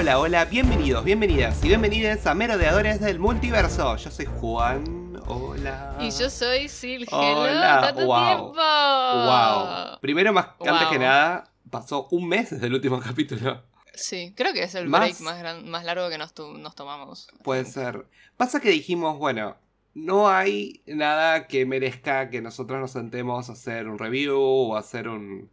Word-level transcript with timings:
Hola, 0.00 0.18
hola, 0.18 0.44
bienvenidos, 0.46 1.04
bienvenidas 1.04 1.62
y 1.62 1.68
bienvenidas 1.68 2.26
a 2.26 2.34
Merodeadores 2.34 3.00
del 3.00 3.18
Multiverso. 3.18 3.96
Yo 3.96 4.10
soy 4.10 4.24
Juan, 4.24 5.20
hola. 5.26 5.98
Y 6.00 6.10
yo 6.10 6.30
soy 6.30 6.70
Sil, 6.72 7.04
Hola, 7.12 7.80
tanto 7.82 8.06
wow. 8.06 8.24
tiempo. 8.26 8.54
Wow. 8.54 10.00
Primero, 10.00 10.32
más 10.32 10.46
antes 10.66 10.88
que 10.88 10.98
nada, 10.98 11.52
pasó 11.68 12.08
un 12.12 12.28
mes 12.28 12.48
desde 12.48 12.66
el 12.68 12.74
último 12.74 12.98
capítulo. 13.04 13.62
Sí, 13.94 14.32
creo 14.34 14.54
que 14.54 14.62
es 14.62 14.74
el 14.74 14.88
Más- 14.88 15.00
break 15.02 15.20
más, 15.20 15.38
gran- 15.38 15.68
más 15.68 15.84
largo 15.84 16.08
que 16.08 16.16
nos, 16.16 16.32
tomamos. 16.32 17.28
Puede 17.44 17.66
ser. 17.66 18.06
Pasa 18.38 18.60
que 18.60 18.70
dijimos, 18.70 19.18
bueno, 19.18 19.58
no 19.92 20.30
hay 20.30 20.82
nada 20.86 21.46
que 21.46 21.66
merezca 21.66 22.30
que 22.30 22.40
nosotros 22.40 22.80
nos 22.80 22.92
sentemos 22.92 23.50
a 23.50 23.52
hacer 23.52 23.86
un 23.86 23.98
review 23.98 24.40
o 24.40 24.76
hacer 24.78 25.08
un, 25.08 25.50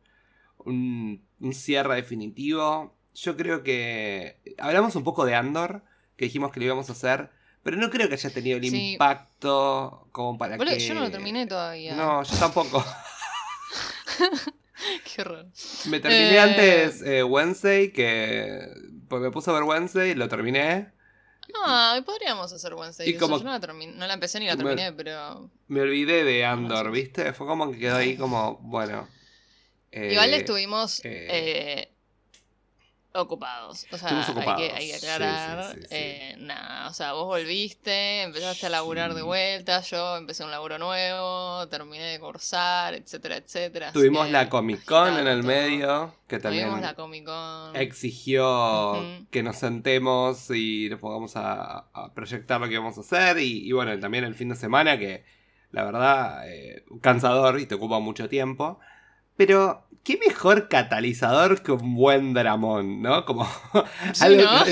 un, 0.59 1.21
un 1.41 1.54
cierre 1.54 1.95
definitivo. 1.95 2.95
Yo 3.20 3.35
creo 3.35 3.63
que 3.63 4.38
hablamos 4.59 4.95
un 4.95 5.03
poco 5.03 5.26
de 5.26 5.34
Andor, 5.35 5.81
que 6.16 6.26
dijimos 6.26 6.52
que 6.52 6.59
lo 6.59 6.66
íbamos 6.67 6.89
a 6.89 6.94
hacer, 6.94 7.30
pero 7.63 7.76
no 7.77 7.90
creo 7.90 8.07
que 8.07 8.13
haya 8.16 8.30
tenido 8.30 8.57
el 8.57 8.70
Sí. 8.70 8.91
impacto 8.93 10.07
como 10.12 10.38
para 10.38 10.55
Boludo, 10.57 10.76
que... 10.76 10.80
yo 10.85 10.93
no 10.93 11.02
lo 11.02 11.09
terminé 11.12 11.48
todavía. 11.48 11.95
No, 11.95 12.21
yo 12.23 12.38
tampoco. 12.38 12.85
Qué 15.16 15.21
horror. 15.21 15.48
Me 15.90 15.99
terminé 15.99 16.35
Eh. 16.35 16.40
antes 16.40 17.02
eh, 17.02 17.23
Wednesday, 17.23 17.91
que... 17.91 18.67
Pues 19.09 19.21
me 19.21 19.31
puse 19.31 19.49
a 19.49 19.54
ver 19.54 19.63
Wednesday, 19.63 20.13
lo 20.15 20.27
terminé. 20.27 20.91
Ah, 21.65 21.99
podríamos 22.05 22.52
hacer 22.52 22.73
Wednesday. 22.73 23.09
Y 23.09 23.15
como- 23.15 23.38
Yo 23.38 23.43
no 23.45 23.51
la, 23.51 23.60
terminé, 23.60 23.93
no 23.93 24.05
la 24.05 24.13
empecé 24.13 24.40
ni 24.40 24.45
la 24.48 24.55
Me- 24.55 24.63
terminé, 24.63 24.91
pero. 24.93 25.49
Me 25.68 25.82
olvidé 25.82 26.23
de 26.26 26.41
no 26.43 26.49
Andor. 26.49 26.91
¿viste? 26.91 27.32
Fue 27.34 27.48
como 27.48 27.71
que 27.71 27.79
quedó 27.79 27.95
ahí 27.98 28.18
como, 28.18 28.57
bueno. 28.57 29.07
eh, 29.91 30.10
Igual 30.12 30.34
estuvimos 30.34 30.99
eh, 31.05 31.27
eh, 31.29 31.93
ocupados. 33.18 33.87
O 33.91 33.98
sea, 33.98 34.35
hay 34.35 34.54
que, 34.55 34.71
hay 34.71 34.91
aclarar. 34.91 35.63
sí, 35.63 35.82
sí, 35.82 35.82
sí. 35.82 35.87
eh, 35.96 36.35
nada, 36.40 36.90
o 36.90 36.93
sea, 36.93 37.13
vos 37.13 37.26
volviste, 37.26 38.23
empezaste 38.23 38.68
a 38.68 38.70
laburar 38.70 39.13
de 39.13 39.21
vuelta, 39.21 39.82
yo 39.82 40.18
empecé 40.18 40.43
un 40.43 40.51
laburo 40.51 40.77
nuevo, 40.77 41.68
terminé 41.70 42.04
de 42.05 42.20
cursar, 42.20 42.93
etcétera, 42.95 43.38
etcétera. 43.38 43.91
Tuvimos 43.91 44.29
la 44.29 44.49
Comic 44.49 44.85
Con 44.85 45.18
en 45.18 45.27
el 45.27 45.41
todo. 45.41 45.48
medio, 45.48 46.15
que 46.27 46.40
también 46.40 46.65
Tuvimos 46.65 46.82
la 46.82 46.93
Comic 46.95 47.26
Con. 47.26 47.76
exigió 47.76 49.12
que 49.32 49.43
nos 49.43 49.57
sentemos 49.57 50.49
y 50.51 50.88
nos 50.90 50.99
pongamos 50.99 51.35
a, 51.35 51.90
a 51.93 52.13
proyectar 52.13 52.60
lo 52.62 52.68
que 52.68 52.73
íbamos 52.73 52.98
a 52.98 53.01
hacer. 53.01 53.40
Y, 53.40 53.68
y 53.68 53.71
bueno, 53.71 53.98
también 53.99 54.23
el 54.23 54.35
fin 54.35 54.49
de 54.49 54.55
semana, 54.55 54.98
que 54.98 55.23
la 55.71 55.84
verdad, 55.84 56.49
eh, 56.49 56.84
cansador 57.01 57.60
y 57.60 57.65
te 57.65 57.76
ocupa 57.76 57.99
mucho 57.99 58.29
tiempo. 58.29 58.79
Pero, 59.38 59.88
¿qué 60.04 60.20
mejor 60.27 60.68
catalizador 60.68 61.62
que 61.62 61.71
un 61.71 61.96
buen 61.96 62.34
dramón, 62.34 63.02
no? 63.02 63.24
Como 63.26 63.46
Sí, 64.13 64.24
algo 64.24 64.44
¿no? 64.44 64.66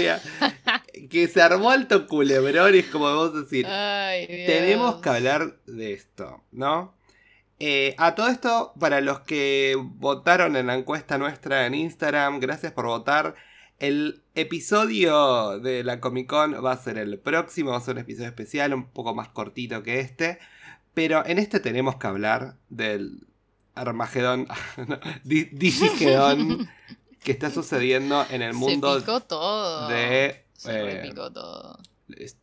que, 1.10 1.28
se 1.28 1.42
armó 1.42 1.72
alto 1.72 2.08
culebrón 2.08 2.76
y 2.76 2.80
es 2.80 2.88
como 2.88 3.14
vos 3.14 3.34
decir, 3.34 3.66
Ay, 3.68 4.28
tenemos 4.28 4.96
que 4.96 5.10
hablar 5.10 5.58
de 5.68 5.94
esto, 5.94 6.44
¿no? 6.52 6.96
Eh, 7.60 7.96
a 7.98 8.16
todo 8.16 8.28
esto, 8.28 8.74
para 8.80 9.00
los 9.00 9.22
que 9.22 9.76
votaron 9.80 10.56
en 10.58 10.68
la 10.68 10.76
encuesta 10.76 11.18
nuestra 11.18 11.66
en 11.66 11.74
Instagram, 11.74 12.40
gracias 12.40 12.74
por 12.74 12.86
votar. 12.86 13.36
El 13.80 14.24
episodio 14.36 15.60
de 15.60 15.84
la 15.84 16.00
Comic 16.00 16.28
Con 16.28 16.64
va 16.64 16.72
a 16.72 16.78
ser 16.78 16.98
el 16.98 17.20
próximo, 17.20 17.72
va 17.72 17.78
a 17.78 17.82
ser 17.82 17.96
un 17.96 18.02
episodio 18.02 18.30
especial, 18.30 18.74
un 18.74 18.90
poco 18.90 19.14
más 19.14 19.30
cortito 19.30 19.84
que 19.84 20.00
este. 20.00 20.40
Pero 20.94 21.26
en 21.26 21.40
este 21.40 21.60
tenemos 21.60 21.98
que 21.98 22.08
hablar 22.08 22.56
del 22.70 23.28
Armagedón, 23.76 24.48
no, 24.88 25.00
Di- 25.24 25.46
Digigedón 25.52 26.70
que 27.24 27.32
está 27.32 27.50
sucediendo 27.52 28.26
en 28.30 28.42
el 28.42 28.54
Se 28.54 28.58
mundo 28.58 28.98
picó 29.00 29.20
todo. 29.22 29.88
de 29.90 30.46
Se 30.54 31.08
eh, 31.08 31.12
todo. 31.14 31.80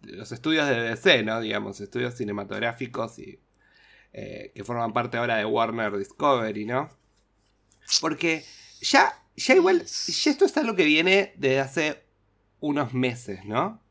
los 0.02 0.32
estudios 0.32 0.68
de 0.68 0.80
DC, 0.82 1.22
¿no? 1.22 1.40
Digamos, 1.40 1.80
estudios 1.80 2.14
cinematográficos 2.14 3.18
y 3.18 3.40
eh, 4.12 4.52
que 4.54 4.64
forman 4.64 4.92
parte 4.92 5.16
ahora 5.18 5.36
de 5.36 5.44
Warner 5.44 5.96
Discovery, 5.96 6.64
¿no? 6.66 6.90
Porque 8.00 8.44
ya, 8.80 9.12
ya 9.36 9.54
igual, 9.54 9.84
ya 9.84 10.30
esto 10.30 10.44
es 10.44 10.56
algo 10.56 10.74
que 10.76 10.84
viene 10.84 11.32
desde 11.36 11.60
hace 11.60 12.02
unos 12.60 12.92
meses, 12.94 13.44
¿no? 13.44 13.81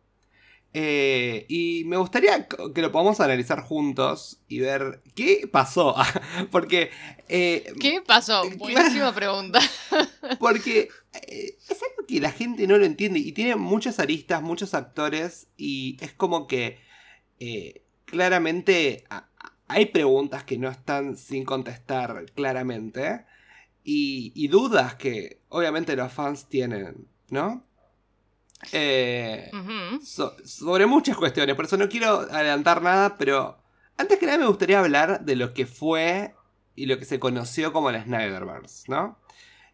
Eh, 0.74 1.46
y 1.50 1.84
me 1.86 1.98
gustaría 1.98 2.48
que 2.48 2.82
lo 2.82 2.92
podamos 2.94 3.20
analizar 3.20 3.62
juntos 3.62 4.40
y 4.48 4.60
ver 4.60 5.02
qué 5.16 5.50
pasó. 5.52 5.96
Porque 6.52 6.92
eh, 7.34 7.74
¿Qué 7.80 8.02
pasó? 8.06 8.42
Claro. 8.42 8.58
Buenísima 8.58 9.16
pregunta. 9.16 9.60
Porque 10.38 10.90
eh, 11.14 11.58
es 11.70 11.82
algo 11.82 12.06
que 12.08 12.20
la 12.20 12.32
gente 12.32 12.68
no 12.68 12.78
lo 12.78 12.86
entiende 12.86 13.20
y 13.20 13.32
tiene 13.32 13.56
muchas 13.56 14.00
aristas, 14.00 14.42
muchos 14.42 14.74
actores 14.74 15.48
y 15.56 15.98
es 16.02 16.14
como 16.14 16.48
que 16.48 16.80
eh, 17.40 17.84
claramente 18.06 19.06
hay 19.68 19.86
preguntas 19.88 20.44
que 20.44 20.58
no 20.58 20.70
están 20.70 21.16
sin 21.16 21.46
contestar 21.46 22.26
claramente 22.36 23.26
y, 23.84 24.34
y 24.36 24.50
dudas 24.50 24.96
que 24.96 25.42
obviamente 25.48 25.96
los 25.96 26.12
fans 26.12 26.48
tienen, 26.50 27.08
¿no? 27.30 27.66
Eh, 28.72 29.52
so- 30.04 30.36
sobre 30.46 30.86
muchas 30.86 31.18
cuestiones, 31.18 31.56
por 31.56 31.66
eso 31.66 31.78
no 31.78 31.90
quiero 31.90 32.20
adelantar 32.32 32.82
nada, 32.82 33.18
pero 33.18 33.58
antes 33.98 34.20
que 34.20 34.26
nada 34.26 34.38
me 34.38 34.46
gustaría 34.46 34.80
hablar 34.80 35.22
de 35.26 35.36
lo 35.36 35.54
que 35.54 35.66
fue 35.66 36.34
y 36.76 36.86
lo 36.86 36.98
que 36.98 37.06
se 37.06 37.20
conoció 37.20 37.74
como 37.74 37.92
la 37.92 38.04
Snyderverse, 38.04 38.86
¿no? 38.90 39.20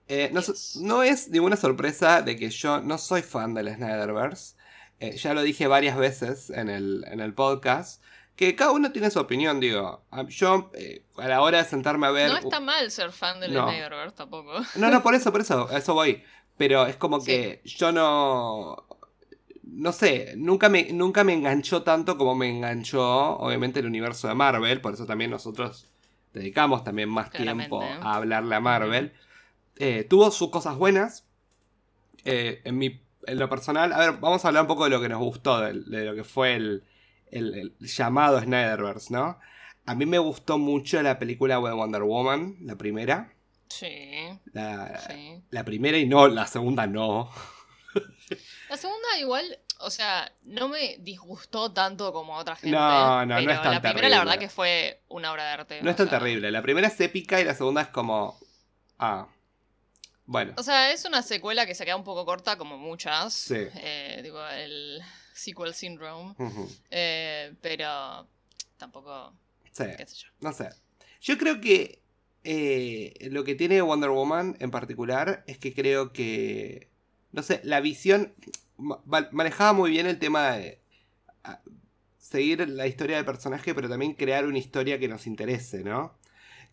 Eh, 0.07 0.29
no, 0.33 0.41
so- 0.41 0.53
Yes. 0.53 0.77
no 0.77 1.03
es 1.03 1.29
ninguna 1.29 1.57
sorpresa 1.57 2.21
de 2.21 2.37
que 2.37 2.49
yo 2.49 2.79
no 2.81 2.97
soy 2.97 3.21
fan 3.21 3.53
de 3.53 3.63
la 3.63 3.75
Snyderverse. 3.75 4.55
Eh, 4.99 5.15
ya 5.17 5.33
lo 5.33 5.41
dije 5.43 5.67
varias 5.67 5.97
veces 5.97 6.49
en 6.49 6.69
el, 6.69 7.03
en 7.07 7.19
el 7.19 7.33
podcast. 7.33 8.01
Que 8.35 8.55
cada 8.55 8.71
uno 8.71 8.91
tiene 8.91 9.09
su 9.09 9.19
opinión, 9.19 9.59
digo. 9.59 10.05
Ah, 10.11 10.23
Yo, 10.29 10.69
eh, 10.75 11.03
a 11.17 11.27
la 11.27 11.41
hora 11.41 11.57
de 11.57 11.65
sentarme 11.65 12.05
a 12.07 12.11
ver. 12.11 12.29
No 12.31 12.37
está 12.37 12.59
mal 12.59 12.89
ser 12.91 13.11
fan 13.11 13.39
del 13.39 13.53
No. 13.53 13.67
Snyderverse 13.67 14.15
tampoco. 14.15 14.53
No, 14.75 14.89
no, 14.89 15.01
por 15.03 15.13
eso, 15.15 15.31
por 15.31 15.41
eso, 15.41 15.67
a 15.69 15.77
eso 15.77 15.93
voy. 15.93 16.23
Pero 16.57 16.85
es 16.87 16.95
como 16.97 17.19
Sí. 17.19 17.27
que 17.27 17.61
yo 17.65 17.91
no. 17.91 18.83
No 19.63 19.91
sé, 19.91 20.33
nunca 20.37 20.69
me, 20.69 20.91
nunca 20.93 21.23
me 21.23 21.33
enganchó 21.33 21.83
tanto 21.83 22.17
como 22.17 22.35
me 22.35 22.49
enganchó, 22.49 23.37
obviamente, 23.37 23.79
el 23.81 23.85
universo 23.85 24.27
de 24.27 24.33
Marvel. 24.35 24.81
Por 24.81 24.93
eso 24.93 25.05
también 25.05 25.29
nosotros 25.31 25.87
dedicamos 26.33 26.83
también 26.83 27.09
más 27.09 27.29
Claramente. 27.29 27.69
tiempo 27.69 27.83
a 27.83 28.15
hablarle 28.15 28.55
a 28.55 28.59
Marvel. 28.59 29.13
Eh, 29.75 30.05
tuvo 30.09 30.31
sus 30.31 30.49
cosas 30.49 30.77
buenas. 30.77 31.25
Eh, 32.25 32.61
en, 32.63 32.77
mi, 32.77 32.99
en 33.25 33.39
lo 33.39 33.49
personal, 33.49 33.93
a 33.93 33.99
ver, 33.99 34.13
vamos 34.19 34.43
a 34.43 34.47
hablar 34.49 34.63
un 34.63 34.67
poco 34.67 34.85
de 34.85 34.89
lo 34.89 35.01
que 35.01 35.09
nos 35.09 35.19
gustó, 35.19 35.59
de, 35.59 35.73
de 35.73 36.05
lo 36.05 36.15
que 36.15 36.23
fue 36.23 36.55
el, 36.55 36.83
el- 37.31 37.53
el 37.79 37.87
llamado 37.87 38.39
Snyderverse, 38.41 39.13
¿no? 39.13 39.37
A 39.85 39.95
mí 39.95 40.05
me 40.05 40.17
gustó 40.19 40.57
mucho 40.57 41.01
la 41.01 41.19
película 41.19 41.55
de 41.55 41.71
Wonder 41.73 42.03
Woman, 42.03 42.57
la 42.61 42.75
primera. 42.77 43.33
Sí, 43.69 44.27
La, 44.53 44.99
sí. 45.07 45.41
la 45.49 45.63
primera 45.63 45.97
y 45.97 46.05
no, 46.07 46.27
la 46.27 46.47
segunda 46.47 46.87
no. 46.87 47.29
La 48.69 48.77
segunda 48.77 49.17
igual, 49.19 49.59
o 49.79 49.89
sea, 49.89 50.31
no 50.43 50.67
me 50.67 50.97
disgustó 50.99 51.71
tanto 51.71 52.11
como 52.13 52.35
a 52.35 52.39
otra 52.39 52.55
gente. 52.55 52.75
No, 52.75 53.25
no, 53.25 53.41
no 53.41 53.51
es 53.51 53.61
tan 53.61 53.73
La 53.73 53.81
primera 53.81 53.81
terrible. 53.81 54.09
la 54.09 54.19
verdad 54.19 54.37
que 54.39 54.49
fue 54.49 55.01
una 55.07 55.31
obra 55.31 55.43
de 55.45 55.49
arte. 55.51 55.81
No 55.81 55.89
es 55.89 55.95
tan 55.95 56.09
sea. 56.09 56.19
terrible. 56.19 56.51
La 56.51 56.61
primera 56.61 56.87
es 56.87 56.99
épica 57.01 57.39
y 57.41 57.45
la 57.45 57.55
segunda 57.55 57.81
es 57.81 57.87
como. 57.87 58.37
Ah. 58.99 59.27
Bueno. 60.25 60.53
O 60.57 60.63
sea, 60.63 60.91
es 60.91 61.05
una 61.05 61.21
secuela 61.21 61.65
que 61.65 61.73
se 61.73 61.85
queda 61.85 61.95
un 61.95 62.03
poco 62.03 62.25
corta 62.25 62.57
como 62.57 62.77
muchas. 62.77 63.33
Sí. 63.33 63.55
Eh, 63.75 64.19
digo, 64.23 64.45
el 64.47 65.01
sequel 65.33 65.73
syndrome. 65.73 66.35
Eh, 66.91 67.53
pero 67.61 68.27
tampoco, 68.75 69.33
Sí. 69.71 69.85
qué 69.97 70.05
sé 70.05 70.15
yo. 70.17 70.27
No 70.41 70.51
sé. 70.51 70.69
Yo 71.21 71.37
creo 71.37 71.61
que 71.61 72.01
eh, 72.49 73.27
lo 73.29 73.43
que 73.43 73.55
tiene 73.55 73.81
Wonder 73.81 74.09
Woman 74.09 74.55
en 74.59 74.71
particular 74.71 75.43
es 75.47 75.57
que 75.57 75.73
creo 75.73 76.13
que. 76.13 76.89
No 77.33 77.43
sé, 77.43 77.59
la 77.63 77.81
visión. 77.81 78.33
ma- 78.77 79.01
ma- 79.05 79.29
manejaba 79.31 79.73
muy 79.73 79.91
bien 79.91 80.07
el 80.07 80.17
tema 80.19 80.51
de. 80.51 80.79
seguir 82.17 82.67
la 82.69 82.87
historia 82.87 83.17
del 83.17 83.25
personaje, 83.25 83.73
pero 83.75 83.89
también 83.89 84.13
crear 84.13 84.45
una 84.45 84.57
historia 84.57 84.99
que 84.99 85.07
nos 85.07 85.27
interese, 85.27 85.83
¿no? 85.83 86.17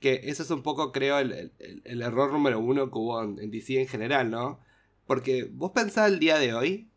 Que 0.01 0.21
eso 0.25 0.43
es 0.43 0.51
un 0.51 0.63
poco, 0.63 0.93
creo, 0.93 1.19
el 1.19 2.03
error 2.03 2.33
número 2.33 2.59
uno 2.61 2.91
que 2.91 2.99
hubo 2.99 3.23
en, 3.23 3.39
en 3.39 3.51
DC 3.51 3.81
en 3.81 3.87
general, 3.89 4.31
¿no? 4.31 4.61
Porque 5.07 5.45
vos 5.53 5.71
pensás 5.73 6.11
el 6.11 6.19
día 6.19 6.39
de 6.39 6.55
hoy, 6.55 6.89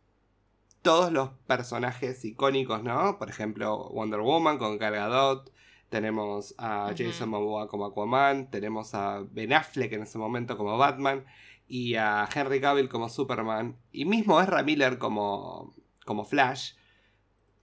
todos 0.82 1.12
los 1.12 1.30
personajes 1.46 2.24
icónicos, 2.24 2.82
¿no? 2.82 3.18
Por 3.18 3.28
ejemplo, 3.30 3.90
Wonder 3.90 4.20
Woman 4.20 4.58
con 4.58 4.78
Gal 4.78 4.94
Gadot, 4.94 5.52
tenemos 5.88 6.54
a. 6.58 6.92
Jason 6.96 7.30
Momoa 7.30 7.68
como 7.68 7.86
Aquaman, 7.86 8.50
tenemos 8.50 8.94
a 8.94 9.20
Ben 9.30 9.52
Affleck 9.52 9.92
en 9.92 10.02
ese 10.02 10.18
momento 10.18 10.56
como 10.56 10.76
Batman 10.76 11.24
y 11.66 11.94
a 11.94 12.28
Henry 12.32 12.60
Cavill 12.60 12.88
como 12.88 13.08
Superman 13.08 13.76
y 13.92 14.04
mismo 14.04 14.40
Ezra 14.40 14.62
Miller 14.62 14.98
como, 14.98 15.74
como 16.04 16.24
Flash. 16.24 16.72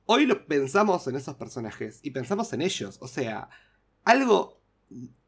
Hoy 0.06 0.25
lo 0.25 0.45
pensamos 0.45 1.07
en 1.07 1.16
esos 1.16 1.36
personajes 1.36 2.00
y 2.04 2.12
pensamos 2.12 2.54
en 2.54 2.62
ellos, 2.62 2.98
o 3.01 3.07
sea, 3.07 3.50
algo 4.04 4.62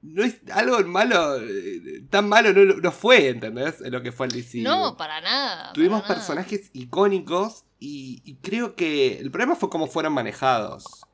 no 0.03 0.23
es 0.23 0.39
algo 0.53 0.79
malo, 0.83 1.41
eh, 1.41 2.03
tan 2.11 2.29
malo 2.29 2.53
no, 2.53 2.75
no 2.75 2.91
fue, 2.91 3.29
¿entendés? 3.29 3.81
En 3.81 3.91
lo 3.91 4.03
que 4.03 4.11
fue 4.11 4.27
el 4.27 4.31
DC. 4.33 4.59
No, 4.59 4.95
para 4.95 5.19
nada. 5.19 5.73
Tuvimos 5.73 6.01
para 6.01 6.13
nada. 6.13 6.27
personajes 6.27 6.69
icónicos 6.73 7.65
y, 7.79 8.21
y 8.23 8.35
creo 8.35 8.75
que 8.75 9.19
el 9.19 9.31
problema 9.31 9.55
fue 9.55 9.69
cómo 9.69 9.87
fueron 9.87 10.13
manejados 10.13 11.06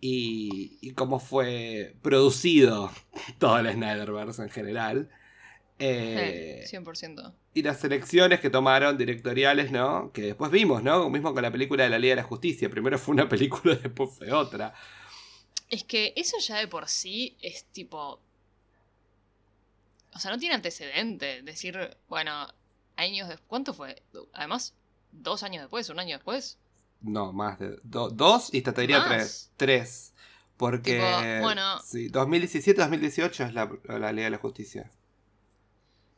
y, 0.00 0.78
y 0.80 0.92
cómo 0.92 1.18
fue 1.20 1.96
producido 2.02 2.90
todo 3.38 3.58
el 3.58 3.72
Snyderverse 3.72 4.42
en 4.42 4.50
general. 4.50 5.10
Eh, 5.78 6.64
Sí, 6.64 6.76
100%. 6.76 7.34
y 7.54 7.62
las 7.62 7.82
elecciones 7.84 8.40
que 8.40 8.50
tomaron 8.50 8.96
directoriales, 8.98 9.70
¿no? 9.72 10.10
Que 10.12 10.22
después 10.22 10.50
vimos, 10.50 10.82
¿no? 10.82 11.10
Mismo 11.10 11.34
con 11.34 11.42
la 11.42 11.50
película 11.52 11.84
de 11.84 11.90
la 11.90 11.98
Liga 11.98 12.12
de 12.16 12.22
la 12.22 12.28
Justicia. 12.28 12.70
Primero 12.70 12.98
fue 12.98 13.14
una 13.14 13.28
película, 13.28 13.74
después 13.76 14.10
fue 14.16 14.32
otra. 14.32 14.74
Es 15.68 15.84
que 15.84 16.12
eso 16.16 16.38
ya 16.40 16.58
de 16.58 16.68
por 16.68 16.88
sí 16.88 17.36
es 17.42 17.64
tipo. 17.66 18.20
O 20.14 20.18
sea, 20.18 20.30
no 20.30 20.38
tiene 20.38 20.54
antecedente. 20.54 21.42
Decir, 21.42 21.96
bueno, 22.08 22.48
años 22.96 23.28
después. 23.28 23.46
¿Cuánto 23.48 23.74
fue? 23.74 24.02
Además, 24.32 24.74
dos 25.12 25.42
años 25.42 25.62
después, 25.62 25.88
un 25.90 25.98
año 25.98 26.16
después. 26.16 26.58
No, 27.02 27.32
más 27.32 27.58
de 27.58 27.78
do- 27.82 28.10
dos 28.10 28.52
y 28.52 28.62
te 28.62 28.72
diría 28.72 28.98
¿Más? 29.00 29.08
tres. 29.08 29.50
Tres. 29.56 30.12
Porque. 30.56 30.94
Tipo, 30.94 31.42
bueno. 31.42 31.78
Sí, 31.82 32.08
2017-2018 32.10 33.46
es 33.48 33.54
la, 33.54 33.70
la 33.98 34.12
Liga 34.12 34.24
de 34.24 34.30
la 34.30 34.38
Justicia. 34.38 34.90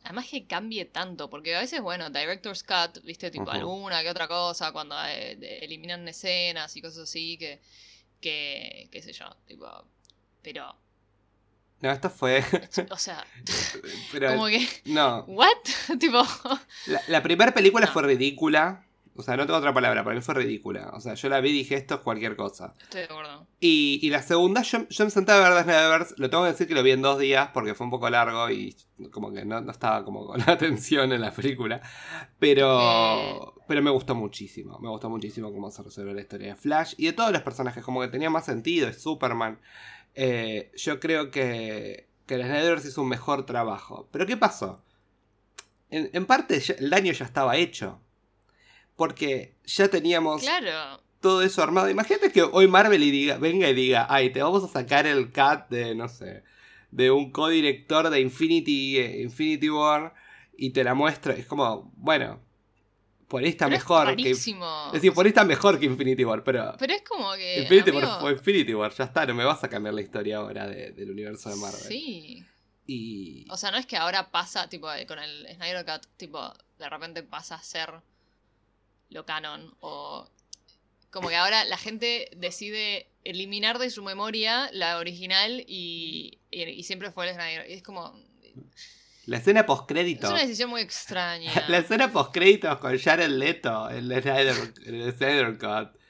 Además 0.04 0.26
que 0.30 0.46
cambie 0.46 0.84
tanto, 0.86 1.28
porque 1.28 1.54
a 1.54 1.60
veces, 1.60 1.82
bueno, 1.82 2.08
Director's 2.08 2.62
Cut, 2.62 3.02
viste, 3.04 3.30
tipo 3.30 3.50
alguna 3.50 4.02
que 4.02 4.08
otra 4.08 4.26
cosa, 4.28 4.72
cuando 4.72 4.94
eh, 5.06 5.36
eliminan 5.62 6.06
escenas 6.08 6.74
y 6.76 6.80
cosas 6.80 7.00
así, 7.02 7.36
que, 7.36 7.60
que, 8.20 8.88
qué 8.90 9.02
sé 9.02 9.12
yo, 9.12 9.26
tipo, 9.46 9.66
pero, 10.40 10.74
No, 11.82 11.90
esto 11.90 12.08
fue. 12.08 12.42
o 12.90 12.96
sea, 12.96 13.22
pero, 14.12 14.30
como 14.30 14.46
que, 14.46 14.66
no. 14.86 15.24
¿what? 15.28 15.48
tipo, 15.98 16.22
La, 16.86 17.02
la 17.08 17.22
primera 17.22 17.52
película 17.52 17.84
No. 17.86 17.92
fue 17.92 18.04
ridícula. 18.04 18.86
O 19.18 19.22
sea, 19.22 19.36
no 19.36 19.46
tengo 19.46 19.58
otra 19.58 19.74
palabra, 19.74 20.04
para 20.04 20.14
mí 20.14 20.22
fue 20.22 20.34
ridícula. 20.34 20.90
O 20.94 21.00
sea, 21.00 21.14
yo 21.14 21.28
la 21.28 21.40
vi 21.40 21.50
y 21.50 21.52
dije 21.52 21.74
esto 21.74 21.96
es 21.96 22.00
cualquier 22.02 22.36
cosa. 22.36 22.74
estoy 22.80 23.00
de 23.00 23.06
acuerdo. 23.06 23.48
Y, 23.58 23.98
y 24.00 24.10
la 24.10 24.22
segunda, 24.22 24.62
yo, 24.62 24.86
yo 24.88 25.04
me 25.04 25.10
senté 25.10 25.32
a 25.32 25.38
ver 25.40 25.64
Snyderverse. 25.64 26.14
Lo 26.18 26.30
tengo 26.30 26.44
que 26.44 26.50
decir 26.50 26.68
que 26.68 26.74
lo 26.74 26.84
vi 26.84 26.92
en 26.92 27.02
dos 27.02 27.18
días 27.18 27.50
porque 27.52 27.74
fue 27.74 27.86
un 27.86 27.90
poco 27.90 28.08
largo 28.08 28.48
y 28.48 28.76
como 29.10 29.32
que 29.32 29.44
no, 29.44 29.60
no 29.60 29.72
estaba 29.72 30.04
como 30.04 30.24
con 30.24 30.38
la 30.46 30.52
atención 30.52 31.12
en 31.12 31.20
la 31.20 31.32
película. 31.32 31.82
Pero, 32.38 33.56
pero 33.66 33.82
me 33.82 33.90
gustó 33.90 34.14
muchísimo. 34.14 34.78
Me 34.78 34.88
gustó 34.88 35.10
muchísimo 35.10 35.52
cómo 35.52 35.72
se 35.72 35.82
resolvió 35.82 36.14
la 36.14 36.20
historia 36.20 36.50
de 36.50 36.54
Flash 36.54 36.94
y 36.96 37.06
de 37.06 37.12
todos 37.12 37.32
los 37.32 37.42
personajes. 37.42 37.82
Como 37.82 38.00
que 38.00 38.06
tenía 38.06 38.30
más 38.30 38.44
sentido. 38.44 38.86
Es 38.86 39.02
Superman. 39.02 39.58
Eh, 40.14 40.70
yo 40.76 41.00
creo 41.00 41.32
que, 41.32 42.08
que 42.24 42.36
el 42.36 42.42
Snyderverse 42.42 42.86
hizo 42.86 43.02
un 43.02 43.08
mejor 43.08 43.46
trabajo. 43.46 44.08
Pero 44.12 44.26
¿qué 44.26 44.36
pasó? 44.36 44.84
En, 45.90 46.08
en 46.12 46.24
parte 46.24 46.62
el 46.78 46.88
daño 46.88 47.12
ya 47.12 47.24
estaba 47.24 47.56
hecho. 47.56 48.00
Porque 48.98 49.54
ya 49.64 49.86
teníamos 49.86 50.42
Claro, 50.42 51.00
todo 51.20 51.42
eso 51.42 51.62
armado. 51.62 51.88
Imagínate 51.88 52.32
que 52.32 52.42
hoy 52.42 52.66
Marvel 52.66 53.00
y 53.00 53.12
diga, 53.12 53.38
venga 53.38 53.68
y 53.70 53.74
diga, 53.74 54.08
ay, 54.10 54.30
te 54.30 54.42
vamos 54.42 54.64
a 54.64 54.68
sacar 54.68 55.06
el 55.06 55.26
cut 55.32 55.68
de, 55.70 55.94
no 55.94 56.08
sé, 56.08 56.42
de 56.90 57.12
un 57.12 57.30
codirector 57.30 58.10
de 58.10 58.20
Infinity, 58.20 58.98
eh, 58.98 59.22
Infinity 59.22 59.70
War 59.70 60.14
y 60.56 60.70
te 60.70 60.82
la 60.82 60.94
muestra. 60.94 61.32
Es 61.34 61.46
como, 61.46 61.92
bueno, 61.94 62.40
por 63.28 63.40
ahí 63.44 63.50
está 63.50 63.66
pero 63.66 63.76
mejor 63.78 64.10
es 64.10 64.16
que... 64.16 64.30
Es 64.30 64.92
decir, 64.94 65.12
por 65.12 65.26
ahí 65.26 65.28
está 65.28 65.44
mejor 65.44 65.78
que 65.78 65.86
Infinity 65.86 66.24
War, 66.24 66.42
pero... 66.42 66.74
Pero 66.76 66.92
es 66.92 67.02
como 67.02 67.32
que, 67.34 67.60
Infinity 67.62 67.90
amigo, 67.90 68.04
War 68.08 68.20
fue 68.20 68.32
Infinity 68.32 68.74
War, 68.74 68.92
ya 68.92 69.04
está, 69.04 69.24
no 69.26 69.34
me 69.34 69.44
vas 69.44 69.62
a 69.62 69.68
cambiar 69.68 69.94
la 69.94 70.00
historia 70.00 70.38
ahora 70.38 70.66
de- 70.66 70.90
del 70.90 71.12
universo 71.12 71.50
de 71.50 71.54
Marvel. 71.56 71.80
sí, 71.82 72.44
Y... 72.84 73.46
o 73.48 73.56
sea, 73.56 73.70
no 73.70 73.76
es 73.76 73.86
que 73.86 73.96
ahora 73.96 74.32
pasa, 74.32 74.68
tipo, 74.68 74.92
eh, 74.92 75.06
con 75.06 75.20
el 75.20 75.46
Snyder 75.54 75.84
Cut, 75.86 76.04
tipo, 76.16 76.52
de 76.80 76.88
repente 76.90 77.22
pasa 77.22 77.54
a 77.54 77.62
ser 77.62 77.92
lo 79.10 79.24
canon, 79.24 79.74
o 79.80 80.28
como 81.10 81.28
que 81.28 81.36
ahora 81.36 81.64
la 81.64 81.78
gente 81.78 82.30
decide 82.36 83.08
eliminar 83.24 83.78
de 83.78 83.90
su 83.90 84.02
memoria 84.02 84.68
la 84.72 84.98
original 84.98 85.64
y, 85.66 86.38
y, 86.50 86.62
y 86.64 86.82
siempre 86.82 87.10
fue 87.10 87.28
el 87.28 87.34
Snyder. 87.34 87.70
Y 87.70 87.74
es 87.74 87.82
como... 87.82 88.14
La 89.26 89.36
escena 89.36 89.60
Es 89.60 89.66
postcréditos. 89.66 90.30
una 90.30 90.40
decisión 90.40 90.70
muy 90.70 90.80
extraña. 90.80 91.52
La 91.68 91.78
escena 91.78 92.10
postcréditos 92.10 92.78
con 92.78 92.98
Jared 92.98 93.28
Leto 93.28 93.90
en 93.90 94.10
el 94.10 94.22
Snyder, 94.22 94.56
en 94.86 94.94
el 94.94 95.12
Snyder 95.12 95.58
Cut. 95.58 96.00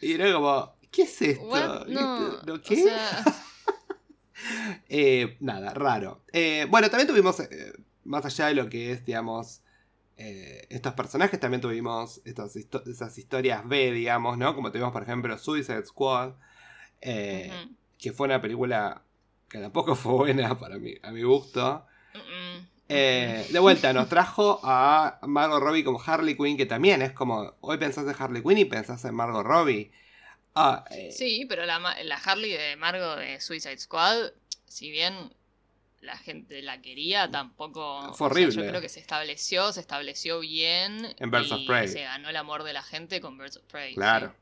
Y 0.00 0.12
era 0.12 0.32
como, 0.32 0.76
¿qué 0.92 1.02
es 1.02 1.22
esto? 1.22 1.84
No, 1.86 2.28
o 2.54 2.60
¿Qué? 2.62 2.76
sea, 2.82 3.24
Eh, 4.88 5.36
nada, 5.40 5.74
raro. 5.74 6.22
Eh, 6.32 6.66
bueno, 6.68 6.88
también 6.90 7.08
tuvimos, 7.08 7.40
eh, 7.40 7.72
más 8.04 8.24
allá 8.24 8.46
de 8.46 8.54
lo 8.54 8.68
que 8.68 8.92
es, 8.92 9.04
digamos, 9.04 9.62
eh, 10.16 10.66
estos 10.70 10.94
personajes, 10.94 11.38
también 11.38 11.60
tuvimos 11.60 12.20
estas 12.24 12.56
histo- 12.56 12.82
esas 12.90 13.16
historias 13.18 13.66
B, 13.68 13.92
digamos, 13.92 14.38
¿no? 14.38 14.54
Como 14.54 14.70
tuvimos, 14.72 14.92
por 14.92 15.02
ejemplo, 15.02 15.36
Suicide 15.38 15.84
Squad, 15.84 16.32
eh, 17.00 17.50
que 17.98 18.12
fue 18.12 18.26
una 18.26 18.40
película 18.40 19.02
que 19.48 19.58
tampoco 19.58 19.94
fue 19.96 20.12
buena 20.14 20.58
para 20.58 20.78
mí, 20.78 20.94
a 21.02 21.10
mi 21.12 21.22
gusto. 21.22 21.86
Eh, 22.88 23.46
de 23.50 23.58
vuelta, 23.58 23.92
nos 23.92 24.08
trajo 24.08 24.60
a 24.62 25.18
Margot 25.22 25.60
Robbie 25.60 25.82
como 25.84 26.00
Harley 26.00 26.36
Quinn, 26.36 26.56
que 26.56 26.66
también 26.66 27.02
es 27.02 27.12
como, 27.12 27.54
hoy 27.60 27.78
pensás 27.78 28.06
en 28.06 28.14
Harley 28.22 28.42
Quinn 28.42 28.58
y 28.58 28.64
pensás 28.64 29.04
en 29.04 29.14
Margot 29.14 29.44
Robbie. 29.44 29.90
Ah, 30.54 30.84
Sí, 31.10 31.44
pero 31.48 31.66
la, 31.66 31.78
la 32.04 32.16
Harley 32.16 32.52
de 32.52 32.76
Margo 32.76 33.16
de 33.16 33.40
Suicide 33.40 33.78
Squad, 33.78 34.30
si 34.66 34.90
bien 34.90 35.14
la 36.06 36.16
gente 36.16 36.62
la 36.62 36.80
quería, 36.80 37.30
tampoco. 37.30 38.00
Fue 38.00 38.10
o 38.10 38.14
sea, 38.16 38.26
horrible. 38.26 38.62
yo 38.64 38.68
creo 38.70 38.80
que 38.80 38.88
se 38.88 39.00
estableció, 39.00 39.72
se 39.72 39.80
estableció 39.80 40.40
bien. 40.40 41.14
En 41.18 41.30
Birds 41.30 41.52
of 41.52 41.60
y 41.60 41.66
Prey. 41.66 41.88
Se 41.88 42.02
ganó 42.02 42.28
el 42.30 42.36
amor 42.36 42.62
de 42.62 42.72
la 42.72 42.82
gente 42.82 43.20
con 43.20 43.36
Birds 43.36 43.56
of 43.58 43.64
Prey. 43.64 43.94
claro. 43.94 44.34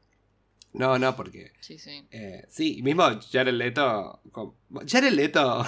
No, 0.73 0.99
no, 0.99 1.15
porque... 1.15 1.53
Sí, 1.61 1.79
sí. 1.79 2.01
sí. 2.01 2.07
eh, 2.11 2.45
sí, 2.49 2.83
mismo 2.83 3.05
Jared 3.31 3.55
Leto... 3.55 4.21
con- 4.33 4.55
Jared 4.89 5.13
Leto... 5.13 5.65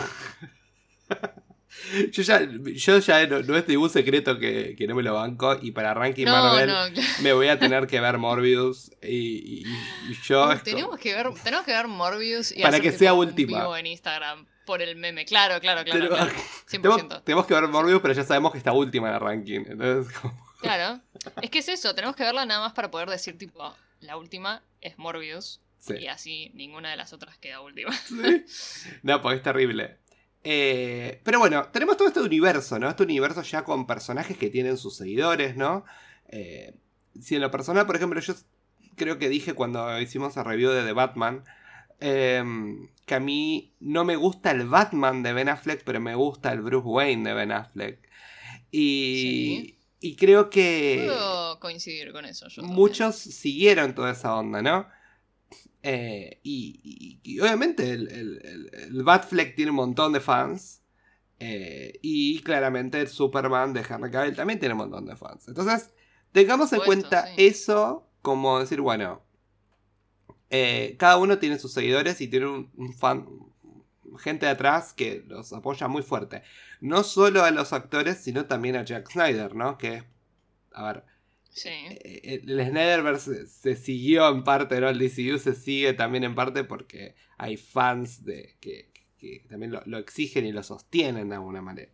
yo 2.12 2.22
ya, 2.22 2.40
yo 2.74 2.98
ya 2.98 3.26
no, 3.26 3.40
no 3.42 3.56
es 3.56 3.68
ningún 3.68 3.90
secreto 3.90 4.38
que, 4.38 4.74
que 4.76 4.86
no 4.86 4.94
me 4.94 5.02
lo 5.02 5.14
banco 5.14 5.58
y 5.60 5.72
para 5.72 5.94
Ranking 5.94 6.24
No, 6.24 6.32
Marvel 6.32 6.66
no, 6.68 6.92
claro. 6.92 7.08
me 7.22 7.32
voy 7.32 7.48
a 7.48 7.58
tener 7.58 7.86
que 7.86 8.00
ver 8.00 8.18
Morbius 8.18 8.90
y, 9.02 9.62
y- 9.62 9.64
y 10.10 10.14
yo... 10.24 10.48
tenemos, 10.64 10.98
que 10.98 11.14
ver, 11.14 11.28
tenemos 11.42 11.64
que 11.64 11.72
ver 11.72 11.86
Morbius 11.88 12.52
y 12.52 12.62
Para 12.62 12.80
que 12.80 12.92
sea 12.92 13.14
última. 13.14 13.60
vivo 13.60 13.76
en 13.76 13.86
Instagram 13.86 14.46
por 14.66 14.82
el 14.82 14.96
meme. 14.96 15.24
Claro, 15.26 15.60
claro, 15.60 15.84
claro. 15.84 16.08
Claro. 16.08 16.32
tenemos, 16.68 17.02
100%. 17.02 17.22
tenemos 17.24 17.46
que 17.46 17.54
ver 17.54 17.68
Morbius, 17.68 18.00
pero 18.02 18.14
ya 18.14 18.24
sabemos 18.24 18.50
que 18.52 18.58
está 18.58 18.72
última 18.72 19.08
en 19.08 19.14
el 19.14 19.20
ranking. 19.20 19.60
Entonces, 19.68 20.12
como- 20.18 20.46
Claro. 20.60 21.00
Es 21.42 21.50
que 21.50 21.58
es 21.60 21.68
eso, 21.68 21.94
tenemos 21.94 22.16
que 22.16 22.24
verla 22.24 22.44
nada 22.46 22.60
más 22.60 22.72
para 22.72 22.90
poder 22.90 23.08
decir, 23.10 23.36
tipo, 23.38 23.76
la 24.00 24.16
última 24.16 24.62
es 24.80 24.98
Morbius. 24.98 25.60
sí. 25.78 25.94
Y 26.00 26.06
así 26.08 26.50
ninguna 26.54 26.90
de 26.90 26.96
las 26.96 27.12
otras 27.12 27.38
queda 27.38 27.60
última. 27.60 27.92
Sí. 27.92 28.44
No, 29.02 29.20
porque 29.22 29.36
es 29.36 29.42
terrible. 29.42 29.98
Eh, 30.48 31.20
pero 31.24 31.40
bueno, 31.40 31.70
tenemos 31.72 31.96
todo 31.96 32.06
este 32.06 32.20
universo, 32.20 32.78
¿no? 32.78 32.88
Este 32.88 33.02
universo 33.02 33.42
ya 33.42 33.64
con 33.64 33.84
personajes 33.84 34.38
que 34.38 34.48
tienen 34.48 34.76
sus 34.76 34.96
seguidores, 34.96 35.56
¿no? 35.56 35.84
Eh, 36.28 36.72
si 37.20 37.34
en 37.34 37.40
lo 37.40 37.50
personal, 37.50 37.84
por 37.84 37.96
ejemplo, 37.96 38.20
yo 38.20 38.32
creo 38.94 39.18
que 39.18 39.28
dije 39.28 39.54
cuando 39.54 40.00
hicimos 40.00 40.36
el 40.36 40.44
review 40.44 40.70
de 40.70 40.84
The 40.84 40.92
Batman, 40.92 41.42
eh, 41.98 42.44
que 43.06 43.14
a 43.16 43.18
mí 43.18 43.74
no 43.80 44.04
me 44.04 44.14
gusta 44.14 44.52
el 44.52 44.68
Batman 44.68 45.24
de 45.24 45.32
Ben 45.32 45.48
Affleck, 45.48 45.82
pero 45.82 45.98
me 45.98 46.14
gusta 46.14 46.52
el 46.52 46.60
Bruce 46.60 46.86
Wayne 46.86 47.28
de 47.28 47.34
Ben 47.34 47.50
Affleck. 47.50 48.08
Y, 48.70 49.78
y 49.98 50.14
creo 50.14 50.48
que 50.48 51.06
Puedo 51.06 51.58
coincidir 51.58 52.12
con 52.12 52.24
eso. 52.24 52.46
Yo 52.46 52.62
muchos 52.62 53.16
siguieron 53.16 53.96
toda 53.96 54.12
esa 54.12 54.36
onda, 54.36 54.62
¿no? 54.62 54.86
Eh, 55.82 56.40
y, 56.42 56.80
y- 57.22 57.34
y 57.36 57.40
obviamente 57.40 57.90
el, 57.92 58.08
el, 58.12 58.70
el- 58.72 59.02
Batfleck 59.04 59.54
tiene 59.56 59.70
un 59.70 59.76
montón 59.76 60.12
de 60.12 60.20
fans. 60.20 60.82
eh, 61.40 61.98
y 62.02 62.40
claramente 62.42 63.00
el 63.00 63.08
Superman 63.08 63.72
de 63.74 63.80
Henry 63.88 64.10
Cavill 64.10 64.36
también 64.36 64.58
tiene 64.60 64.74
un 64.74 64.80
montón 64.80 65.06
de 65.06 65.16
fans. 65.16 65.48
Entonces, 65.48 65.90
tengamos 66.32 66.72
en 66.72 66.80
cuenta 66.82 67.26
sí. 67.26 67.34
eso 67.36 68.08
como 68.22 68.60
decir, 68.60 68.80
bueno, 68.82 69.22
eh, 70.50 70.96
cada 70.98 71.18
uno 71.18 71.38
tiene 71.38 71.58
sus 71.58 71.72
seguidores 71.72 72.20
y 72.20 72.28
tiene 72.28 72.46
un, 72.46 72.70
un 72.76 72.92
fan, 72.94 73.26
gente 74.18 74.46
de 74.46 74.52
atrás 74.52 74.92
que 74.92 75.24
los 75.26 75.52
apoya 75.52 75.88
muy 75.88 76.02
fuerte. 76.02 76.42
No 76.80 77.02
solo 77.04 77.44
a 77.44 77.50
los 77.50 77.72
actores, 77.72 78.18
sino 78.18 78.46
también 78.46 78.76
a 78.76 78.84
Jack 78.84 79.10
Snyder, 79.10 79.54
¿no? 79.54 79.78
Que 79.78 80.04
a 80.72 80.84
ver, 80.92 81.04
Sí. 81.56 81.70
eh, 81.70 82.42
el 82.46 82.66
Snyderverse 82.66 83.34
se, 83.34 83.46
se 83.46 83.76
siguió 83.76 84.28
en 84.28 84.44
parte, 84.44 84.78
¿no? 84.78 84.90
El 84.90 84.98
DCU 84.98 85.38
se 85.38 85.54
sigue 85.54 85.94
también 85.94 86.22
en 86.24 86.34
parte 86.34 86.64
porque 86.64 87.14
hay 87.38 87.56
fans 87.56 88.24
de, 88.26 88.58
que, 88.60 88.92
que 89.16 89.46
también 89.48 89.72
lo, 89.72 89.80
lo 89.86 89.96
exigen 89.96 90.44
y 90.44 90.52
lo 90.52 90.62
sostienen 90.62 91.30
de 91.30 91.36
alguna 91.36 91.62
manera. 91.62 91.90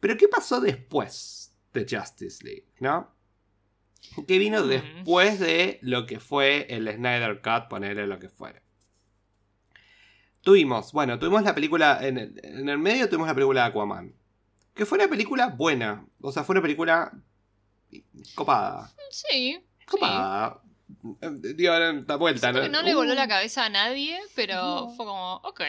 Pero 0.00 0.16
¿qué 0.16 0.26
pasó 0.26 0.60
después 0.60 1.54
de 1.72 1.86
Justice 1.88 2.44
League, 2.44 2.66
no? 2.80 3.14
¿Qué 4.26 4.38
vino 4.38 4.64
Mm. 4.64 4.68
después 4.68 5.38
de 5.38 5.78
lo 5.82 6.06
que 6.06 6.18
fue 6.18 6.66
el 6.68 6.90
Snyder 6.92 7.40
Cut, 7.40 7.68
ponerle 7.70 8.08
lo 8.08 8.18
que 8.18 8.28
fuera? 8.28 8.60
tuvimos, 10.40 10.92
bueno, 10.92 11.20
tuvimos 11.20 11.44
la 11.44 11.54
película, 11.54 12.00
en 12.04 12.18
el, 12.18 12.40
en 12.42 12.68
el 12.68 12.78
medio 12.78 13.08
tuvimos 13.08 13.28
la 13.28 13.34
película 13.34 13.62
de 13.62 13.68
Aquaman. 13.68 14.14
Que 14.74 14.84
fue 14.86 14.98
una 14.98 15.06
película 15.08 15.48
buena. 15.48 16.04
O 16.20 16.32
sea, 16.32 16.42
fue 16.44 16.54
una 16.54 16.62
película 16.62 17.12
copada. 18.34 18.90
Sí. 19.10 19.60
Copada. 19.86 20.60
Eh, 21.20 21.30
Digo, 21.54 21.72
da 22.02 22.16
vuelta, 22.16 22.52
¿no? 22.52 22.82
le 22.82 22.94
voló 22.94 23.12
Uh, 23.12 23.16
la 23.16 23.26
cabeza 23.28 23.64
a 23.64 23.68
nadie, 23.68 24.18
pero 24.34 24.54
No. 24.56 24.94
fue 24.94 25.06
como, 25.06 25.36
ok, 25.36 25.60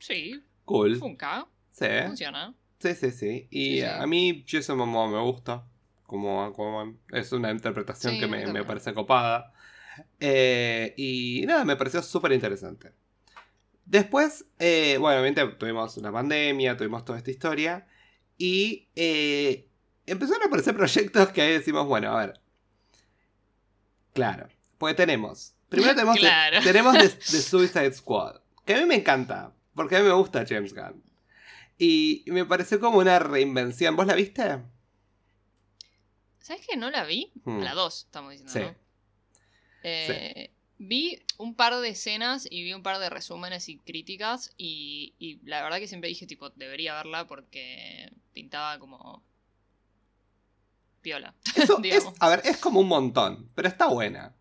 sí, 0.00 0.42
Cool. 0.64 0.96
funca, 0.96 1.46
Sí, 1.72 1.86
funciona. 2.06 2.54
sí, 2.78 2.94
sí, 2.94 3.10
sí. 3.10 3.48
Y 3.50 3.64
Sí, 3.76 3.80
sí. 3.80 3.84
a 3.84 4.06
mí 4.06 4.44
Jason 4.46 4.78
Momoa 4.78 5.08
me 5.08 5.20
gusta. 5.20 5.64
Como 6.06 6.44
Aquaman. 6.44 6.98
Es 7.10 7.32
una 7.32 7.50
interpretación 7.50 8.14
Sí, 8.14 8.20
que 8.20 8.26
me, 8.26 8.46
me 8.46 8.62
parece 8.64 8.92
copada. 8.94 9.52
Eh, 10.20 10.92
y 10.96 11.44
nada, 11.46 11.64
me 11.64 11.76
pareció 11.76 12.02
súper 12.02 12.32
interesante. 12.32 12.92
Después, 13.86 14.46
eh, 14.58 14.96
bueno, 15.00 15.20
obviamente 15.20 15.46
tuvimos 15.58 15.96
una 15.96 16.12
pandemia, 16.12 16.76
tuvimos 16.76 17.04
toda 17.04 17.18
esta 17.18 17.30
historia. 17.30 17.86
Y 18.38 18.88
eh, 18.96 19.68
empezaron 20.06 20.42
a 20.42 20.46
aparecer 20.46 20.74
proyectos 20.76 21.28
que 21.30 21.42
ahí 21.42 21.52
decimos, 21.52 21.86
bueno, 21.86 22.16
a 22.16 22.26
ver. 22.26 22.40
Claro, 24.12 24.48
porque 24.78 24.94
tenemos. 24.94 25.54
Primero 25.68 25.94
tenemos, 25.94 26.16
Claro. 26.18 26.60
tenemos 26.62 26.98
The, 26.98 27.08
The 27.08 27.42
Suicide 27.42 27.92
Squad. 27.94 28.40
Que 28.64 28.74
a 28.74 28.78
mí 28.78 28.86
me 28.86 28.94
encanta, 28.96 29.52
porque 29.74 29.96
a 29.96 30.00
mí 30.00 30.06
me 30.06 30.14
gusta 30.14 30.44
James 30.48 30.74
Gunn. 30.74 31.02
Y 31.78 32.22
me 32.28 32.44
pareció 32.44 32.78
como 32.80 32.98
una 32.98 33.18
reinvención. 33.18 33.96
¿Vos 33.96 34.06
la 34.06 34.14
viste? 34.14 34.58
¿Sabes 36.40 36.66
que 36.66 36.76
no 36.76 36.90
la 36.90 37.04
vi? 37.04 37.32
Hmm. 37.44 37.60
La 37.62 37.74
2, 37.74 38.04
estamos 38.06 38.30
diciendo, 38.32 38.52
Sí. 38.52 38.60
¿no? 38.60 38.76
Eh, 39.82 40.50
Vi 40.78 41.22
un 41.38 41.54
par 41.54 41.74
de 41.76 41.88
escenas 41.90 42.46
y 42.50 42.62
vi 42.64 42.72
un 42.74 42.82
par 42.82 42.98
de 42.98 43.08
resúmenes 43.08 43.68
y 43.68 43.78
críticas 43.78 44.52
y, 44.56 45.14
y 45.18 45.38
la 45.48 45.62
verdad 45.62 45.78
que 45.78 45.86
siempre 45.88 46.08
dije, 46.08 46.26
tipo, 46.26 46.50
debería 46.50 46.94
verla 46.94 47.26
porque 47.26 48.12
pintaba 48.32 48.78
como... 48.78 49.22
Piola, 51.04 51.34
Eso 51.54 51.78
es, 51.84 52.08
a 52.18 52.28
ver, 52.30 52.40
es 52.44 52.56
como 52.56 52.80
un 52.80 52.88
montón, 52.88 53.48
pero 53.54 53.68
está 53.68 53.86
buena. 53.86 54.34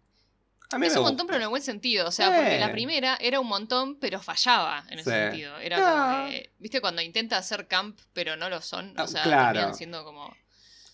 A 0.72 0.80
mí 0.80 0.88
Es 0.88 0.94
me 0.94 1.00
un 1.00 1.04
gusta. 1.04 1.12
montón, 1.12 1.28
pero 1.28 1.38
en 1.38 1.44
el 1.44 1.50
buen 1.50 1.62
sentido. 1.62 2.08
O 2.08 2.12
sea, 2.12 2.30
Sí. 2.30 2.36
porque 2.36 2.58
la 2.58 2.72
primera 2.72 3.16
era 3.22 3.40
un 3.40 3.48
montón, 3.48 4.00
pero 4.00 4.20
fallaba 4.20 4.84
en 4.90 4.98
ese 4.98 5.12
Sí. 5.12 5.16
sentido. 5.16 5.58
Era 5.60 5.78
No. 5.78 5.86
como 6.18 6.30
que, 6.32 6.52
¿viste? 6.58 6.82
Cuando 6.82 7.02
intenta 7.04 7.38
hacer 7.38 7.68
camp, 7.68 8.00
pero 8.14 8.36
no 8.38 8.50
lo 8.50 8.60
son. 8.62 8.92
Ah, 8.98 9.04
O 9.04 9.08
sea, 9.08 9.22
claro. 9.22 9.54
terminan 9.54 9.76
siendo 9.76 10.04
como. 10.04 10.36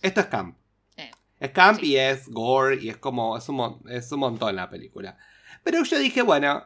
Esto 0.02 0.20
es 0.20 0.26
camp. 0.26 0.58
Eh, 0.98 1.12
Es 1.40 1.52
camp 1.52 1.80
sí. 1.80 1.92
y 1.92 1.96
es 1.98 2.28
gore 2.28 2.82
y 2.82 2.90
es 2.90 2.98
como. 2.98 3.38
Es 3.38 3.48
un, 3.48 3.82
es 3.90 4.12
un 4.12 4.20
montón 4.20 4.54
la 4.58 4.70
película. 4.70 5.18
Pero 5.64 5.82
yo 5.86 5.98
dije, 5.98 6.24
bueno, 6.24 6.66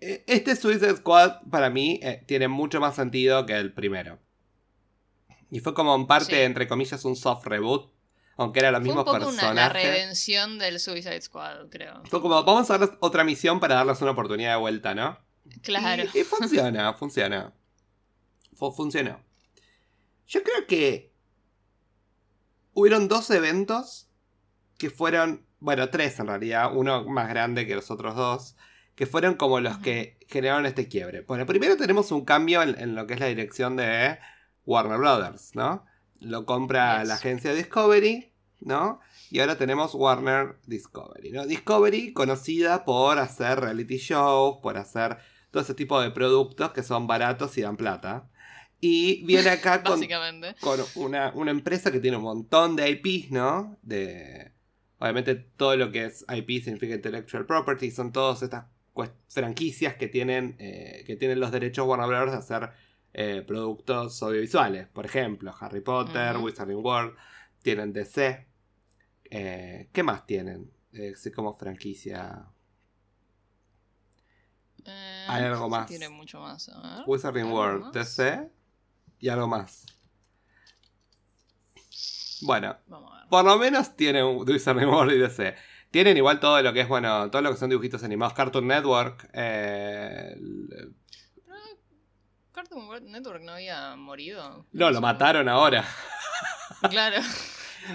eh, 0.00 0.22
este 0.28 0.54
Suicide 0.54 0.96
Squad 0.98 1.40
para 1.50 1.68
mí 1.68 1.98
eh, 2.02 2.22
tiene 2.28 2.46
mucho 2.46 2.78
más 2.80 2.94
sentido 2.94 3.44
que 3.44 3.54
el 3.56 3.72
primero. 3.72 4.20
Y 5.50 5.58
fue 5.60 5.74
como 5.74 5.94
en 5.96 6.06
parte, 6.06 6.44
entre 6.44 6.68
comillas, 6.68 7.04
un 7.04 7.16
soft 7.16 7.44
reboot. 7.46 7.90
Aunque 8.36 8.60
eran 8.60 8.72
los 8.72 8.80
Fue 8.82 8.90
un 8.90 8.96
mismos 8.96 9.04
poco 9.04 9.28
una, 9.28 9.52
la 9.54 9.68
redención 9.68 10.58
del 10.58 10.80
Suicide 10.80 11.20
Squad, 11.20 11.68
creo. 11.68 12.02
Fue 12.04 12.20
como, 12.22 12.42
vamos 12.42 12.70
a 12.70 12.78
darles 12.78 12.96
otra 13.00 13.24
misión 13.24 13.60
para 13.60 13.74
darles 13.76 14.00
una 14.00 14.12
oportunidad 14.12 14.52
de 14.54 14.60
vuelta, 14.60 14.94
¿no? 14.94 15.18
Claro. 15.62 16.04
Y, 16.14 16.20
y 16.20 16.24
funciona, 16.24 16.92
funciona. 16.98 17.52
Fu- 18.54 18.72
funcionó. 18.72 19.20
Yo 20.26 20.42
creo 20.42 20.66
que 20.66 21.12
hubieron 22.74 23.08
dos 23.08 23.30
eventos 23.30 24.08
que 24.78 24.90
fueron, 24.90 25.44
bueno, 25.60 25.90
tres 25.90 26.18
en 26.18 26.26
realidad, 26.28 26.74
uno 26.74 27.04
más 27.04 27.28
grande 27.28 27.66
que 27.66 27.74
los 27.74 27.90
otros 27.90 28.16
dos, 28.16 28.56
que 28.94 29.06
fueron 29.06 29.34
como 29.34 29.60
los 29.60 29.78
que 29.78 30.18
generaron 30.28 30.66
este 30.66 30.88
quiebre. 30.88 31.20
Bueno, 31.22 31.44
primero 31.46 31.76
tenemos 31.76 32.10
un 32.12 32.24
cambio 32.24 32.62
en, 32.62 32.78
en 32.80 32.94
lo 32.94 33.06
que 33.06 33.14
es 33.14 33.20
la 33.20 33.26
dirección 33.26 33.76
de 33.76 34.18
Warner 34.64 34.98
Brothers, 34.98 35.54
¿no? 35.54 35.84
Lo 36.22 36.46
compra 36.46 37.00
Yes. 37.00 37.08
la 37.08 37.14
agencia 37.14 37.52
Discovery, 37.54 38.32
¿no? 38.60 39.00
Y 39.30 39.40
ahora 39.40 39.56
tenemos 39.56 39.94
Warner 39.94 40.56
Discovery, 40.66 41.30
¿no? 41.32 41.46
Discovery 41.46 42.12
conocida 42.12 42.84
por 42.84 43.18
hacer 43.18 43.60
reality 43.60 43.96
shows, 43.96 44.58
por 44.62 44.76
hacer 44.76 45.18
todo 45.50 45.62
ese 45.62 45.74
tipo 45.74 46.00
de 46.00 46.10
productos 46.10 46.72
que 46.72 46.82
son 46.82 47.06
baratos 47.06 47.56
y 47.58 47.62
dan 47.62 47.76
plata. 47.76 48.28
Y 48.80 49.24
viene 49.24 49.50
acá 49.50 49.82
con, 50.60 50.80
una, 50.96 51.32
una 51.34 51.50
empresa 51.50 51.90
que 51.90 52.00
tiene 52.00 52.16
un 52.16 52.24
montón 52.24 52.76
de 52.76 52.90
IPs, 52.90 53.30
¿no? 53.30 53.78
De, 53.82 54.52
obviamente 54.98 55.34
todo 55.34 55.76
lo 55.76 55.90
que 55.90 56.06
es 56.06 56.24
IP 56.28 56.62
significa 56.62 56.94
Intellectual 56.94 57.46
Property, 57.46 57.90
son 57.90 58.12
todas 58.12 58.42
estas 58.42 58.66
franquicias 59.28 59.94
que 59.94 60.08
tienen, 60.08 60.56
eh, 60.58 61.04
que 61.06 61.16
tienen 61.16 61.40
los 61.40 61.50
derechos 61.50 61.86
Warner 61.86 62.08
Bros. 62.08 62.32
de 62.32 62.38
hacer 62.38 62.70
eh, 63.14 63.42
productos 63.46 64.22
audiovisuales. 64.22 64.88
Por 64.88 65.04
ejemplo, 65.06 65.54
Harry 65.60 65.80
Potter, 65.80 66.36
Ujú. 66.36 66.46
Wizarding 66.46 66.84
World, 66.84 67.16
tienen 67.62 67.92
DC. 67.92 68.46
Eh, 69.30 69.88
¿Qué 69.92 70.02
más 70.02 70.26
tienen? 70.26 70.70
Eh, 70.92 71.14
sí, 71.16 71.30
como 71.30 71.54
franquicia. 71.54 72.46
Hay 75.28 75.44
algo 75.44 75.68
más. 75.68 75.86
Tiene 75.86 76.08
mucho 76.08 76.40
más. 76.40 76.68
A 76.68 76.96
ver. 76.98 77.04
Wizarding 77.06 77.44
¿Algo 77.46 77.56
World, 77.56 77.82
más? 77.84 77.92
DC 77.92 78.50
y 79.20 79.28
algo 79.28 79.46
más. 79.46 79.86
Bueno, 82.44 82.76
por 83.30 83.44
lo 83.44 83.56
menos 83.58 83.94
tienen 83.96 84.24
Wizarding 84.26 84.88
World 84.88 85.12
y 85.12 85.18
DC. 85.18 85.54
Tienen 85.92 86.16
igual 86.16 86.40
todo 86.40 86.60
lo 86.62 86.72
que 86.72 86.80
es, 86.80 86.88
bueno, 86.88 87.30
todo 87.30 87.42
lo 87.42 87.52
que 87.52 87.56
son 87.58 87.70
dibujitos 87.70 88.02
animados. 88.02 88.34
Cartoon 88.34 88.66
Network. 88.66 89.28
eh, 89.32 90.34
Cartoon 92.72 93.12
Network 93.12 93.42
no 93.42 93.52
había 93.52 93.94
morido. 93.96 94.66
no, 94.72 94.90
lo 94.90 95.00
mataron 95.00 95.48
ahora. 95.48 95.84
Claro. 96.90 97.20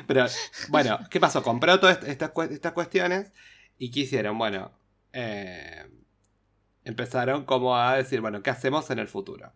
Pero, 0.07 0.25
bueno, 0.69 0.99
¿qué 1.09 1.19
pasó? 1.19 1.43
Compró 1.43 1.77
todas 1.79 1.97
est- 1.97 2.07
estas, 2.07 2.31
cue- 2.33 2.51
estas 2.51 2.71
cuestiones 2.71 3.33
y 3.77 3.91
¿qué 3.91 4.01
hicieron? 4.01 4.37
Bueno, 4.37 4.71
eh, 5.11 5.85
empezaron 6.85 7.43
como 7.43 7.75
a 7.77 7.95
decir, 7.97 8.21
bueno, 8.21 8.41
¿qué 8.41 8.49
hacemos 8.49 8.89
en 8.89 8.99
el 8.99 9.07
futuro? 9.09 9.51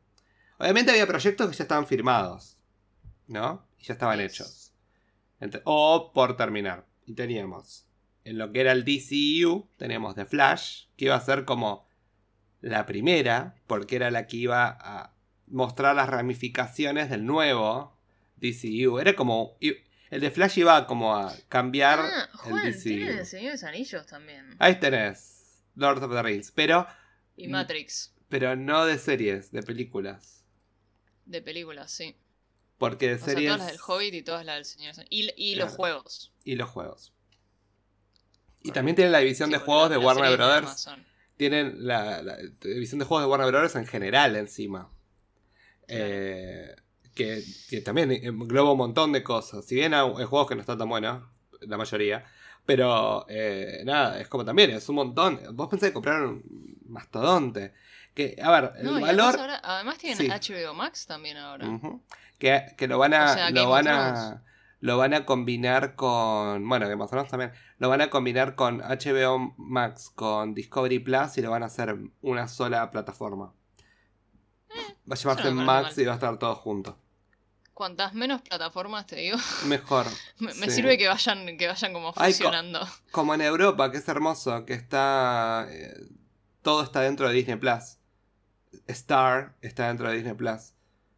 Obviamente 0.58 0.92
había 0.92 1.08
proyectos 1.08 1.50
que 1.50 1.56
ya 1.56 1.64
estaban 1.64 1.88
firmados, 1.88 2.58
¿no? 3.28 3.66
Y 3.80 3.86
ya 3.86 3.94
estaban 3.94 4.20
hechos. 4.20 4.74
O 5.64 6.12
por 6.14 6.36
terminar. 6.36 6.86
Y 7.06 7.14
teníamos, 7.14 7.88
en 8.26 8.38
lo 8.38 8.52
que 8.52 8.62
era 8.62 8.74
el 8.74 8.84
DCU, 8.84 9.70
teníamos 9.78 10.16
The 10.16 10.26
Flash, 10.26 10.88
que 10.98 11.06
iba 11.06 11.16
a 11.16 11.22
ser 11.22 11.46
como 11.46 11.88
la 12.62 12.86
primera, 12.86 13.56
porque 13.68 13.96
era 13.96 14.12
la 14.12 14.28
que 14.28 14.38
iba 14.38 14.78
a 14.80 15.14
mostrar 15.48 15.96
las 15.96 16.08
ramificaciones 16.10 17.10
del 17.10 17.26
nuevo 17.26 17.98
DCU. 18.38 19.00
Era 19.00 19.16
como... 19.16 19.58
El 19.60 20.20
de 20.20 20.30
Flash 20.30 20.60
iba 20.60 20.86
como 20.88 21.16
a 21.16 21.34
cambiar 21.48 22.00
Ah, 22.02 22.30
el 22.48 22.74
DCU. 22.74 22.84
tiene 22.84 23.20
el 23.20 23.26
Señor 23.26 23.46
de 23.48 23.52
los 23.54 23.64
Anillos 23.64 24.06
también. 24.08 24.56
Ahí 24.60 24.76
tenés. 24.80 25.64
Lord 25.76 26.04
of 26.04 26.12
the 26.12 26.22
Rings. 26.22 26.52
Pero, 26.52 26.86
Y 27.38 27.48
Matrix. 27.48 28.14
pero 28.28 28.56
no 28.58 28.86
de 28.86 28.98
series, 28.98 29.52
de 29.54 29.64
películas. 29.64 30.44
De 31.26 31.42
películas, 31.42 31.92
sí. 31.92 32.16
Porque 32.78 33.08
de 33.08 33.14
O 33.16 33.18
sea, 33.20 33.28
series 33.28 33.48
todas 33.54 33.60
las 33.62 33.72
del 33.72 33.80
Hobbit 33.88 34.14
y 34.16 34.22
todas 34.22 34.46
las 34.46 34.56
del 34.56 34.66
Señor 34.66 34.84
de 34.96 35.02
los 35.04 35.08
Anillos. 35.08 35.34
Y, 35.38 35.52
y 35.52 35.56
los 35.56 35.72
juegos. 35.76 36.34
y 36.44 36.56
los 36.56 36.70
juegos. 36.70 37.14
Y 38.64 38.72
también 38.72 38.96
tienen 38.96 39.12
la 39.14 39.20
división 39.20 39.48
Sí, 39.50 39.54
de 39.54 39.60
juegos 39.60 39.90
la- 39.90 39.98
de 39.98 40.06
Warner 40.06 40.30
de 40.30 40.36
Brothers. 40.36 40.90
Tienen 41.42 41.88
la, 41.88 42.22
la 42.22 42.38
división 42.62 43.00
de 43.00 43.06
juegos 43.06 43.26
de 43.26 43.30
Warner 43.32 43.48
Brothers 43.50 43.76
en 43.76 43.88
general 43.88 44.36
encima. 44.36 44.92
Eh, 45.88 46.76
que, 47.16 47.44
que 47.68 47.82
también 47.82 48.12
engloba 48.12 48.74
un 48.74 48.78
montón 48.78 49.12
de 49.12 49.24
cosas. 49.24 49.66
Si 49.66 49.74
bien 49.74 49.96
hay 49.96 50.02
hay 50.06 50.26
juegos 50.26 50.48
que 50.48 50.54
no 50.54 50.62
están 50.62 50.78
tan 50.78 50.88
buenos, 50.88 51.24
la 51.62 51.78
mayoría. 51.78 52.24
Pero 52.64 53.26
eh, 53.28 53.82
nada, 53.86 54.22
es 54.22 54.28
como 54.28 54.46
también, 54.46 54.70
es 54.70 54.88
un 54.90 54.98
montón. 54.98 55.40
Vos 55.54 55.68
pensás 55.68 55.90
que 55.90 55.94
compraron 55.94 56.44
un 56.48 56.78
mastodonte. 56.88 57.74
Que, 58.14 58.36
a 58.40 58.52
ver, 58.52 58.74
el 58.78 58.86
No, 58.86 59.02
valor. 59.02 59.08
además, 59.10 59.36
ahora- 59.40 59.62
además 59.64 59.98
tienen 59.98 60.18
Sí. 60.20 60.28
HBO 60.30 60.76
Max 60.76 61.08
también 61.08 61.38
ahora. 61.38 61.66
Que, 62.38 62.68
que 62.78 62.88
lo 62.88 63.00
van 63.00 63.16
a. 63.16 63.32
O 63.32 63.34
sea, 63.34 63.46
Game 63.46 63.54
lo 63.62 63.64
of 63.64 63.70
van 63.72 63.86
Thrones. 63.86 64.20
a. 64.20 64.44
Lo 64.82 64.98
van 64.98 65.14
a 65.14 65.26
combinar 65.26 65.96
con. 65.96 66.68
Bueno, 66.68 66.90
Game 66.90 67.02
of 67.04 67.10
Thrones 67.10 67.30
también. 67.30 67.54
Lo 67.78 67.88
van 67.90 68.02
a 68.02 68.10
combinar 68.10 68.56
con 68.56 68.82
HBO 68.82 69.54
Max, 69.58 70.10
con 70.14 70.54
Discovery 70.54 71.00
Plus 71.00 71.38
y 71.38 71.42
lo 71.42 71.52
van 71.52 71.64
a 71.64 71.68
hacer 71.68 71.96
una 72.22 72.48
sola 72.48 72.90
plataforma. 72.92 73.54
Va 75.10 75.14
a 75.14 75.16
llamarse 75.16 75.52
no 75.52 75.62
Max 75.62 75.98
y 75.98 76.06
va 76.06 76.14
a 76.14 76.16
estar 76.16 76.38
todo 76.40 76.56
junto. 76.56 76.98
Cuantas 77.74 78.14
menos 78.14 78.42
plataformas 78.42 79.08
te 79.08 79.16
digo, 79.18 79.38
Mejor. 79.66 80.06
me, 80.40 80.52
sirve 80.70 80.98
que 80.98 81.08
vayan, 81.08 81.58
que 81.58 81.68
vayan 81.68 81.94
como 81.94 82.14
Ay, 82.16 82.32
co- 82.34 82.38
fusionando. 82.38 82.80
Como 83.12 83.34
en 83.34 83.42
Europa, 83.42 83.92
que 83.92 83.98
es 83.98 84.08
hermoso, 84.08 84.66
que 84.66 84.74
está. 84.74 85.68
eh, 85.70 85.94
todo 86.62 86.84
está 86.84 87.02
dentro 87.02 87.28
de 87.28 87.34
Disney 87.34 87.56
Plus. 87.58 87.98
Star 88.88 89.56
está 89.62 89.88
dentro 89.88 90.10
de 90.10 90.16
Disney 90.16 90.34
Plus. 90.34 90.74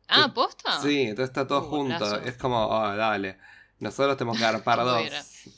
Ah, 0.08 0.32
¿posta? 0.34 0.80
Sí, 0.82 1.02
entonces 1.02 1.30
está 1.30 1.48
todo 1.48 1.62
Uh, 1.62 1.70
junto. 1.70 2.20
Es 2.22 2.38
como, 2.38 2.72
ah, 2.76 2.96
dale. 2.96 3.38
Nosotros 3.84 4.18
tenemos 4.18 4.38
que 4.38 4.44
dar 4.44 4.64
par 4.64 4.80
dos. 4.80 5.04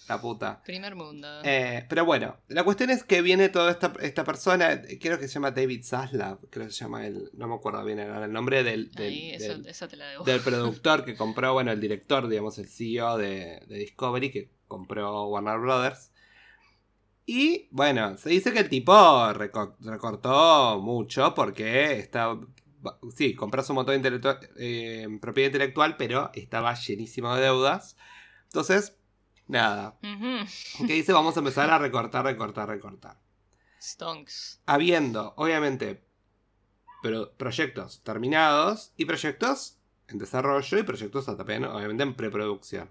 La 0.10 0.20
puta. 0.20 0.62
Primer 0.64 0.96
mundo. 0.96 1.28
Eh, 1.44 1.86
pero 1.88 2.04
bueno, 2.06 2.38
la 2.48 2.64
cuestión 2.64 2.90
es 2.90 3.04
que 3.04 3.22
viene 3.22 3.50
toda 3.50 3.72
esta, 3.72 3.94
esta 4.02 4.24
persona, 4.24 4.82
creo 5.00 5.18
que 5.20 5.28
se 5.28 5.36
llama 5.36 5.52
David 5.52 5.84
Zaslav, 5.86 6.40
creo 6.50 6.66
que 6.68 6.72
se 6.74 6.80
llama 6.84 7.06
el, 7.06 7.30
no 7.34 7.48
me 7.48 7.56
acuerdo 7.56 7.84
bien 7.86 8.00
el, 8.00 8.10
el 8.24 8.32
nombre 8.34 8.64
del, 8.64 8.92
del, 8.92 9.14
Ahí, 9.14 9.32
eso, 9.32 9.54
del- 9.54 9.68
esa 9.68 9.88
te 9.88 9.96
la 9.96 10.08
debo. 10.08 10.24
del 10.26 10.42
productor 10.42 11.06
que 11.06 11.16
compró, 11.18 11.54
bueno, 11.54 11.72
el 11.72 11.80
director, 11.80 12.28
digamos, 12.28 12.58
el 12.58 12.68
CEO 12.68 13.18
de, 13.18 13.62
de 13.68 13.78
Discovery, 13.78 14.32
que 14.32 14.50
compró 14.68 15.28
Warner 15.28 15.60
Brothers. 15.60 16.12
Y 17.28 17.68
bueno, 17.72 18.18
se 18.18 18.30
dice 18.30 18.54
que 18.54 18.60
el 18.60 18.70
tipo 18.70 18.94
reco- 19.34 19.76
recortó 19.80 20.80
mucho 20.82 21.34
porque 21.34 21.94
está. 22.00 22.38
Sí, 23.16 23.34
compró 23.34 23.64
su 23.64 23.74
motor 23.74 23.94
de 23.94 23.98
intelectua- 24.02 24.40
eh, 24.60 25.08
propiedad 25.20 25.48
intelectual, 25.48 25.98
pero 25.98 26.30
estaba 26.36 26.76
llenísimo 26.76 27.34
de 27.36 27.42
deudas. 27.42 27.98
Entonces, 28.56 28.96
nada. 29.48 29.98
¿Qué 30.88 30.94
dice? 30.94 31.12
Vamos 31.12 31.36
a 31.36 31.40
empezar 31.40 31.70
a 31.70 31.78
recortar, 31.78 32.24
recortar, 32.24 32.70
recortar. 32.70 33.20
Stonks. 33.82 34.62
Habiendo, 34.66 35.34
obviamente, 35.36 36.06
pro- 37.02 37.34
proyectos 37.34 38.02
terminados 38.04 38.94
y 38.96 39.04
proyectos 39.04 39.78
en 40.08 40.20
desarrollo 40.20 40.78
y 40.80 40.84
proyectos 40.84 41.26
también, 41.26 41.66
obviamente, 41.66 42.04
en 42.04 42.16
preproducción. 42.16 42.90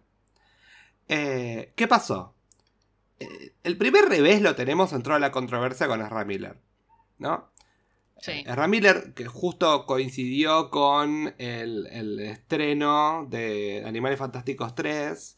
Eh, 1.09 1.73
¿Qué 1.76 1.88
pasó? 1.88 2.35
Eh, 3.21 3.54
el 3.62 3.78
primer 3.78 4.04
revés 4.04 4.42
lo 4.42 4.54
tenemos 4.54 4.92
en 4.92 5.02
toda 5.02 5.18
la 5.18 5.30
controversia 5.33 5.87
con 5.88 6.02
Ezra 6.02 6.26
Miller, 6.26 6.59
¿no? 7.16 7.49
Sí. 8.21 8.33
Eh, 8.33 8.44
Ezra 8.47 8.68
Miller, 8.68 9.14
que 9.14 9.25
justo 9.25 9.87
coincidió 9.87 10.68
con 10.71 11.35
el, 11.38 11.87
el 11.87 12.21
estreno 12.21 13.26
de 13.30 13.83
Animales 13.87 14.18
Fantásticos 14.18 14.75
3, 14.75 15.37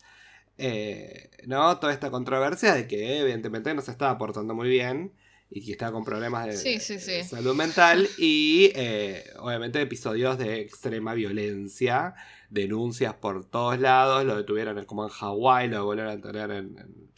eh, 0.58 1.30
¿no? 1.46 1.78
Toda 1.78 1.92
esta 1.92 2.10
controversia 2.10 2.74
de 2.74 2.86
que 2.86 3.20
evidentemente 3.20 3.74
no 3.74 3.82
se 3.82 3.90
estaba 3.90 4.16
portando 4.18 4.54
muy 4.54 4.68
bien 4.68 5.12
y 5.50 5.64
que 5.64 5.72
estaba 5.72 5.92
con 5.92 6.04
problemas 6.04 6.46
de, 6.46 6.56
Sí, 6.56 6.80
sí, 6.80 6.98
sí. 6.98 7.12
de 7.12 7.24
salud 7.24 7.54
mental 7.54 8.08
y 8.18 8.72
eh, 8.74 9.24
obviamente 9.38 9.80
episodios 9.80 10.38
de 10.38 10.60
extrema 10.60 11.14
violencia, 11.14 12.14
denuncias 12.50 13.14
por 13.14 13.44
todos 13.44 13.78
lados, 13.78 14.24
lo 14.24 14.36
detuvieron 14.36 14.84
como 14.86 15.04
en 15.04 15.10
Hawái, 15.10 15.68
lo 15.68 15.84
volvieron 15.84 16.18
a 16.18 16.20
tener 16.20 16.50
en, 16.50 16.78
en- 16.78 17.10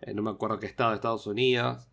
en 0.00 0.16
no 0.16 0.22
me 0.22 0.30
acuerdo 0.30 0.58
qué 0.58 0.66
estado 0.66 0.90
de 0.90 0.96
Estados 0.96 1.26
Unidos. 1.26 1.88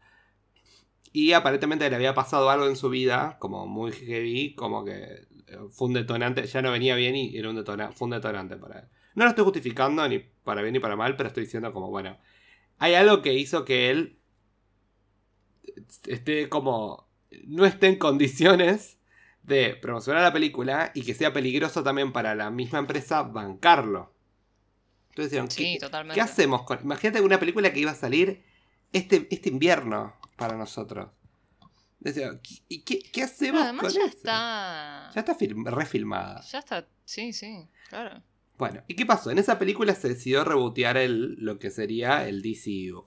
Y 1.11 1.31
aparentemente 1.33 1.89
le 1.89 1.95
había 1.95 2.13
pasado 2.13 2.49
algo 2.49 2.67
en 2.67 2.75
su 2.75 2.89
vida, 2.89 3.37
como 3.39 3.67
muy 3.67 3.91
heavy, 3.93 4.53
como 4.55 4.83
que 4.83 5.27
fue 5.71 5.87
un 5.87 5.93
detonante, 5.93 6.45
ya 6.45 6.61
no 6.61 6.71
venía 6.71 6.95
bien 6.95 7.15
y 7.15 7.37
era 7.37 7.49
un 7.49 7.55
detona- 7.57 7.91
fue 7.93 8.05
un 8.07 8.11
detonante 8.11 8.57
para 8.57 8.79
él. 8.79 8.85
No 9.15 9.23
lo 9.23 9.29
estoy 9.29 9.43
justificando 9.45 10.07
ni 10.07 10.19
para 10.19 10.61
bien 10.61 10.73
ni 10.73 10.79
para 10.79 10.95
mal, 10.95 11.15
pero 11.15 11.27
estoy 11.27 11.45
diciendo 11.45 11.71
como, 11.73 11.89
bueno, 11.89 12.17
hay 12.77 12.93
algo 12.93 13.21
que 13.21 13.33
hizo 13.33 13.65
que 13.65 13.89
él 13.89 14.19
esté 16.07 16.49
como, 16.49 17.07
no 17.45 17.65
esté 17.65 17.87
en 17.87 17.97
condiciones 17.97 18.97
de 19.43 19.75
promocionar 19.75 20.23
la 20.23 20.33
película 20.33 20.91
y 20.95 21.03
que 21.03 21.13
sea 21.13 21.31
peligroso 21.33 21.83
también 21.83 22.11
para 22.11 22.35
la 22.35 22.49
misma 22.49 22.79
empresa 22.79 23.23
bancarlo. 23.23 24.13
Entonces 25.09 25.31
dijeron, 25.31 25.51
Sí, 25.51 25.77
¿qué. 25.79 25.87
¿qué 26.13 26.21
hacemos 26.21 26.63
con...? 26.63 26.79
Imagínate 26.83 27.21
una 27.21 27.39
película 27.39 27.71
que 27.71 27.79
iba 27.79 27.91
a 27.91 27.95
salir 27.95 28.43
este, 28.91 29.27
este 29.31 29.49
invierno 29.49 30.15
para 30.35 30.57
nosotros. 30.57 31.09
Decía, 31.99 32.31
¿qué- 32.43 32.61
¿y 32.67 32.81
qué, 32.81 32.99
qué 32.99 33.23
hacemos 33.23 33.63
Además 33.63 33.81
con 33.85 33.91
ya 33.93 33.99
eso? 34.05 34.17
está. 34.17 35.11
Ya 35.13 35.19
está 35.21 35.35
film- 35.35 35.65
refilmada. 35.69 36.41
Ya 36.41 36.59
está. 36.59 36.85
Sí, 37.05 37.31
sí, 37.33 37.67
claro. 37.89 38.21
Bueno, 38.57 38.83
¿y 38.87 38.95
qué 38.95 39.05
pasó? 39.05 39.31
En 39.31 39.37
esa 39.39 39.59
película 39.59 39.93
se 39.95 40.09
decidió 40.09 40.43
rebotear 40.43 40.97
el, 40.97 41.35
lo 41.39 41.59
que 41.59 41.69
sería 41.71 42.27
el 42.27 42.41
DCU. 42.41 43.05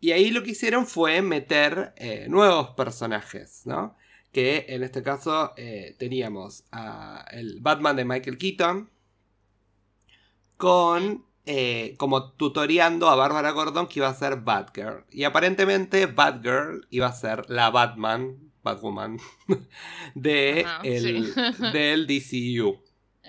Y 0.00 0.12
ahí 0.12 0.30
lo 0.30 0.42
que 0.42 0.50
hicieron 0.52 0.86
fue 0.86 1.22
meter 1.22 1.92
eh, 1.96 2.26
nuevos 2.28 2.70
personajes, 2.70 3.62
¿no? 3.64 3.96
Que 4.32 4.66
en 4.68 4.82
este 4.82 5.02
caso 5.02 5.52
eh, 5.56 5.96
teníamos 5.98 6.64
a 6.70 7.24
el 7.32 7.60
Batman 7.60 7.96
de 7.96 8.04
Michael 8.04 8.38
Keaton 8.38 8.90
con 10.56 11.24
eh, 11.46 11.94
como 11.96 12.32
tutoreando 12.32 13.08
a 13.08 13.14
Bárbara 13.14 13.50
Gordon 13.52 13.86
que 13.86 14.00
iba 14.00 14.08
a 14.08 14.14
ser 14.14 14.36
Batgirl. 14.40 15.04
Y 15.10 15.24
aparentemente 15.24 16.06
Batgirl 16.06 16.86
iba 16.90 17.06
a 17.06 17.12
ser 17.12 17.48
la 17.48 17.70
Batman, 17.70 18.36
Batwoman, 18.62 19.18
de 20.14 20.64
Ajá, 20.66 20.80
el- 20.84 21.32
sí. 21.32 21.62
del 21.72 22.06
DCU. 22.06 22.82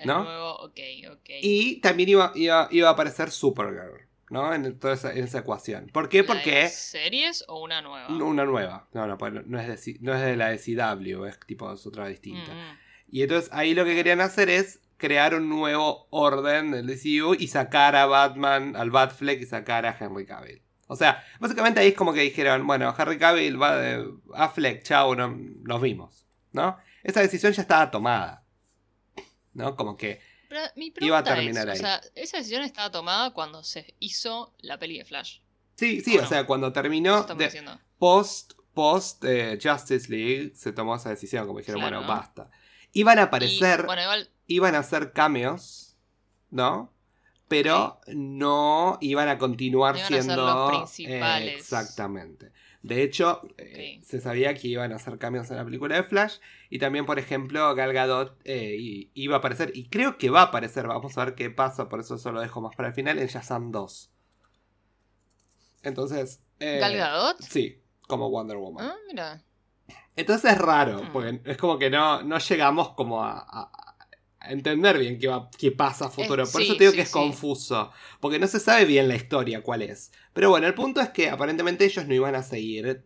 ¿No? 0.06 0.24
nuevo, 0.24 0.56
ok, 0.56 0.78
ok. 1.12 1.30
Y 1.42 1.80
también 1.80 2.08
iba, 2.10 2.32
iba, 2.34 2.68
iba 2.70 2.88
a 2.88 2.92
aparecer 2.92 3.30
Supergirl, 3.30 4.06
¿no? 4.30 4.52
En 4.54 4.78
toda 4.78 4.94
esa, 4.94 5.12
en 5.12 5.24
esa 5.24 5.38
ecuación. 5.40 5.88
¿Por 5.92 6.08
qué? 6.08 6.18
¿La 6.18 6.22
de 6.22 6.28
Porque 6.28 6.68
¿Series 6.68 7.44
o 7.48 7.62
una 7.62 7.82
nueva? 7.82 8.08
una 8.08 8.44
nueva. 8.44 8.88
No, 8.92 9.06
no, 9.06 9.18
pues 9.18 9.32
no 9.46 9.60
es, 9.60 9.84
de, 9.84 9.96
no 10.00 10.14
es 10.14 10.20
de 10.20 10.36
la 10.36 10.48
de 10.50 10.58
CW, 10.58 11.24
es 11.26 11.38
tipo 11.46 11.72
es 11.72 11.86
otra 11.86 12.06
distinta. 12.08 12.52
Mm, 12.52 12.56
mm. 12.56 12.78
Y 13.12 13.22
entonces 13.22 13.50
ahí 13.52 13.74
lo 13.74 13.84
que 13.84 13.94
querían 13.94 14.20
hacer 14.20 14.48
es 14.50 14.80
crear 14.96 15.34
un 15.34 15.48
nuevo 15.48 16.06
orden 16.10 16.70
del 16.70 16.86
DCU 16.86 17.34
y 17.38 17.48
sacar 17.48 17.96
a 17.96 18.06
Batman, 18.06 18.76
al 18.76 18.90
Batfleck 18.90 19.40
y 19.40 19.46
sacar 19.46 19.86
a 19.86 19.96
Henry 19.98 20.26
Cavill. 20.26 20.62
O 20.86 20.96
sea, 20.96 21.24
básicamente 21.38 21.80
ahí 21.80 21.88
es 21.88 21.94
como 21.94 22.12
que 22.12 22.20
dijeron, 22.20 22.66
bueno, 22.66 22.94
Henry 22.98 23.16
Cavill, 23.16 23.60
va 23.60 23.76
de 23.76 24.06
Affleck, 24.34 24.82
chau, 24.82 25.14
no- 25.14 25.36
nos 25.62 25.80
vimos, 25.80 26.26
¿no? 26.52 26.76
Esa 27.02 27.20
decisión 27.20 27.52
ya 27.52 27.62
estaba 27.62 27.90
tomada, 27.90 28.39
¿no? 29.60 29.76
Como 29.76 29.96
que 29.96 30.20
Pero 30.48 30.60
mi 30.76 30.92
Iba 31.00 31.18
a 31.18 31.24
terminar 31.24 31.68
es, 31.68 31.74
ahí. 31.74 31.78
o 31.78 31.80
sea, 31.80 32.00
esa 32.14 32.38
decisión 32.38 32.62
estaba 32.62 32.90
tomada 32.90 33.30
cuando 33.32 33.62
se 33.62 33.94
hizo 34.00 34.54
la 34.60 34.78
peli 34.78 34.98
de 34.98 35.04
Flash. 35.04 35.38
Sí, 35.76 36.00
sí, 36.00 36.18
o 36.18 36.26
sea, 36.26 36.44
cuando 36.46 36.72
terminó 36.72 37.22
de- 37.22 37.78
post, 37.98 38.52
post 38.74 39.24
eh, 39.24 39.58
Justice 39.62 40.10
League, 40.10 40.52
se 40.54 40.72
tomó 40.72 40.96
esa 40.96 41.10
decisión, 41.10 41.46
como 41.46 41.58
dijeron, 41.60 41.80
Claro. 41.80 41.98
bueno, 41.98 42.12
basta. 42.12 42.50
Iban 42.92 43.18
a 43.18 43.22
Y, 43.22 43.24
aparecer, 43.24 43.86
bueno, 43.86 44.02
igual, 44.02 44.30
iban 44.46 44.74
a 44.74 44.78
hacer 44.80 45.12
cameos, 45.12 45.96
¿no? 46.50 46.92
Pero 47.48 48.00
no 48.08 48.98
iban 49.00 49.28
a 49.28 49.38
continuar 49.38 49.94
No 49.94 50.00
iban 50.00 50.04
a 50.04 50.08
ser 50.16 50.22
siendo 50.22 50.46
los 50.46 50.70
eh, 50.70 51.04
principales. 51.04 51.54
exactamente. 51.60 52.52
De 52.82 53.02
hecho, 53.02 53.42
eh, 53.58 54.00
se 54.02 54.20
sabía 54.20 54.54
que 54.54 54.68
iban 54.68 54.92
a 54.92 54.96
hacer 54.96 55.18
cameos 55.18 55.50
en 55.50 55.58
la 55.58 55.64
película 55.64 55.96
de 55.96 56.02
Flash. 56.02 56.38
Y 56.70 56.78
también, 56.78 57.04
por 57.06 57.18
ejemplo, 57.18 57.74
Gal 57.74 57.92
Gadot 57.92 58.40
eh, 58.44 59.08
iba 59.14 59.36
a 59.36 59.38
aparecer. 59.40 59.72
Y 59.74 59.88
creo 59.88 60.16
que 60.16 60.30
va 60.30 60.40
a 60.40 60.44
aparecer. 60.44 60.86
Vamos 60.86 61.16
a 61.18 61.24
ver 61.26 61.34
qué 61.34 61.50
pasa. 61.50 61.88
Por 61.90 62.00
eso 62.00 62.14
eso 62.14 62.32
lo 62.32 62.40
dejo 62.40 62.60
más 62.62 62.74
para 62.76 62.88
el 62.88 62.94
final. 62.94 63.18
En 63.18 63.26
Shazam 63.28 63.70
2. 63.70 64.10
Entonces. 65.82 66.40
eh, 66.58 66.78
Gal 66.80 66.96
Gadot. 66.96 67.40
Sí, 67.42 67.80
como 68.06 68.30
Wonder 68.30 68.56
Woman. 68.56 68.86
Ah, 68.90 68.96
mira. 69.08 69.42
Entonces 70.16 70.52
es 70.52 70.58
raro, 70.58 71.02
Hmm. 71.04 71.12
porque 71.12 71.40
es 71.44 71.56
como 71.56 71.78
que 71.78 71.88
no, 71.90 72.22
no 72.22 72.38
llegamos 72.38 72.90
como 72.94 73.22
a, 73.22 73.38
a- 73.38 73.70
a 74.40 74.52
entender 74.52 74.98
bien 74.98 75.18
qué, 75.18 75.28
va, 75.28 75.48
qué 75.56 75.70
pasa 75.72 76.06
a 76.06 76.08
futuro. 76.10 76.42
Es- 76.42 76.50
Por 76.50 76.60
sí, 76.62 76.66
eso 76.68 76.76
te 76.76 76.84
digo 76.84 76.90
sí, 76.92 76.96
que 76.96 77.02
es 77.02 77.08
sí. 77.08 77.12
confuso, 77.14 77.92
porque 78.20 78.38
no 78.38 78.46
se 78.46 78.58
sabe 78.60 78.84
bien 78.84 79.08
la 79.08 79.14
historia 79.14 79.62
cuál 79.62 79.82
es. 79.82 80.12
Pero 80.32 80.50
bueno, 80.50 80.66
el 80.66 80.74
punto 80.74 81.00
es 81.00 81.08
que 81.10 81.28
aparentemente 81.30 81.84
ellos 81.84 82.06
no 82.06 82.14
iban 82.14 82.34
a 82.34 82.42
seguir 82.42 83.04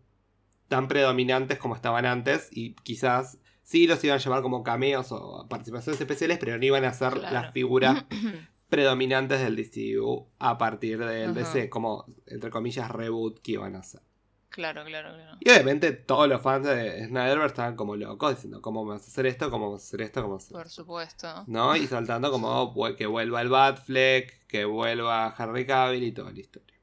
tan 0.69 0.89
predominantes 0.89 1.59
como 1.59 1.75
estaban 1.75 2.07
antes 2.07 2.49
y 2.51 2.75
quizás 2.77 3.39
sí 3.63 3.87
los 3.87 4.03
iban 4.05 4.19
a 4.19 4.21
llevar 4.21 4.43
como 4.43 4.63
cameos 4.63 5.09
o 5.13 5.47
participaciones 5.49 6.01
especiales, 6.01 6.39
pero 6.39 6.59
no 6.59 6.65
iban 6.65 6.85
a 6.85 6.93
ser 6.93 7.15
Claro. 7.15 7.33
las 7.33 7.53
figuras 7.53 8.05
predominantes 8.69 9.41
del 9.41 9.57
DCU 9.57 10.27
a 10.39 10.59
partir 10.59 10.99
del 10.99 11.31
Ajá. 11.31 11.41
DC, 11.41 11.69
como 11.71 12.07
entre 12.27 12.51
comillas 12.51 12.91
reboot 12.91 13.41
que 13.41 13.53
iban 13.53 13.77
a 13.77 13.81
hacer. 13.81 14.01
claro, 14.49 14.85
claro, 14.85 15.15
claro. 15.15 15.37
Y 15.41 15.51
obviamente 15.51 15.93
todos 15.93 16.29
los 16.29 16.41
fans 16.43 16.67
de 16.67 17.07
Snyderverse 17.07 17.47
estaban 17.55 17.77
como 17.77 17.97
locos 17.97 18.35
diciendo 18.37 18.61
cómo 18.63 18.85
vas 18.85 19.03
a 19.03 19.07
hacer 19.07 19.27
esto, 19.27 19.51
cómo 19.51 19.71
vas 19.73 19.83
a 19.83 19.85
hacer 19.87 20.03
esto, 20.03 20.23
cómo 20.23 20.35
vas 20.35 20.45
a 20.45 20.47
hacer 20.47 20.57
Por 20.57 20.69
supuesto. 20.69 21.45
¿No? 21.47 21.75
Y 21.77 21.87
saltando 21.87 22.31
como 22.31 22.73
"Vu- 22.75 22.95
que 22.97 23.07
vuelva 23.07 23.41
el 23.43 23.49
Batfleck, 23.49 24.47
que 24.47 24.65
vuelva 24.65 25.35
Henry 25.39 25.67
Cavill 25.67 26.05
y 26.05 26.13
toda 26.13 26.31
la 26.33 26.41
historia. 26.41 26.74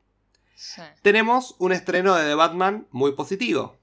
Sí. 0.63 0.82
Tenemos 1.02 1.56
un 1.58 1.71
estreno 1.71 2.13
de 2.13 2.24
The 2.26 2.36
Batman 2.36 2.88
muy 2.91 3.13
positivo. 3.13 3.80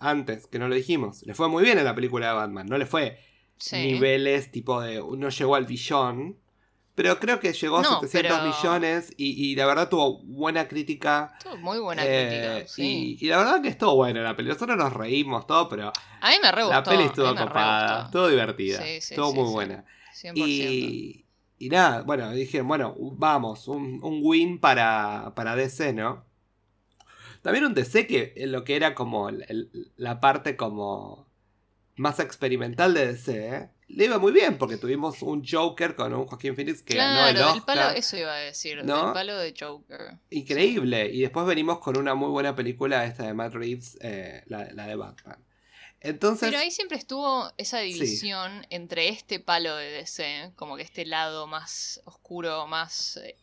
Antes, 0.00 0.48
que 0.48 0.58
no 0.58 0.66
lo 0.66 0.74
dijimos. 0.74 1.22
Le 1.22 1.32
fue 1.34 1.48
muy 1.48 1.62
bien 1.62 1.78
en 1.78 1.84
la 1.84 1.94
película 1.94 2.26
de 2.28 2.32
Batman. 2.34 2.66
No 2.66 2.76
le 2.76 2.86
fue 2.86 3.20
Sí. 3.56 3.76
niveles 3.76 4.50
tipo 4.50 4.80
de. 4.80 4.96
No 5.16 5.28
llegó 5.28 5.54
al 5.54 5.66
billón. 5.66 6.38
Pero 6.96 7.18
creo 7.20 7.38
que 7.40 7.52
llegó 7.52 7.78
a 7.78 7.82
No, 7.82 8.00
700 8.00 8.38
pero- 8.38 8.44
millones 8.52 9.14
y, 9.16 9.50
y 9.52 9.54
la 9.54 9.64
verdad 9.66 9.88
tuvo 9.88 10.22
buena 10.24 10.66
crítica. 10.68 11.32
Tuvo 11.42 11.56
muy 11.58 11.78
buena 11.78 12.02
eh, 12.04 12.26
crítica. 12.58 12.68
Sí. 12.74 13.16
y, 13.20 13.24
y 13.26 13.28
la 13.30 13.38
verdad 13.38 13.62
que 13.62 13.68
estuvo 13.68 13.94
buena 13.94 14.20
la 14.22 14.34
película. 14.36 14.54
Nosotros 14.54 14.76
nos 14.76 14.92
reímos 14.92 15.46
todo, 15.46 15.68
pero 15.68 15.92
A 16.20 16.30
mí 16.30 16.36
me 16.42 16.50
re 16.50 16.62
la 16.64 16.78
gustó, 16.80 16.90
peli 16.90 17.04
a 17.04 17.06
estuvo 17.06 17.34
copada, 17.36 18.04
estuvo 18.06 18.28
divertida, 18.28 18.78
Sí, 18.82 19.00
sí, 19.00 19.14
estuvo 19.14 19.30
sí, 19.30 19.38
muy 19.38 19.50
buena. 19.52 19.84
100%. 20.20 20.32
Y, 20.36 21.21
y 21.66 21.68
nada, 21.68 22.02
bueno, 22.02 22.30
dije, 22.32 22.60
bueno, 22.62 22.94
vamos, 22.98 23.68
un, 23.68 24.00
un 24.02 24.20
win 24.22 24.58
para, 24.58 25.32
para 25.36 25.54
DC, 25.56 25.92
¿no? 25.92 26.24
También 27.42 27.64
un 27.64 27.74
DC 27.74 28.06
que 28.06 28.34
lo 28.46 28.64
que 28.64 28.76
era 28.76 28.94
como 28.94 29.28
el- 29.28 29.44
el- 29.48 29.92
la 29.96 30.20
parte 30.20 30.56
como 30.56 31.26
más 31.96 32.20
experimental 32.20 32.94
de 32.94 33.06
DC, 33.08 33.56
¿eh? 33.56 33.70
le 33.88 34.06
iba 34.06 34.18
muy 34.18 34.32
bien 34.32 34.56
porque 34.56 34.78
tuvimos 34.78 35.20
un 35.22 35.44
Joker 35.46 35.94
con 35.94 36.14
un 36.14 36.24
Joaquín 36.26 36.56
Phoenix 36.56 36.82
que 36.82 36.96
ganó 36.96 37.28
el 37.28 37.34
Claro, 37.36 37.48
Oscar. 37.52 37.54
del 37.76 37.84
palo, 37.84 37.98
eso 37.98 38.16
iba 38.16 38.32
a 38.32 38.38
decir, 38.38 38.82
¿No? 38.84 39.04
del 39.04 39.12
palo 39.12 39.36
de 39.36 39.54
Joker. 39.58 40.18
Increíble. 40.30 41.10
Y 41.12 41.20
después 41.20 41.44
venimos 41.46 41.78
con 41.80 41.98
una 41.98 42.14
muy 42.14 42.30
buena 42.30 42.54
película, 42.56 43.04
esta 43.04 43.24
de 43.26 43.34
Matt 43.34 43.52
Reeves, 43.54 43.98
eh, 44.00 44.42
la, 44.46 44.72
la 44.72 44.86
de 44.86 44.94
Batman. 44.96 45.36
Entonces, 46.04 46.48
Pero 46.48 46.58
ahí 46.60 46.70
siempre 46.72 46.98
estuvo 46.98 47.50
esa 47.58 47.78
división 47.78 48.66
entre 48.70 49.08
este 49.08 49.38
palo 49.38 49.76
de 49.76 49.90
DC, 49.90 50.52
como 50.56 50.76
que 50.76 50.82
este 50.82 51.06
lado 51.06 51.46
más 51.46 52.00
oscuro, 52.04 52.66
más 52.66 53.18
eh, 53.18 53.36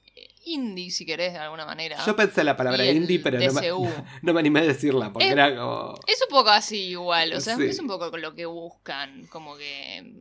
indie, 0.43 0.91
si 0.91 1.05
querés, 1.05 1.33
de 1.33 1.39
alguna 1.39 1.65
manera. 1.65 2.03
yo 2.05 2.15
pensé 2.17 2.43
la 2.43 2.57
palabra 2.57 2.85
indie, 2.85 3.19
pero 3.19 3.39
no 3.39 3.53
me, 3.53 3.71
no 4.21 4.33
me 4.33 4.39
animé 4.41 4.59
a 4.59 4.63
decirla 4.63 5.13
porque 5.13 5.29
era 5.29 5.55
como... 5.55 5.97
Es 6.05 6.21
un 6.21 6.29
poco 6.29 6.49
así 6.49 6.89
igual, 6.89 7.33
o 7.33 7.39
sea, 7.39 7.55
Sí. 7.55 7.63
es 7.63 7.79
un 7.79 7.87
poco 7.87 8.15
lo 8.17 8.35
que 8.35 8.45
buscan, 8.45 9.25
como 9.27 9.55
que... 9.55 10.13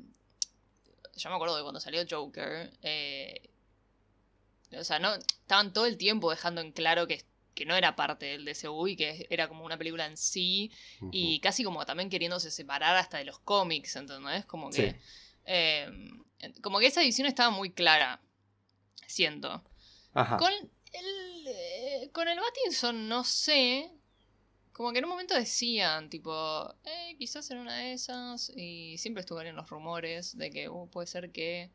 Yo 1.17 1.31
me 1.31 1.35
acuerdo 1.35 1.57
de 1.57 1.63
cuando 1.63 1.81
salió 1.81 2.05
Joker, 2.09 2.71
eh, 2.83 3.51
o 4.79 4.85
sea, 4.85 5.01
no 5.01 5.15
estaban 5.15 5.73
todo 5.73 5.87
el 5.87 5.97
tiempo 5.97 6.31
dejando 6.31 6.61
en 6.61 6.71
claro 6.71 7.09
que, 7.09 7.25
que 7.59 7.67
no 7.67 7.75
era 7.75 7.97
parte 7.97 8.27
del 8.27 8.45
DCU 8.45 8.87
y 8.87 8.95
que 8.95 9.27
era 9.31 9.49
como 9.49 9.65
una 9.65 9.77
película 9.77 10.07
en 10.07 10.17
sí, 10.17 10.71
y 11.11 11.41
casi 11.41 11.65
como 11.65 11.85
también 11.85 12.09
queriéndose 12.09 12.53
separar 12.53 12.97
hasta 12.97 13.19
de 13.19 13.25
los 13.25 13.41
cómics, 13.41 13.97
¿entendés? 13.97 14.47
Como 14.47 14.71
que... 14.71 14.93
Sí. 14.93 14.97
eh, 15.45 15.91
como 16.63 16.79
que 16.79 16.87
esa 16.87 17.03
edición 17.03 17.27
estaba 17.27 17.51
muy 17.51 17.71
clara, 17.71 18.21
siento. 19.09 19.65
Ajá. 20.15 20.37
Con 20.37 20.53
el, 20.53 21.47
eh, 21.49 22.11
con 22.13 22.29
el 22.29 22.39
Battinson, 22.39 23.09
no 23.09 23.25
sé. 23.25 23.91
Como 24.73 24.93
que 24.93 24.99
en 24.99 25.05
un 25.07 25.11
momento 25.11 25.35
decían, 25.35 26.09
tipo, 26.09 26.73
eh, 26.85 27.17
quizás 27.19 27.51
en 27.51 27.59
una 27.59 27.79
de 27.79 27.93
esas. 27.93 28.53
Y 28.57 28.99
siempre 28.99 29.23
estuvieron 29.23 29.57
los 29.57 29.69
rumores 29.69 30.39
de 30.39 30.51
que 30.53 30.69
uh, 30.69 30.89
puede 30.89 31.09
ser 31.09 31.33
que 31.33 31.73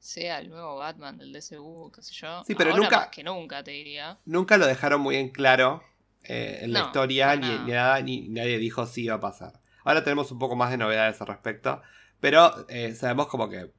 sea 0.00 0.38
el 0.40 0.48
nuevo 0.50 0.76
Batman 0.76 1.16
del 1.18 1.32
DCU, 1.32 1.92
qué 1.94 2.02
sé 2.02 2.12
yo. 2.14 2.42
Sí, 2.46 2.54
pero 2.54 2.70
Ahora 2.70 2.82
nunca- 2.82 2.96
más 2.98 3.08
que 3.08 3.22
nunca, 3.22 3.62
te 3.62 3.70
diría. 3.70 4.18
Nunca 4.24 4.56
lo 4.56 4.66
dejaron 4.66 5.00
muy 5.00 5.16
en 5.16 5.28
claro 5.30 5.82
eh, 6.24 6.58
en 6.62 6.72
la 6.72 6.80
historia, 6.80 7.36
ni, 7.36 7.46
nada. 7.48 7.64
ni 7.64 7.72
nada, 7.72 8.00
ni 8.02 8.28
nadie 8.28 8.58
dijo 8.58 8.86
si 8.86 9.04
iba 9.04 9.14
a 9.16 9.20
pasar. 9.20 9.60
Ahora 9.84 10.02
tenemos 10.04 10.30
un 10.32 10.38
poco 10.38 10.56
más 10.56 10.70
de 10.70 10.76
novedades 10.78 11.20
al 11.20 11.26
respecto, 11.28 11.80
pero 12.20 12.66
eh, 12.68 12.94
sabemos 12.94 13.26
como 13.28 13.48
que 13.48 13.58
eh, 13.60 13.70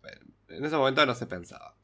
en 0.49 0.65
ese 0.65 0.75
momento 0.75 1.05
no 1.05 1.13
se 1.15 1.27
pensaba. 1.27 1.75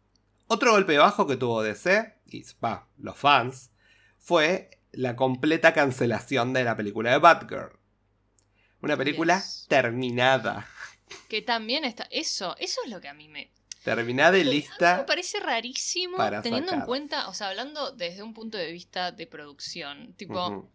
Otro 0.47 0.71
golpe 0.71 0.97
bajo 0.97 1.27
que 1.27 1.35
tuvo 1.37 1.61
DC, 1.61 2.15
y 2.27 2.43
va, 2.63 2.87
los 2.97 3.17
fans, 3.17 3.71
fue 4.17 4.71
la 4.91 5.15
completa 5.15 5.73
cancelación 5.73 6.53
de 6.53 6.63
la 6.63 6.75
película 6.77 7.11
de 7.11 7.17
Batgirl. 7.19 7.77
Una 8.81 8.95
película 8.97 9.35
Yes. 9.37 9.65
terminada. 9.69 10.67
Que 11.29 11.41
también 11.41 11.83
está. 11.85 12.07
Eso, 12.11 12.55
eso 12.57 12.81
es 12.85 12.91
lo 12.91 12.99
que 13.01 13.07
a 13.07 13.13
mí 13.13 13.27
me. 13.27 13.51
Terminada 13.95 14.37
y 14.37 14.43
Me 14.43 14.51
lista. 14.51 15.05
parece 15.05 15.39
rarísimo 15.39 16.17
teniendo 16.43 16.73
en 16.73 16.81
cuenta, 16.81 17.29
o 17.29 17.33
sea, 17.33 17.47
hablando 17.49 17.91
desde 17.91 18.21
un 18.21 18.33
punto 18.33 18.57
de 18.57 18.71
vista 18.71 19.11
de 19.13 19.25
producción. 19.27 20.13
Tipo, 20.15 20.69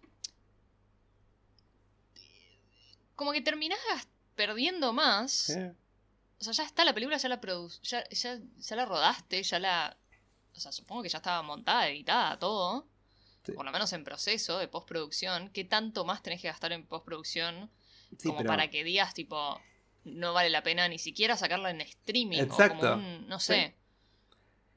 como 3.16 3.32
que 3.32 3.40
terminás 3.40 3.78
perdiendo 4.34 4.92
más. 4.92 5.50
Eh, 5.50 5.74
O 6.40 6.44
sea, 6.44 6.52
ya 6.54 6.64
está 6.64 6.84
la 6.84 6.92
película, 6.94 7.18
ya 7.18 7.28
la 7.28 7.40
ya, 7.82 8.08
ya, 8.08 8.38
ya 8.58 8.76
la 8.76 8.84
rodaste, 8.86 9.42
ya 9.42 9.58
la. 9.58 9.96
O 10.56 10.60
sea, 10.60 10.72
supongo 10.72 11.02
que 11.02 11.08
ya 11.08 11.18
estaba 11.18 11.42
montada, 11.42 11.88
editada, 11.88 12.38
todo. 12.38 12.88
Sí. 13.44 13.52
Por 13.52 13.64
lo 13.64 13.72
menos 13.72 13.92
en 13.92 14.04
proceso 14.04 14.58
de 14.58 14.68
postproducción. 14.68 15.50
¿Qué 15.50 15.64
tanto 15.64 16.04
más 16.04 16.22
tenés 16.22 16.40
que 16.40 16.48
gastar 16.48 16.72
en 16.72 16.86
postproducción? 16.86 17.70
sí, 18.18 18.28
como 18.28 18.38
pero- 18.38 18.48
para 18.48 18.68
que 18.70 18.84
digas, 18.84 19.14
tipo, 19.14 19.60
no 20.04 20.32
vale 20.32 20.50
la 20.50 20.62
pena 20.62 20.88
ni 20.88 20.98
siquiera 20.98 21.36
sacarla 21.36 21.70
en 21.70 21.80
streaming. 21.82 22.38
O 22.40 22.42
Exacto. 22.42 22.90
como 22.92 22.94
un, 22.94 23.28
no 23.28 23.38
sé. 23.40 23.74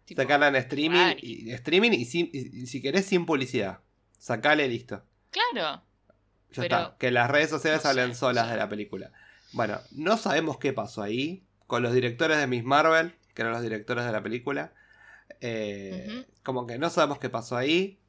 Tipo, 0.06 0.22
Sacarla 0.22 0.50
en 0.50 0.56
streaming 0.58 1.16
y, 1.22 1.52
streaming 1.52 1.92
y, 1.92 2.06
sin- 2.06 2.30
y- 2.32 2.62
y 2.64 2.68
si 2.68 2.82
querés 2.82 3.06
sin 3.06 3.26
publicidad. 3.26 3.80
Sacale 4.20 4.68
listo. 4.68 5.04
Claro. 5.32 5.82
Ya 6.52 6.62
Pero- 6.62 6.78
está. 6.78 6.98
Que 7.00 7.12
las 7.12 7.30
redes 7.32 7.50
sociales 7.50 7.84
no 7.84 7.90
hablen 7.90 8.10
sé, 8.14 8.20
solas 8.20 8.44
no 8.46 8.50
sé. 8.50 8.54
de 8.54 8.60
la 8.60 8.70
película. 8.70 9.12
Bueno, 9.54 9.80
no 9.92 10.18
sabemos 10.18 10.58
qué 10.60 10.74
pasó 10.74 11.02
ahí 11.02 11.44
con 11.68 11.82
los 11.82 11.94
directores 11.94 12.38
de 12.38 12.46
Miss 12.48 12.64
Marvel, 12.64 13.16
que 13.34 13.42
eran 13.42 13.54
los 13.54 13.62
directores 13.64 14.06
de 14.06 14.12
la 14.12 14.22
película. 14.22 14.74
Eh. 15.42 16.26
Como 16.44 16.68
que 16.68 16.78
no 16.78 16.90
sabemos 16.90 17.18
qué 17.20 17.30
pasó 17.30 17.58
ahí. 17.58 18.00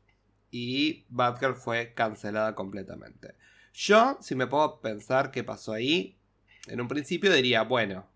Y 0.50 1.04
Batgirl 1.08 1.54
fue 1.56 1.92
cancelada 1.94 2.54
completamente. 2.54 3.34
Yo, 3.74 4.16
si 4.20 4.34
me 4.34 4.46
puedo 4.46 4.80
pensar 4.80 5.30
qué 5.30 5.42
pasó 5.44 5.72
ahí, 5.72 6.16
en 6.66 6.80
un 6.80 6.88
principio 6.88 7.32
diría, 7.32 7.62
bueno, 7.62 8.06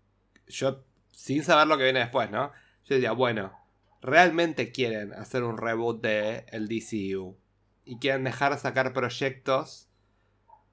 yo, 0.47 0.83
sin 1.11 1.43
saber 1.43 1.67
lo 1.67 1.77
que 1.77 1.83
viene 1.85 1.99
después, 1.99 2.29
¿no? 2.29 2.51
Yo 2.85 2.95
diría, 2.95 3.11
bueno, 3.11 3.53
realmente 4.01 4.71
quieren 4.71 5.13
hacer 5.13 5.43
un 5.43 5.57
reboot 5.57 6.01
de 6.01 6.45
el 6.49 6.67
DCU 6.67 7.37
y 7.85 7.97
quieren 7.99 8.23
dejar 8.23 8.57
sacar 8.57 8.93
proyectos 8.93 9.87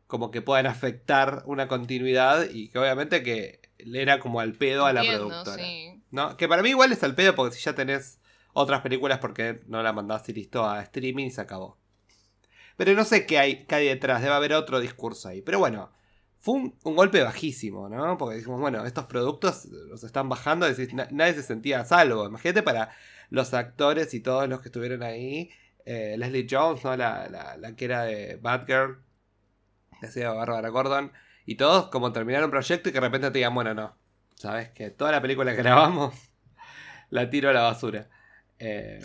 como 0.06 0.30
que 0.30 0.40
puedan 0.40 0.66
afectar 0.66 1.42
una 1.44 1.68
continuidad 1.68 2.48
y 2.50 2.68
que 2.68 2.78
obviamente 2.78 3.22
que 3.22 3.60
le 3.78 4.00
era 4.02 4.18
como 4.20 4.40
al 4.40 4.54
pedo 4.54 4.86
a 4.86 4.92
la 4.92 5.00
Entiendo, 5.00 5.28
productora. 5.28 5.62
sí. 5.62 6.02
¿no? 6.10 6.36
Que 6.36 6.48
para 6.48 6.62
mí 6.62 6.70
igual 6.70 6.92
es 6.92 7.02
al 7.02 7.14
pedo 7.14 7.34
porque 7.34 7.54
si 7.54 7.62
ya 7.62 7.74
tenés 7.74 8.18
otras 8.54 8.80
películas 8.80 9.18
porque 9.18 9.60
no 9.66 9.82
la 9.82 9.92
mandás 9.92 10.26
y 10.28 10.32
listo 10.32 10.64
a 10.66 10.80
streaming 10.82 11.26
y 11.26 11.30
se 11.30 11.42
acabó. 11.42 11.76
Pero 12.76 12.94
no 12.94 13.04
sé 13.04 13.26
qué 13.26 13.38
hay, 13.38 13.64
qué 13.66 13.74
hay 13.74 13.86
detrás, 13.88 14.22
debe 14.22 14.34
haber 14.34 14.54
otro 14.54 14.80
discurso 14.80 15.28
ahí. 15.28 15.42
Pero 15.42 15.58
bueno, 15.58 15.90
fue 16.40 16.54
un, 16.54 16.78
golpe 16.94 17.22
bajísimo, 17.22 17.88
¿no? 17.88 18.16
Porque 18.18 18.36
dijimos, 18.36 18.60
bueno, 18.60 18.84
estos 18.86 19.06
productos 19.06 19.66
los 19.66 20.04
están 20.04 20.28
bajando, 20.28 20.66
decís, 20.66 20.94
na- 20.94 21.08
nadie 21.10 21.34
se 21.34 21.42
sentía 21.42 21.80
a 21.80 21.84
salvo. 21.84 22.26
Imagínate 22.26 22.62
para 22.62 22.90
los 23.30 23.54
actores 23.54 24.14
y 24.14 24.20
todos 24.20 24.48
los 24.48 24.60
que 24.60 24.68
estuvieron 24.68 25.02
ahí. 25.02 25.50
eh, 25.84 26.16
Leslie 26.18 26.46
Jones, 26.50 26.84
¿no? 26.84 26.96
La, 26.96 27.28
la, 27.28 27.56
la 27.56 27.74
que 27.76 27.84
era 27.86 28.02
de 28.04 28.36
Batgirl, 28.36 28.98
que 30.00 30.06
hacía 30.06 30.32
Bárbara 30.32 30.68
Gordon. 30.68 31.12
Y 31.46 31.56
todos 31.56 31.88
como 31.88 32.12
terminaron 32.12 32.46
un 32.46 32.50
proyecto 32.50 32.88
y 32.88 32.92
que 32.92 33.00
de 33.00 33.06
repente 33.06 33.30
te 33.30 33.38
digan, 33.38 33.54
bueno, 33.54 33.74
no. 33.74 33.96
Sabes 34.34 34.70
que 34.70 34.90
toda 34.90 35.12
la 35.12 35.22
película 35.22 35.52
que 35.52 35.62
grabamos 35.62 36.14
la 37.10 37.30
tiro 37.30 37.50
a 37.50 37.52
la 37.52 37.62
basura. 37.62 38.08
Eh, 38.58 39.00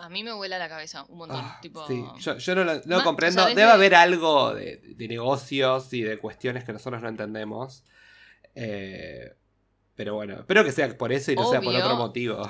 A 0.00 0.08
mí 0.08 0.22
me 0.24 0.32
vuela 0.32 0.58
la 0.58 0.68
cabeza 0.68 1.04
un 1.08 1.18
montón. 1.18 1.40
ah, 1.44 1.58
tipo, 1.60 1.86
sí, 1.86 2.04
yo, 2.18 2.38
yo 2.38 2.54
no 2.54 2.64
lo, 2.64 2.74
no 2.84 2.98
lo 2.98 3.04
comprendo. 3.04 3.40
o 3.42 3.44
sea, 3.44 3.48
desde- 3.50 3.60
Debe 3.60 3.72
haber 3.72 3.94
algo 3.94 4.54
de, 4.54 4.76
de 4.96 5.08
negocios 5.08 5.92
y 5.92 6.02
de 6.02 6.18
cuestiones 6.18 6.64
que 6.64 6.72
nosotros 6.72 7.02
no 7.02 7.08
entendemos. 7.08 7.84
Eh, 8.54 9.34
pero 9.94 10.14
bueno, 10.14 10.34
espero 10.40 10.64
que 10.64 10.72
sea 10.72 10.96
por 10.96 11.12
eso 11.12 11.32
y 11.32 11.36
no 11.36 11.50
sea 11.50 11.60
por 11.60 11.74
otro 11.74 11.96
motivo. 11.96 12.42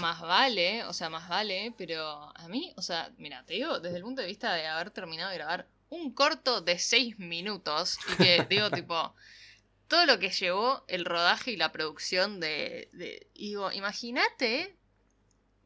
Más 0.00 0.20
vale, 0.22 0.84
o 0.84 0.92
sea, 0.94 1.10
más 1.10 1.28
vale, 1.28 1.74
pero 1.76 2.32
a 2.34 2.48
mí, 2.48 2.72
o 2.76 2.82
sea, 2.82 3.10
mira, 3.18 3.44
te 3.44 3.54
digo, 3.54 3.80
desde 3.80 3.98
el 3.98 4.02
punto 4.02 4.22
de 4.22 4.28
vista 4.28 4.54
de 4.54 4.66
haber 4.66 4.90
terminado 4.90 5.30
de 5.30 5.36
grabar 5.36 5.66
un 5.90 6.12
corto 6.14 6.60
de 6.62 6.78
seis 6.78 7.18
minutos 7.18 7.98
y 8.14 8.16
que, 8.22 8.46
digo, 8.48 8.70
tipo, 8.70 9.14
todo 9.88 10.06
lo 10.06 10.18
que 10.18 10.30
llevó 10.30 10.84
el 10.88 11.04
rodaje 11.04 11.50
y 11.50 11.56
la 11.56 11.70
producción 11.72 12.40
de, 12.40 12.88
de 12.94 13.26
digo, 13.34 13.70
imagínate, 13.72 14.77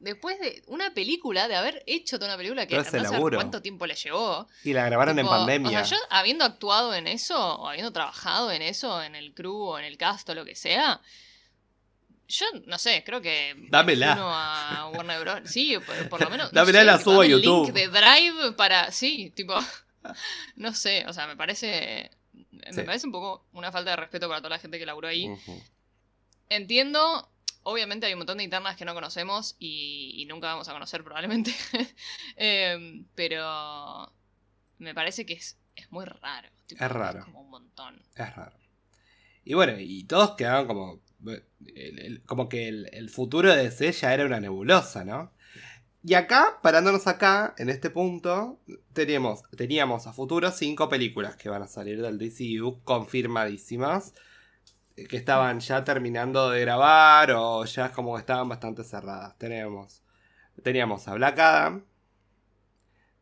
después 0.03 0.39
de 0.39 0.63
una 0.67 0.93
película, 0.93 1.49
de 1.49 1.57
haber 1.57 1.83
hecho 1.87 2.19
toda 2.19 2.31
una 2.33 2.37
película 2.37 2.67
que 2.67 2.77
no 2.77 2.85
sé 2.85 3.01
cuánto 3.35 3.63
tiempo 3.63 3.87
le 3.87 3.95
llevó. 3.95 4.47
Y 4.65 4.73
la 4.75 4.85
grabaron 4.85 5.19
en 5.19 5.25
Tipo, 5.25 5.31
pandemia. 5.37 5.69
O 5.69 5.85
sea, 5.85 5.97
yo 5.99 6.05
habiendo 6.11 6.45
actuado 6.45 6.95
en 6.95 7.07
eso, 7.07 7.37
o 7.57 7.69
habiendo 7.69 7.93
trabajado 7.93 8.53
en 8.53 8.63
eso, 8.63 9.03
en 9.03 9.15
el 9.15 9.33
crew 9.35 9.57
o 9.57 9.79
en 9.79 9.85
el 9.87 9.97
cast 9.97 10.29
o 10.29 10.35
lo 10.35 10.45
que 10.45 10.55
sea, 10.55 11.01
yo 12.29 12.47
no 12.67 12.79
sé, 12.79 13.03
creo 13.05 13.21
que. 13.21 13.55
me 13.57 13.69
Dámela. 13.69 14.17
a 14.19 14.89
Warner 14.89 15.21
Bros. 15.21 15.41
Sí, 15.51 15.77
por, 15.85 16.09
por 16.09 16.21
lo 16.23 16.31
menos. 16.31 16.53
no 16.53 16.61
Dámela, 16.61 16.79
sé, 16.81 16.85
la 16.85 16.99
subo 16.99 17.21
a 17.23 17.27
YouTube. 17.27 17.67
link 17.67 17.75
de 17.75 17.89
Drive 17.89 18.53
para. 18.53 18.91
Sí, 18.93 19.31
tipo. 19.35 19.55
No 20.57 20.75
sé, 20.75 21.05
o 21.07 21.13
sea, 21.13 21.27
me 21.29 21.37
parece. 21.37 22.11
Me 22.51 22.73
Sí. 22.73 22.83
parece 22.83 23.07
un 23.07 23.13
poco 23.13 23.45
una 23.53 23.71
falta 23.71 23.91
de 23.91 23.97
respeto 23.97 24.27
para 24.29 24.41
toda 24.41 24.51
la 24.51 24.59
gente 24.59 24.79
que 24.79 24.87
laburó 24.87 25.07
ahí. 25.09 25.29
Ujú. 25.29 25.63
Entiendo, 26.49 27.29
obviamente 27.65 28.07
hay 28.07 28.13
un 28.15 28.21
montón 28.21 28.39
de 28.39 28.45
internas 28.45 28.77
que 28.77 28.85
no 28.85 28.95
conocemos 28.95 29.57
y, 29.59 30.15
y 30.17 30.27
nunca 30.27 30.49
vamos 30.49 30.69
a 30.69 30.73
conocer 30.73 31.03
probablemente. 31.05 31.55
Em, 32.37 33.05
pero 33.15 34.13
me 34.79 34.95
parece 34.95 35.25
que 35.27 35.35
es, 35.35 35.59
es 35.77 35.91
muy 35.93 36.05
raro. 36.05 36.49
tipo, 36.67 36.85
Es 36.85 36.91
raro. 36.91 37.25
como 37.25 37.43
un 37.43 37.51
montón. 37.51 38.03
Es 38.17 38.35
raro. 38.37 38.57
Y 39.45 39.55
bueno, 39.55 39.75
y 39.79 40.05
todos 40.05 40.33
quedaron 40.33 40.67
como. 40.67 41.01
el- 41.27 41.99
el- 41.99 42.23
como 42.25 42.49
que 42.49 42.69
el, 42.69 42.89
el 42.93 43.11
futuro 43.11 43.55
de 43.55 43.65
DC 43.65 43.93
ya 43.93 44.15
era 44.15 44.27
una 44.27 44.41
nebulosa, 44.41 45.05
¿no? 45.05 45.33
Y 46.05 46.15
acá, 46.15 46.59
parándonos 46.63 47.07
acá, 47.07 47.55
en 47.59 47.69
este 47.71 47.89
punto, 47.89 48.59
teníamos, 48.93 49.43
teníamos 49.57 50.09
a 50.09 50.13
futuro 50.13 50.51
cinco 50.51 50.89
películas 50.89 51.37
que 51.37 51.49
van 51.49 51.63
a 51.63 51.69
salir 51.69 52.03
del 52.03 52.19
DCU 52.19 52.83
confirmadísimas. 52.83 54.13
Que 55.09 55.17
estaban 55.17 55.61
ya 55.61 55.85
terminando 55.85 56.51
de 56.51 56.61
grabar 56.61 57.33
o 57.33 57.65
ya 57.65 57.93
como 57.93 58.15
que 58.15 58.21
estaban 58.21 58.49
bastante 58.49 58.85
cerradas. 58.85 59.37
Tenemos, 59.39 60.03
teníamos 60.63 61.07
a 61.09 61.15
Black 61.15 61.39
Adam. 61.39 61.85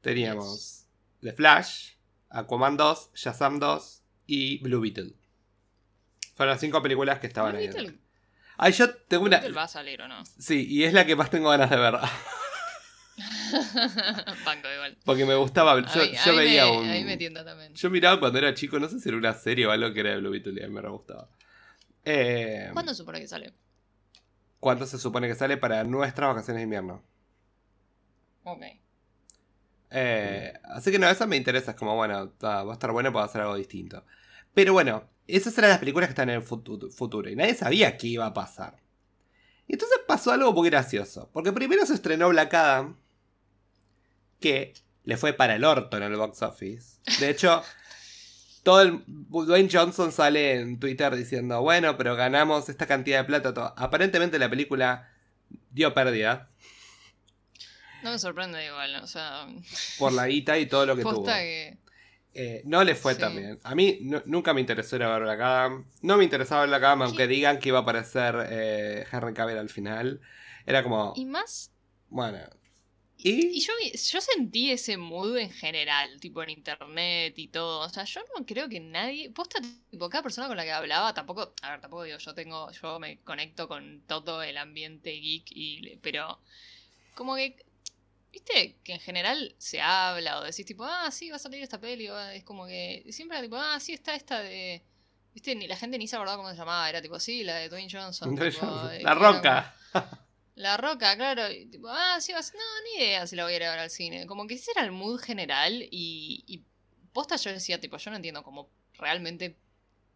Teníamos 0.01 0.87
The 1.21 1.33
Flash, 1.33 1.93
Aquaman 2.31 2.77
2, 2.77 3.11
Shazam 3.15 3.59
2 3.59 4.03
y 4.27 4.59
Blue 4.63 4.81
Beetle. 4.81 5.15
Fueron 6.35 6.53
las 6.55 6.61
cinco 6.61 6.83
películas 6.83 7.19
que 7.19 7.27
estaban 7.27 7.53
Blue 7.53 7.61
ahí. 7.61 7.69
Beetle, 7.69 7.99
Ay, 8.57 8.73
yo 8.73 8.95
tengo 8.95 9.25
Blue 9.25 9.29
una. 9.29 9.39
Beetle 9.41 9.57
va 9.57 9.65
a 9.65 9.69
salir 9.69 10.01
o 10.01 10.09
no? 10.09 10.25
Sí, 10.39 10.67
y 10.69 10.85
es 10.85 10.95
la 10.95 11.05
que 11.05 11.17
más 11.17 11.31
tengo 11.31 11.51
ganas 11.51 11.69
de 11.69 11.77
ver. 11.77 11.95
Banco 14.45 14.69
igual. 14.73 14.97
Porque 15.05 15.27
me 15.27 15.35
gustaba. 15.35 15.79
Yo, 15.81 16.37
veía 16.37 16.65
me, 16.65 16.79
un. 16.79 16.89
a 16.89 16.93
mí 16.95 17.05
me 17.05 17.17
tienta 17.17 17.45
también. 17.45 17.75
Yo 17.75 17.91
miraba 17.91 18.19
cuando 18.19 18.39
era 18.39 18.55
chico, 18.55 18.79
no 18.79 18.89
sé 18.89 19.01
si 19.01 19.09
era 19.09 19.19
una 19.19 19.35
serie 19.35 19.67
o 19.67 19.71
algo 19.71 19.93
que 19.93 20.01
era 20.01 20.11
de 20.11 20.19
Blue 20.19 20.31
Beetle 20.31 20.61
y 20.61 20.65
a 20.65 20.69
mí 20.69 20.73
me 20.73 20.81
re 20.81 20.89
gustaba. 20.89 21.29
Eh, 22.05 22.71
¿Cuándo 22.73 22.95
supone 22.95 23.21
que 23.21 23.29
sale? 23.29 23.53
¿Cuánto 24.59 24.87
se 24.87 24.99
supone 24.99 25.29
que 25.29 25.35
sale 25.35 25.57
para 25.57 25.85
nuestras 25.85 26.29
vacaciones 26.31 26.61
de 26.61 26.65
invierno? 26.65 27.03
Ok. 28.45 28.63
Eh, 29.91 30.53
así 30.65 30.91
que 30.91 30.99
no, 30.99 31.09
eso 31.09 31.27
me 31.27 31.37
interesa. 31.37 31.73
Es 31.73 31.77
como, 31.77 31.97
bueno, 31.97 32.31
ta, 32.31 32.63
va 32.65 32.73
a 32.73 32.75
estar 32.75 32.93
bueno, 32.93 33.13
puedo 33.13 33.25
hacer 33.25 33.41
algo 33.41 33.57
distinto. 33.57 34.05
Pero 34.55 34.73
bueno, 34.73 35.09
esas 35.27 35.57
eran 35.59 35.71
las 35.71 35.79
películas 35.79 36.09
que 36.09 36.13
están 36.13 36.31
en 36.31 36.37
el 36.37 36.45
futu- 36.47 36.91
futuro 36.91 37.29
y 37.31 37.37
nadie 37.37 37.55
sabía 37.55 37.97
qué 37.97 38.09
iba 38.09 38.27
a 38.27 38.35
pasar. 38.35 38.77
Y 39.67 39.75
entonces 39.75 39.99
pasó 40.07 40.33
algo 40.33 40.53
muy 40.53 40.69
gracioso. 40.69 41.31
Porque 41.33 41.53
primero 41.53 41.87
se 41.87 41.95
estrenó 41.95 42.29
Black 42.29 42.53
Adam, 42.55 42.97
que 44.41 44.75
le 45.05 45.17
fue 45.17 45.33
para 45.33 45.55
el 45.55 45.65
orto 45.65 45.97
en 45.97 46.03
el 46.03 46.17
box 46.17 46.43
office. 46.43 47.01
De 47.21 47.31
hecho, 47.31 47.63
todo 48.63 48.83
el. 48.83 49.03
Dwayne 49.07 49.69
Johnson 49.73 50.13
sale 50.13 50.55
en 50.61 50.79
Twitter 50.79 51.15
diciendo, 51.17 51.61
bueno, 51.63 51.97
pero 51.97 52.17
ganamos 52.17 52.69
esta 52.69 52.87
cantidad 52.87 53.19
de 53.21 53.25
plata. 53.25 53.55
todo". 53.55 53.75
Aparentemente 53.77 54.39
la 54.39 54.49
película 54.51 55.09
dio 55.71 55.93
pérdida 55.95 56.49
No 58.03 58.13
me 58.13 58.19
sorprende 58.19 58.65
igual, 58.65 58.95
o 58.97 59.07
sea, 59.07 59.47
por 59.99 60.13
la 60.13 60.27
guita 60.27 60.59
y 60.59 60.67
todo 60.67 60.87
lo 60.87 60.97
que 60.97 61.03
tuvo. 61.03 61.25
que... 61.25 61.79
Eh, 62.33 62.63
no 62.65 62.85
le 62.85 62.95
fue 62.95 63.15
Sí. 63.15 63.21
tan 63.21 63.35
bien. 63.37 63.59
A 63.65 63.75
mí 63.75 63.99
no- 64.03 64.23
nunca 64.25 64.55
me 64.55 64.61
interesó 64.61 64.95
ir 64.97 65.03
a 65.03 65.09
ver 65.13 65.23
Black 65.25 65.41
Adam. 65.41 65.85
No 66.01 66.17
me 66.17 66.23
interesaba 66.25 66.61
ver 66.61 66.69
Black 66.71 66.83
Adam, 66.85 67.03
aunque 67.03 67.27
digan 67.27 67.59
que 67.59 67.71
iba 67.71 67.79
a 67.81 67.83
aparecer 67.83 68.37
eh, 68.51 69.05
Henry 69.11 69.35
Cavill 69.35 69.59
al 69.59 69.69
final. 69.69 70.21
Era 70.65 70.83
como, 70.85 71.13
Y 71.17 71.25
más... 71.27 71.73
bueno. 72.09 72.39
Y, 73.23 73.59
¿Y? 73.59 73.61
yo, 73.61 74.21
sentí 74.21 74.71
ese 74.71 74.97
mood 74.97 75.37
en 75.37 75.51
general, 75.51 76.19
tipo 76.21 76.43
en 76.43 76.51
internet 76.51 77.39
y 77.39 77.49
todo. 77.49 77.81
O 77.81 77.89
sea, 77.91 78.05
yo 78.05 78.21
no 78.39 78.47
creo 78.47 78.69
que 78.69 78.81
nadie. 78.81 79.31
Posta, 79.31 79.61
tipo, 79.91 80.09
cada 80.09 80.23
persona 80.23 80.49
con 80.49 80.57
la 80.57 80.65
que 80.65 80.73
hablaba, 80.73 81.13
tampoco. 81.13 81.53
A 81.63 81.71
ver, 81.73 81.81
tampoco 81.81 82.05
digo, 82.05 82.19
yo 82.19 82.35
tengo. 82.35 82.71
Yo 82.71 82.99
me 82.99 83.19
conecto 83.21 83.69
con 83.69 84.03
todo 84.07 84.43
el 84.43 84.57
ambiente 84.57 85.11
geek, 85.13 85.45
y, 85.51 85.97
pero. 86.03 86.41
Como 87.15 87.37
que. 87.37 87.57
Viste 88.33 88.77
que 88.85 88.93
en 88.95 89.01
general 89.01 89.55
se 89.59 89.81
habla 89.81 90.39
o 90.39 90.45
decís 90.45 90.65
tipo, 90.65 90.85
ah, 90.85 91.11
sí, 91.11 91.31
va 91.31 91.37
a 91.37 91.39
salir 91.41 91.63
esta 91.63 91.81
peli. 91.81 92.09
o 92.09 92.19
es 92.31 92.45
como 92.45 92.67
que. 92.67 93.05
Siempre 93.11 93.37
era 93.37 93.45
tipo, 93.45 93.57
ah, 93.57 93.79
sí, 93.81 93.93
está 93.93 94.15
esta 94.15 94.41
de. 94.41 94.83
Viste, 95.35 95.55
ni 95.55 95.67
la 95.69 95.77
gente 95.77 95.99
ni 95.99 96.09
se 96.09 96.17
acordaba 96.17 96.39
cómo 96.39 96.51
se 96.51 96.57
llamaba. 96.57 96.89
Era 96.89 97.03
tipo, 97.03 97.21
sí, 97.21 97.45
la 97.45 97.57
de 97.57 97.69
Dwayne 97.69 97.91
Johnson. 97.93 98.35
Dwayne 98.35 98.53
tipo, 98.53 98.67
Johnson. 98.67 98.93
eh, 98.95 99.03
La 99.03 99.15
roca. 99.15 99.75
la 100.55 100.77
Roca, 100.77 101.17
claro. 101.17 101.51
y 101.51 101.67
tipo, 101.67 101.89
ah, 101.89 102.19
sí, 102.21 102.33
vas. 102.33 102.53
No, 102.55 102.61
ni 102.85 103.05
idea 103.05 103.27
si 103.27 103.37
la 103.37 103.45
voy 103.45 103.55
a 103.55 103.57
ir 103.57 103.65
a 103.65 103.71
ver 103.71 103.79
al 103.81 103.91
cine. 103.91 104.27
Como 104.27 104.47
que 104.47 104.55
ese 104.55 104.73
era 104.73 104.85
el 104.85 104.93
mood 104.93 105.21
general 105.21 105.83
y, 105.91 106.45
y 106.47 106.65
posta 107.13 107.37
yo 107.37 107.51
decía, 107.51 107.81
tipo, 107.81 107.97
yo 107.97 108.11
no 108.11 108.17
entiendo 108.17 108.43
cómo 108.43 108.69
realmente 108.95 109.57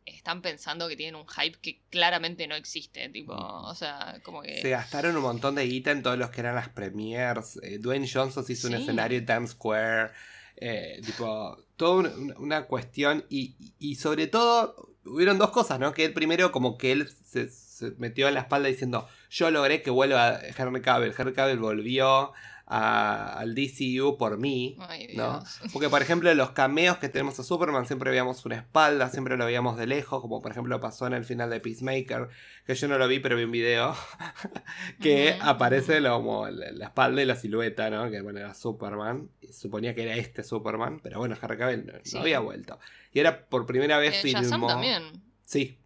están 0.07 0.43
pensando 0.43 0.87
que 0.89 0.97
tienen 0.97 1.15
un 1.15 1.27
hype 1.27 1.59
que 1.61 1.81
claramente 1.91 2.47
no 2.47 2.55
existe. 2.55 3.09
Tipo, 3.09 3.35
o 3.35 3.75
sea, 3.75 4.21
como 4.23 4.43
que... 4.43 4.61
Se 4.61 4.71
gastaron 4.71 5.17
un 5.17 5.23
montón 5.23 5.55
de 5.55 5.67
guita 5.67 5.91
en 5.91 6.03
todos 6.03 6.19
los 6.19 6.31
que 6.31 6.41
eran 6.41 6.55
las 6.55 6.69
premiers. 6.69 7.59
Eh, 7.63 7.79
Dwayne 7.79 8.09
Johnson 8.11 8.45
se 8.45 8.53
hizo 8.53 8.69
un 8.69 8.75
escenario 8.75 9.19
en 9.19 9.27
Times 9.27 9.51
Square. 9.51 10.11
Eh, 10.57 11.01
tipo, 11.05 11.57
toda 11.77 12.11
una, 12.11 12.39
una 12.39 12.67
cuestión. 12.67 13.25
Y, 13.31 13.57
y 13.79 13.95
sobre 13.97 14.27
todo, 14.27 14.95
hubieron 15.07 15.39
dos 15.39 15.51
cosas, 15.51 15.79
¿no? 15.79 15.95
Que 15.95 16.05
el 16.05 16.13
primero, 16.13 16.53
como 16.53 16.77
que 16.77 16.93
él 16.93 17.09
se, 17.25 17.49
se 17.75 17.91
metió 17.99 18.29
en 18.29 18.35
la 18.35 18.41
espalda 18.41 18.69
diciendo: 18.69 19.09
Yo 19.31 19.51
logré 19.51 19.83
que 19.83 19.91
vuelva 19.91 20.39
Henry 20.57 20.81
Cavill. 20.81 21.13
Henry 21.19 21.33
Cavill 21.33 21.59
volvió 21.59 22.33
a- 22.67 23.39
al 23.41 23.55
DCU 23.55 24.17
por 24.17 24.39
mí. 24.39 24.77
Ay, 24.89 25.09
¿no? 25.15 25.43
Porque, 25.73 25.91
por 25.91 26.01
ejemplo, 26.01 26.31
en 26.31 26.39
los 26.39 26.53
cameos 26.53 26.97
que 26.97 27.11
tenemos 27.11 27.39
a 27.39 27.43
Superman 27.43 27.85
siempre 27.87 28.11
veíamos 28.11 28.43
una 28.47 28.57
espalda, 28.57 29.11
siempre 29.11 29.37
lo 29.37 29.45
veíamos 29.45 29.77
de 29.77 29.87
lejos, 29.87 30.23
como 30.23 30.41
por 30.41 30.51
ejemplo 30.53 30.81
pasó 30.81 31.07
en 31.07 31.13
el 31.13 31.25
final 31.27 31.51
de 31.51 31.61
Peacemaker, 31.61 32.29
que 32.67 32.75
yo 32.75 32.89
no 32.89 32.97
lo 32.97 33.07
vi, 33.07 33.19
pero 33.19 33.37
vi 33.37 33.45
un 33.45 33.51
video 33.51 33.95
que 35.01 35.37
aparece 35.41 36.01
lo- 36.01 36.17
como 36.17 36.49
la, 36.49 36.87
espalda 36.87 37.21
y 37.23 37.27
la 37.27 37.37
silueta, 37.37 37.91
¿no? 37.91 38.11
Que 38.11 38.21
bueno, 38.23 38.39
era 38.39 38.55
Superman. 38.55 39.29
Suponía 39.53 39.95
que 39.95 40.03
era 40.05 40.15
este 40.17 40.43
Superman, 40.43 41.01
pero 41.03 41.19
bueno, 41.19 41.37
Harry 41.41 41.59
Cavill 41.59 41.85
no, 41.87 42.21
había 42.21 42.39
vuelto. 42.41 42.79
Y 43.13 43.21
era 43.21 43.47
por 43.47 43.67
primera 43.67 43.99
vez 43.99 44.25
Eh, 44.25 44.29
Shazam 44.31 44.51
filmó. 44.53 44.67
también. 44.69 45.23
Sí. 45.45 45.79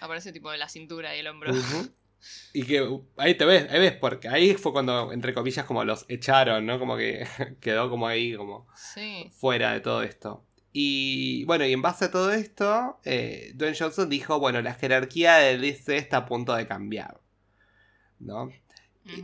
Aparece 0.00 0.32
tipo 0.32 0.50
de 0.50 0.58
la 0.58 0.68
cintura 0.68 1.14
y 1.16 1.20
el 1.20 1.26
hombro. 1.26 1.52
Y 2.52 2.64
que 2.64 2.82
uh, 2.82 3.06
ahí 3.18 3.34
te 3.36 3.44
ves, 3.44 3.70
ahí 3.70 3.78
ves, 3.78 3.92
porque 3.92 4.28
ahí 4.28 4.54
fue 4.54 4.72
cuando, 4.72 5.12
entre 5.12 5.32
comillas, 5.34 5.64
como 5.66 5.84
los 5.84 6.06
echaron, 6.08 6.64
¿no? 6.66 6.78
Como 6.78 6.96
que 6.96 7.24
quedó 7.60 7.88
como 7.90 8.08
ahí, 8.08 8.34
como 8.34 8.66
Sí. 8.74 9.30
fuera 9.38 9.72
de 9.74 9.80
todo 9.80 10.02
esto. 10.02 10.44
Y 10.72 11.44
bueno, 11.44 11.64
y 11.66 11.72
en 11.72 11.82
base 11.82 12.06
a 12.06 12.10
todo 12.10 12.32
esto, 12.32 12.98
eh, 13.04 13.52
Dwayne 13.54 13.76
Johnson 13.78 14.08
dijo, 14.08 14.40
bueno, 14.40 14.60
la 14.62 14.74
jerarquía 14.74 15.36
de 15.36 15.58
DC 15.58 15.96
está 15.98 16.16
a 16.18 16.26
punto 16.26 16.54
de 16.54 16.66
cambiar. 16.66 17.20
¿No? 18.18 18.50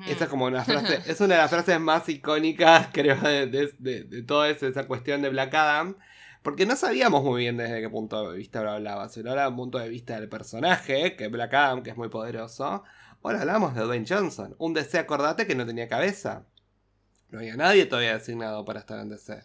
Esa 0.06 0.24
es 0.24 0.30
como 0.30 0.44
una 0.44 0.62
frase, 0.64 1.00
es 1.11 1.20
una 1.20 1.35
de 1.35 1.40
las 1.40 1.50
frases 1.50 1.80
más 1.80 2.08
icónicas, 2.08 2.88
creo, 2.92 3.16
de, 3.20 3.46
de- 3.46 3.74
de- 3.78 4.04
de 4.04 4.22
toda 4.22 4.48
esa 4.50 4.87
cuestión 4.87 5.22
de 5.22 5.30
Black 5.30 5.52
Adam. 5.54 5.96
Porque 6.42 6.66
no 6.66 6.74
sabíamos 6.74 7.22
muy 7.22 7.42
bien 7.42 7.57
desde 7.57 7.81
qué 7.81 7.88
punto 7.88 8.31
de 8.31 8.37
vista 8.37 8.62
lo 8.62 8.72
hablaba. 8.72 9.09
Si 9.09 9.22
lo 9.22 9.31
hablaba 9.31 9.46
desde 9.46 9.52
un 9.52 9.64
punto 9.64 9.78
de 9.78 9.88
vista 9.88 10.18
del 10.18 10.28
personaje, 10.28 11.14
que 11.16 11.26
es 11.26 11.31
Black 11.31 11.55
Adam, 11.55 11.83
que 11.83 11.90
es 11.90 11.96
muy 11.96 12.09
poderoso. 12.09 12.83
Ahora 13.22 13.40
hablamos 13.42 13.74
de 13.76 13.83
Dwayne 13.83 14.07
Johnson. 14.09 14.57
Un 14.59 14.74
DC, 14.74 14.98
acordate, 14.98 15.46
que 15.46 15.55
no 15.55 15.64
tenía 15.64 15.88
cabeza. 15.88 16.44
No 17.31 17.38
había 17.38 17.57
nadie 17.57 17.87
todavía 17.87 18.14
designado 18.14 18.64
para 18.64 18.81
estar 18.81 18.98
en 18.98 19.09
DC. 19.09 19.42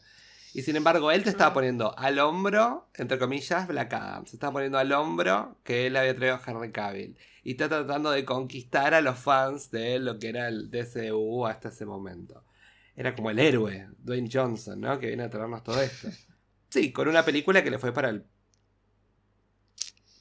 Y 0.54 0.64
sin 0.64 0.76
embargo, 0.76 1.12
él 1.12 1.24
te 1.24 1.30
estaba 1.30 1.54
poniendo 1.54 1.96
al 2.00 2.18
hombro, 2.18 2.90
entre 2.96 3.20
comillas, 3.20 3.68
Black 3.68 3.94
Adam. 3.94 4.26
Se 4.26 4.36
estaba 4.36 4.54
poniendo 4.54 4.80
al 4.80 4.92
hombro 4.92 5.60
que 5.64 5.86
él 5.86 5.96
había 5.96 6.16
traído 6.16 6.36
a 6.36 6.42
Henry 6.46 6.72
Cavill. 6.72 7.16
Y 7.44 7.52
está 7.52 7.70
tratando 7.70 8.10
de 8.10 8.26
conquistar 8.26 8.96
a 8.96 9.02
los 9.02 9.20
fans 9.20 9.70
de 9.70 10.00
lo 10.00 10.18
que 10.18 10.30
era 10.30 10.48
el 10.48 10.72
DCU 10.72 11.46
hasta 11.46 11.70
ese 11.70 11.86
momento. 11.86 12.44
Era 12.96 13.14
como 13.14 13.30
el 13.30 13.38
héroe, 13.38 13.88
Dwayne 14.00 14.30
Johnson, 14.34 14.82
¿no? 14.82 14.98
Que 15.00 15.08
viene 15.08 15.24
a 15.24 15.30
traernos 15.30 15.64
todo 15.64 15.80
esto. 15.80 16.08
Sí, 16.70 16.92
con 16.92 17.08
una 17.08 17.24
película 17.24 17.64
que 17.64 17.72
le 17.72 17.80
fue 17.80 17.94
para 17.94 18.10
el. 18.10 18.26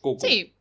Cucu. 0.01 0.27
Sí. 0.27 0.53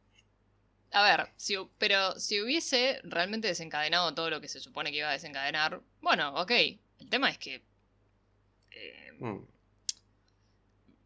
A 0.92 1.04
ver, 1.04 1.30
si, 1.36 1.56
pero 1.78 2.18
si 2.20 2.42
hubiese 2.42 3.02
realmente 3.04 3.48
desencadenado 3.50 4.14
todo 4.16 4.30
lo 4.30 4.40
que 4.42 4.48
se 4.48 4.60
supone 4.62 4.92
que 4.92 4.98
iba 4.98 5.10
a 5.10 5.14
desencadenar, 5.14 5.82
bueno, 6.02 6.34
ok. 6.36 6.52
El 6.52 7.10
tema 7.10 7.30
es 7.30 7.38
que... 7.38 7.64
eh, 8.72 9.12
Mm. 9.20 9.46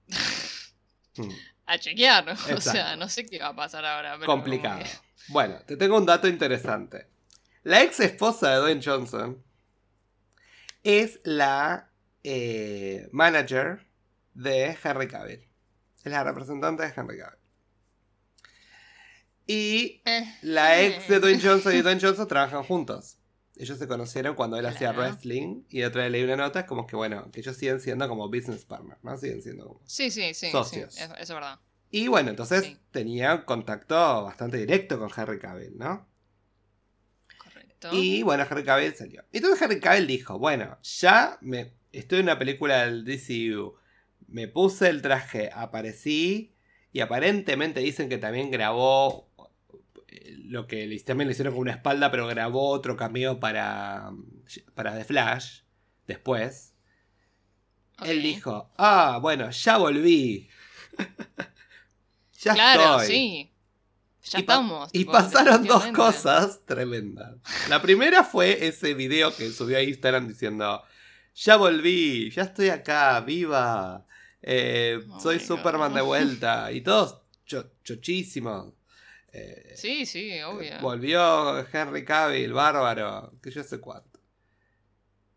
Mm. 1.17 1.29
a 1.65 1.77
chequear, 1.77 2.25
¿no? 2.25 2.31
o 2.57 2.61
sea, 2.61 2.95
no 2.95 3.09
sé 3.09 3.25
qué 3.25 3.39
va 3.39 3.49
a 3.49 3.55
pasar 3.55 3.85
ahora. 3.85 4.13
Pero 4.15 4.25
Complicado. 4.25 4.83
que- 4.83 4.89
Bueno, 5.27 5.59
te 5.65 5.75
tengo 5.77 5.97
un 5.97 6.05
dato 6.05 6.27
interesante. 6.27 7.07
La 7.63 7.83
ex 7.83 7.99
esposa 7.99 8.51
de 8.51 8.57
Dwayne 8.57 8.81
Johnson 8.83 9.43
es 10.83 11.19
la 11.23 11.91
eh, 12.23 13.09
manager 13.11 13.85
de 14.33 14.77
Henry 14.83 15.07
Cavill. 15.07 15.47
Es 16.03 16.11
la 16.11 16.23
representante 16.23 16.83
de 16.83 16.93
Henry 16.95 17.17
Cavill. 17.17 17.39
Y 19.47 20.01
Eh, 20.05 20.25
la 20.43 20.81
ex 20.81 21.07
de. 21.07 21.19
Dwayne 21.19 21.41
Johnson 21.41 21.75
y 21.75 21.81
Dwayne 21.81 21.99
Johnson 22.01 22.27
trabajan 22.27 22.63
juntos. 22.63 23.17
Ellos 23.55 23.77
se 23.77 23.87
conocieron 23.87 24.35
cuando 24.35 24.57
él 24.57 24.65
hacía 24.65 24.91
wrestling 24.93 25.63
y 25.69 25.83
otra 25.83 26.03
vez 26.03 26.11
leí 26.11 26.23
una 26.23 26.37
nota 26.37 26.65
como 26.65 26.87
que 26.87 26.95
bueno, 26.95 27.29
que 27.31 27.41
ellos 27.41 27.57
siguen 27.57 27.81
siendo 27.81 28.07
como 28.07 28.29
business 28.29 28.63
partners, 28.63 29.03
¿no? 29.03 29.17
Siguen 29.17 29.41
siendo 29.41 29.65
como... 29.67 29.81
Sí, 29.85 30.11
sí, 30.11 30.33
sí. 30.33 30.49
Socios. 30.49 30.93
sí, 30.93 31.01
es, 31.03 31.09
eso 31.09 31.15
es 31.19 31.29
verdad. 31.29 31.59
Y 31.91 32.07
bueno, 32.07 32.29
entonces 32.29 32.63
Sí. 32.63 32.77
tenía 32.91 33.43
contacto 33.45 33.95
bastante 34.23 34.57
directo 34.57 34.97
con 34.97 35.09
Henry 35.15 35.39
Cavill, 35.39 35.77
¿no? 35.77 36.07
Correcto. 37.43 37.89
Y 37.91 38.23
bueno, 38.23 38.45
Henry 38.49 38.63
Cavill 38.63 38.95
salió. 38.95 39.25
Entonces 39.33 39.61
Henry 39.61 39.79
Cavill 39.81 40.07
dijo, 40.07 40.39
bueno, 40.39 40.77
ya 40.83 41.37
me 41.41 41.73
estoy 41.91 42.19
en 42.19 42.25
una 42.25 42.39
película 42.39 42.85
del 42.85 43.03
DCU, 43.03 43.75
me 44.31 44.47
puse 44.47 44.89
el 44.89 45.01
traje, 45.01 45.49
aparecí 45.53 46.55
y 46.91 47.01
aparentemente 47.01 47.79
dicen 47.81 48.09
que 48.09 48.17
también 48.17 48.51
grabó 48.51 49.29
eh, 50.07 50.35
lo 50.43 50.67
que 50.67 51.01
también 51.05 51.27
le 51.27 51.33
hicieron 51.33 51.53
con 51.53 51.61
una 51.61 51.71
espalda, 51.71 52.11
pero 52.11 52.27
grabó 52.27 52.69
otro 52.69 52.95
cameo 52.97 53.39
para, 53.39 54.11
para 54.73 54.97
The 54.97 55.03
Flash 55.03 55.61
después. 56.07 56.73
Él 58.03 58.21
dijo, 58.21 58.71
ah, 58.77 59.19
bueno, 59.21 59.49
ya 59.51 59.77
volví. 59.77 60.49
ya 62.39 62.53
Claro, 62.53 63.01
estoy. 63.01 63.15
sí. 63.15 63.51
Ya 64.23 64.39
Y 64.39 64.41
estamos. 64.41 64.89
Y 64.93 64.99
tipo, 64.99 65.11
pasaron 65.13 65.65
dos 65.65 65.87
cosas 65.87 66.61
tremendas. 66.65 67.35
La 67.67 67.81
primera 67.81 68.23
fue 68.23 68.67
ese 68.67 68.93
video 68.93 69.35
que 69.35 69.49
subió 69.51 69.77
a 69.77 69.81
Instagram 69.81 70.27
diciendo: 70.27 70.83
Ya 71.35 71.55
volví, 71.55 72.29
ya 72.29 72.43
estoy 72.43 72.69
acá, 72.69 73.19
viva. 73.21 74.05
Eh, 74.41 74.99
Oh 75.09 75.19
soy 75.19 75.39
Superman 75.39 75.91
God. 75.91 75.97
de 75.97 76.01
vuelta. 76.03 76.71
Y 76.71 76.81
todos 76.81 77.21
cho- 77.45 77.71
chochísimos. 77.83 78.73
Eh, 79.31 79.73
Sí, 79.75 80.05
sí, 80.05 80.41
obvio. 80.41 80.79
Volvió 80.81 81.59
Henry 81.71 82.03
Cavill, 82.05 82.53
bárbaro, 82.53 83.33
que 83.41 83.51
yo 83.51 83.63
sé 83.63 83.79
cuánto. 83.79 84.19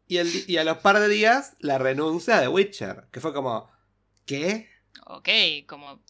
Y, 0.09 0.19
el, 0.19 0.29
y 0.47 0.57
a 0.59 0.65
los 0.65 0.79
par 0.79 0.99
de 0.99 1.09
días 1.09 1.57
la 1.61 1.79
renuncia 1.79 2.39
de 2.41 2.49
Witcher, 2.49 3.09
que 3.11 3.21
fue 3.21 3.33
como, 3.33 3.71
¿qué? 4.27 4.69
Ok, 5.07 5.29
como. 5.67 6.03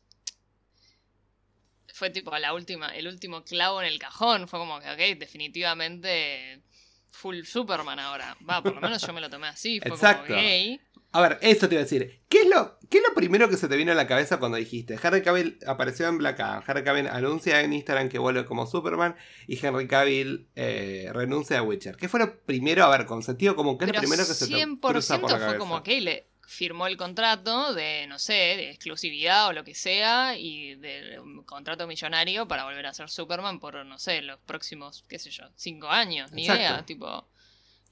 Fue 1.94 2.11
tipo 2.11 2.37
la 2.38 2.55
última, 2.55 2.88
el 2.96 3.07
último 3.07 3.44
clavo 3.44 3.81
en 3.83 3.87
el 3.88 3.98
cajón. 3.98 4.48
Fue 4.48 4.59
como 4.59 4.81
que, 4.81 4.90
ok, 4.90 5.18
definitivamente 5.18 6.62
full 7.11 7.42
Superman 7.44 7.98
ahora. 7.98 8.37
Va, 8.48 8.62
por 8.62 8.74
lo 8.74 8.81
menos 8.81 9.02
yo 9.07 9.12
me 9.12 9.20
lo 9.20 9.28
tomé 9.28 9.48
así. 9.48 9.78
Fue 9.81 9.90
Exacto. 9.90 10.26
como, 10.28 10.40
ok. 10.40 10.81
A 11.12 11.20
ver, 11.20 11.38
eso 11.42 11.68
te 11.68 11.75
iba 11.75 11.81
a 11.81 11.85
decir. 11.85 12.22
¿Qué 12.29 12.40
es, 12.42 12.48
lo, 12.48 12.79
¿Qué 12.88 12.98
es 12.98 13.05
lo 13.07 13.14
primero 13.14 13.48
que 13.48 13.59
se 13.59 13.68
te 13.68 13.77
vino 13.77 13.92
a 13.92 13.94
la 13.94 14.07
cabeza 14.07 14.38
cuando 14.38 14.57
dijiste? 14.57 14.98
Henry 15.03 15.22
Cavill 15.22 15.59
apareció 15.66 16.09
en 16.09 16.18
Black 16.18 16.40
Adam. 16.40 16.62
Henry 16.66 16.85
Cavill 16.85 17.07
anuncia 17.07 17.61
en 17.61 17.75
Instagram 17.75 18.09
que 18.09 18.18
vuelve 18.18 18.46
como 18.46 18.66
Superman. 18.66 19.14
Y 19.46 19.64
Henry 19.64 19.87
Cavill 19.87 20.48
eh, 20.57 21.11
renuncia 21.12 21.59
a 21.59 21.62
Witcher. 21.62 21.96
¿Qué 21.96 22.09
fue 22.09 22.20
lo 22.20 22.40
primero? 22.44 22.85
A 22.85 22.96
ver, 22.96 23.07
con 23.07 23.22
sentido 23.22 23.55
como 23.55 23.77
que 23.77 23.85
es 23.85 23.90
Pero 23.90 24.03
lo 24.03 24.09
primero 24.09 24.27
que 24.27 24.35
se 24.35 24.46
te 24.46 24.55
100% 24.55 24.81
cruza 24.81 25.20
por 25.20 25.31
la 25.31 25.37
fue 25.37 25.46
cabeza? 25.46 25.59
como 25.59 25.83
que 25.83 26.01
le 26.01 26.27
firmó 26.46 26.87
el 26.87 26.96
contrato 26.96 27.72
de, 27.75 28.07
no 28.09 28.18
sé, 28.18 28.33
de 28.33 28.70
exclusividad 28.70 29.48
o 29.48 29.53
lo 29.53 29.64
que 29.64 29.75
sea, 29.75 30.37
y 30.37 30.75
de 30.75 31.18
un 31.18 31.44
contrato 31.44 31.87
millonario 31.87 32.46
para 32.46 32.64
volver 32.64 32.87
a 32.87 32.92
ser 32.94 33.09
Superman 33.09 33.59
por, 33.59 33.87
no 33.87 33.98
sé, 33.98 34.20
los 34.22 34.38
próximos, 34.40 35.05
qué 35.09 35.18
sé 35.18 35.31
yo, 35.31 35.44
cinco 35.57 35.88
años, 35.88 36.31
ni 36.33 36.42
Exacto. 36.42 36.61
idea, 36.62 36.85
tipo, 36.85 37.29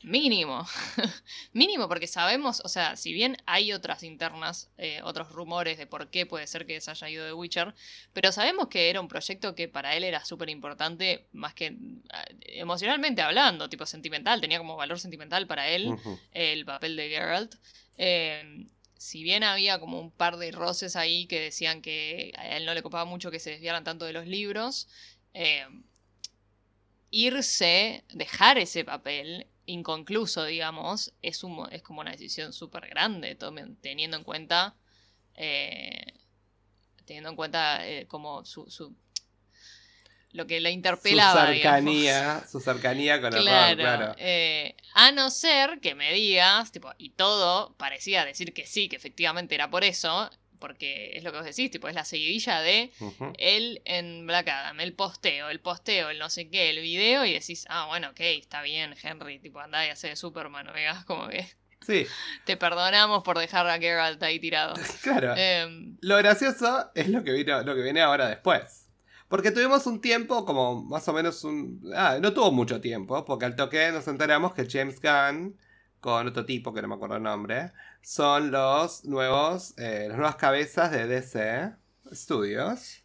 mínimo. 0.02 0.66
mínimo, 1.52 1.88
porque 1.88 2.06
sabemos, 2.06 2.62
o 2.64 2.68
sea, 2.68 2.96
si 2.96 3.12
bien 3.12 3.36
hay 3.46 3.72
otras 3.72 4.02
internas, 4.02 4.70
eh, 4.78 5.00
otros 5.04 5.30
rumores 5.32 5.78
de 5.78 5.86
por 5.86 6.08
qué 6.08 6.26
puede 6.26 6.46
ser 6.46 6.66
que 6.66 6.80
se 6.80 6.90
haya 6.90 7.08
ido 7.08 7.24
de 7.24 7.32
Witcher, 7.32 7.74
pero 8.12 8.32
sabemos 8.32 8.68
que 8.68 8.90
era 8.90 9.00
un 9.00 9.08
proyecto 9.08 9.54
que 9.54 9.68
para 9.68 9.96
él 9.96 10.04
era 10.04 10.24
súper 10.24 10.48
importante, 10.48 11.26
más 11.32 11.54
que 11.54 11.66
eh, 11.66 11.74
emocionalmente 12.44 13.22
hablando, 13.22 13.68
tipo 13.68 13.86
sentimental, 13.86 14.40
tenía 14.40 14.58
como 14.58 14.76
valor 14.76 14.98
sentimental 14.98 15.46
para 15.46 15.68
él 15.68 15.96
el 16.32 16.64
papel 16.64 16.96
de 16.96 17.08
Geralt. 17.08 17.54
Eh, 17.98 18.66
si 19.00 19.22
bien 19.22 19.44
había 19.44 19.80
como 19.80 19.98
un 19.98 20.10
par 20.10 20.36
de 20.36 20.50
roces 20.52 20.94
ahí 20.94 21.24
que 21.24 21.40
decían 21.40 21.80
que 21.80 22.34
a 22.36 22.58
él 22.58 22.66
no 22.66 22.74
le 22.74 22.82
copaba 22.82 23.06
mucho 23.06 23.30
que 23.30 23.38
se 23.38 23.48
desviaran 23.48 23.82
tanto 23.82 24.04
de 24.04 24.12
los 24.12 24.26
libros, 24.26 24.88
eh, 25.32 25.66
irse, 27.10 28.04
dejar 28.12 28.58
ese 28.58 28.84
papel 28.84 29.46
inconcluso, 29.70 30.44
digamos, 30.44 31.12
es, 31.22 31.44
un, 31.44 31.66
es 31.72 31.82
como 31.82 32.00
una 32.02 32.12
decisión 32.12 32.52
súper 32.52 32.88
grande, 32.88 33.36
teniendo 33.80 34.16
en 34.18 34.24
cuenta, 34.24 34.76
eh, 35.36 36.14
teniendo 37.06 37.30
en 37.30 37.36
cuenta 37.36 37.86
eh, 37.86 38.06
como 38.08 38.44
su, 38.44 38.70
su- 38.70 38.94
lo 40.32 40.46
que 40.46 40.60
la 40.60 40.70
interpelaba. 40.70 41.46
su 41.46 41.52
digamos. 41.52 41.82
cercanía, 41.82 42.46
su 42.50 42.60
cercanía 42.60 43.20
con 43.20 43.34
el 43.34 43.46
rol, 43.46 43.76
claro. 43.76 44.14
eh, 44.18 44.76
a 44.94 45.10
no 45.12 45.28
ser 45.30 45.80
que 45.80 45.94
me 45.94 46.12
digas, 46.12 46.70
tipo, 46.72 46.90
y 46.98 47.10
todo 47.10 47.74
parecía 47.76 48.24
decir 48.24 48.52
que 48.54 48.66
sí, 48.66 48.88
que 48.88 48.96
efectivamente 48.96 49.54
era 49.56 49.70
por 49.70 49.82
eso, 49.84 50.30
porque 50.60 51.16
es 51.16 51.24
lo 51.24 51.32
que 51.32 51.38
vos 51.38 51.46
decís, 51.46 51.70
tipo, 51.70 51.88
es 51.88 51.94
la 51.94 52.04
seguidilla 52.04 52.60
de 52.60 52.92
él 53.38 53.82
en 53.84 54.26
Black 54.26 54.48
Adam, 54.48 54.78
el 54.80 54.92
posteo, 54.92 55.50
el 55.50 55.60
posteo, 55.60 56.10
el 56.10 56.18
no 56.18 56.30
sé 56.30 56.48
qué, 56.48 56.70
el 56.70 56.80
video, 56.80 57.24
y 57.24 57.32
decís, 57.32 57.66
ah, 57.68 57.86
bueno, 57.86 58.10
ok, 58.10 58.20
está 58.20 58.62
bien, 58.62 58.94
Henry, 59.02 59.40
tipo, 59.40 59.58
andá 59.58 59.84
y 59.86 59.90
hace 59.90 60.08
de 60.08 60.16
Superman, 60.16 60.68
veas 60.72 61.04
como 61.04 61.28
que 61.28 61.46
Sí, 61.86 62.06
te 62.44 62.56
perdonamos 62.56 63.22
por 63.22 63.38
dejar 63.38 63.66
a 63.68 63.78
Geralt 63.78 64.22
ahí 64.22 64.38
tirado. 64.38 64.74
claro. 65.02 65.34
Em, 65.36 65.96
Lo 66.00 66.16
gracioso 66.18 66.90
es 66.94 67.08
lo 67.08 67.24
que, 67.24 67.32
vino, 67.32 67.62
lo 67.62 67.74
que 67.74 67.82
viene 67.82 68.00
ahora 68.00 68.28
después. 68.28 68.86
Porque 69.28 69.52
tuvimos 69.52 69.86
un 69.86 70.00
tiempo, 70.00 70.44
como 70.44 70.82
más 70.82 71.06
o 71.06 71.12
menos 71.12 71.44
un... 71.44 71.80
Ah, 71.94 72.18
no 72.20 72.32
tuvo 72.32 72.50
mucho 72.50 72.80
tiempo, 72.80 73.24
porque 73.24 73.44
al 73.44 73.54
toque 73.54 73.92
nos 73.92 74.08
enteramos 74.08 74.54
que 74.54 74.68
James 74.68 75.00
Gunn, 75.00 75.56
con 76.00 76.26
otro 76.26 76.44
tipo 76.44 76.74
que 76.74 76.82
no 76.82 76.88
me 76.88 76.96
acuerdo 76.96 77.16
el 77.16 77.22
nombre, 77.22 77.70
son 78.02 78.50
los 78.50 79.04
nuevos, 79.04 79.74
eh, 79.78 80.06
las 80.08 80.16
nuevas 80.16 80.36
cabezas 80.36 80.90
de 80.90 81.06
DC 81.06 81.74
Studios. 82.12 83.02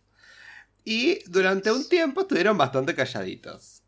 Y 0.83 1.23
durante 1.29 1.71
un 1.71 1.87
tiempo 1.89 2.21
estuvieron 2.21 2.57
bastante 2.57 2.93
calladitos. 2.93 3.83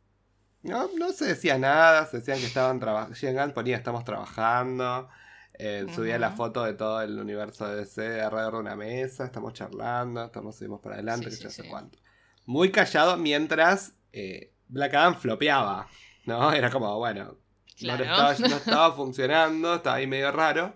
No, 0.64 0.90
no 0.98 1.12
se 1.12 1.26
decía 1.26 1.58
nada, 1.58 2.06
se 2.08 2.18
decían 2.18 2.40
que 2.40 2.48
estaban 2.48 2.80
trabajando. 2.80 3.16
Gunn 3.22 3.54
ponía 3.54 3.78
estamos 3.78 4.04
trabajando. 4.04 5.10
eh, 5.54 5.86
subía 5.94 6.20
la 6.20 6.32
foto 6.32 6.64
de 6.64 6.74
todo 6.74 7.02
el 7.02 7.18
universo 7.20 7.68
de 7.68 7.78
DC 7.78 8.22
alrededor 8.22 8.54
de 8.54 8.60
una 8.60 8.76
mesa, 8.76 9.26
estamos 9.26 9.54
charlando, 9.54 10.26
estamos 10.26 10.56
seguimos 10.56 10.82
para 10.82 10.96
adelante, 10.96 11.32
Sí, 11.32 11.38
que 11.38 11.44
ya 11.44 11.50
sí, 11.50 11.62
sé 11.64 11.70
cuánto. 11.70 12.00
Muy 12.46 12.72
callado 12.72 13.18
mientras 13.18 13.94
eh, 14.12 14.54
Black 14.68 14.94
Adam 14.94 15.16
flopeaba, 15.16 15.88
¿no? 16.26 16.52
Era 16.54 16.70
como, 16.70 16.98
bueno, 16.98 17.38
no, 17.82 17.94
estaba, 17.96 18.34
no 18.38 18.56
estaba 18.58 18.94
funcionando, 18.94 19.76
estaba 19.76 19.96
ahí 19.98 20.08
medio 20.08 20.32
raro. 20.32 20.74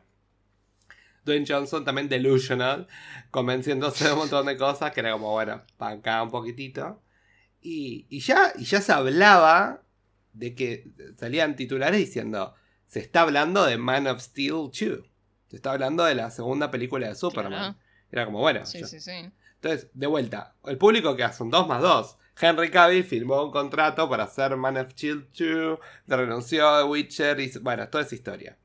Dwayne 1.23 1.45
Johnson 1.47 1.85
también 1.85 2.09
delusional, 2.09 2.87
convenciéndose 3.29 4.05
de 4.05 4.13
un 4.13 4.19
montón 4.19 4.45
de 4.45 4.57
cosas 4.57 4.91
que 4.91 5.01
era 5.01 5.13
como, 5.13 5.31
bueno, 5.31 5.61
para 5.77 5.95
acá 5.95 6.23
un 6.23 6.31
poquitito. 6.31 7.01
Y, 7.61 8.07
y 8.09 8.19
ya, 8.19 8.53
y 8.57 8.63
ya 8.63 8.81
se 8.81 8.91
hablaba 8.91 9.83
de 10.33 10.55
que 10.55 10.87
salían 11.17 11.55
titulares 11.55 11.99
diciendo, 11.99 12.55
se 12.87 12.99
está 12.99 13.21
hablando 13.21 13.65
de 13.65 13.77
Man 13.77 14.07
of 14.07 14.21
Steel 14.21 14.51
2. 14.51 14.71
Se 15.47 15.55
está 15.55 15.73
hablando 15.73 16.03
de 16.03 16.15
la 16.15 16.31
segunda 16.31 16.71
película 16.71 17.07
de 17.07 17.15
Superman. 17.15 17.73
Claro. 17.73 17.75
Era 18.11 18.25
como, 18.25 18.39
bueno. 18.39 18.65
sí, 18.65 18.83
sí, 18.85 18.99
sí. 18.99 19.31
Entonces, 19.55 19.89
de 19.93 20.07
vuelta, 20.07 20.55
el 20.65 20.77
público 20.77 21.15
que 21.15 21.23
hace 21.23 21.43
un 21.43 21.51
2 21.51 21.67
más 21.67 21.81
2. 21.81 22.17
Henry 22.39 22.71
Cavill 22.71 23.03
firmó 23.03 23.43
un 23.43 23.51
contrato 23.51 24.09
para 24.09 24.23
hacer 24.23 24.55
Man 24.57 24.77
of 24.77 24.91
Steel 24.91 25.27
2, 25.37 25.79
se 26.07 26.17
renunció 26.17 26.77
de 26.77 26.83
Witcher 26.85 27.39
y 27.39 27.51
bueno, 27.59 27.87
toda 27.89 28.03
esa 28.03 28.15
historia. 28.15 28.57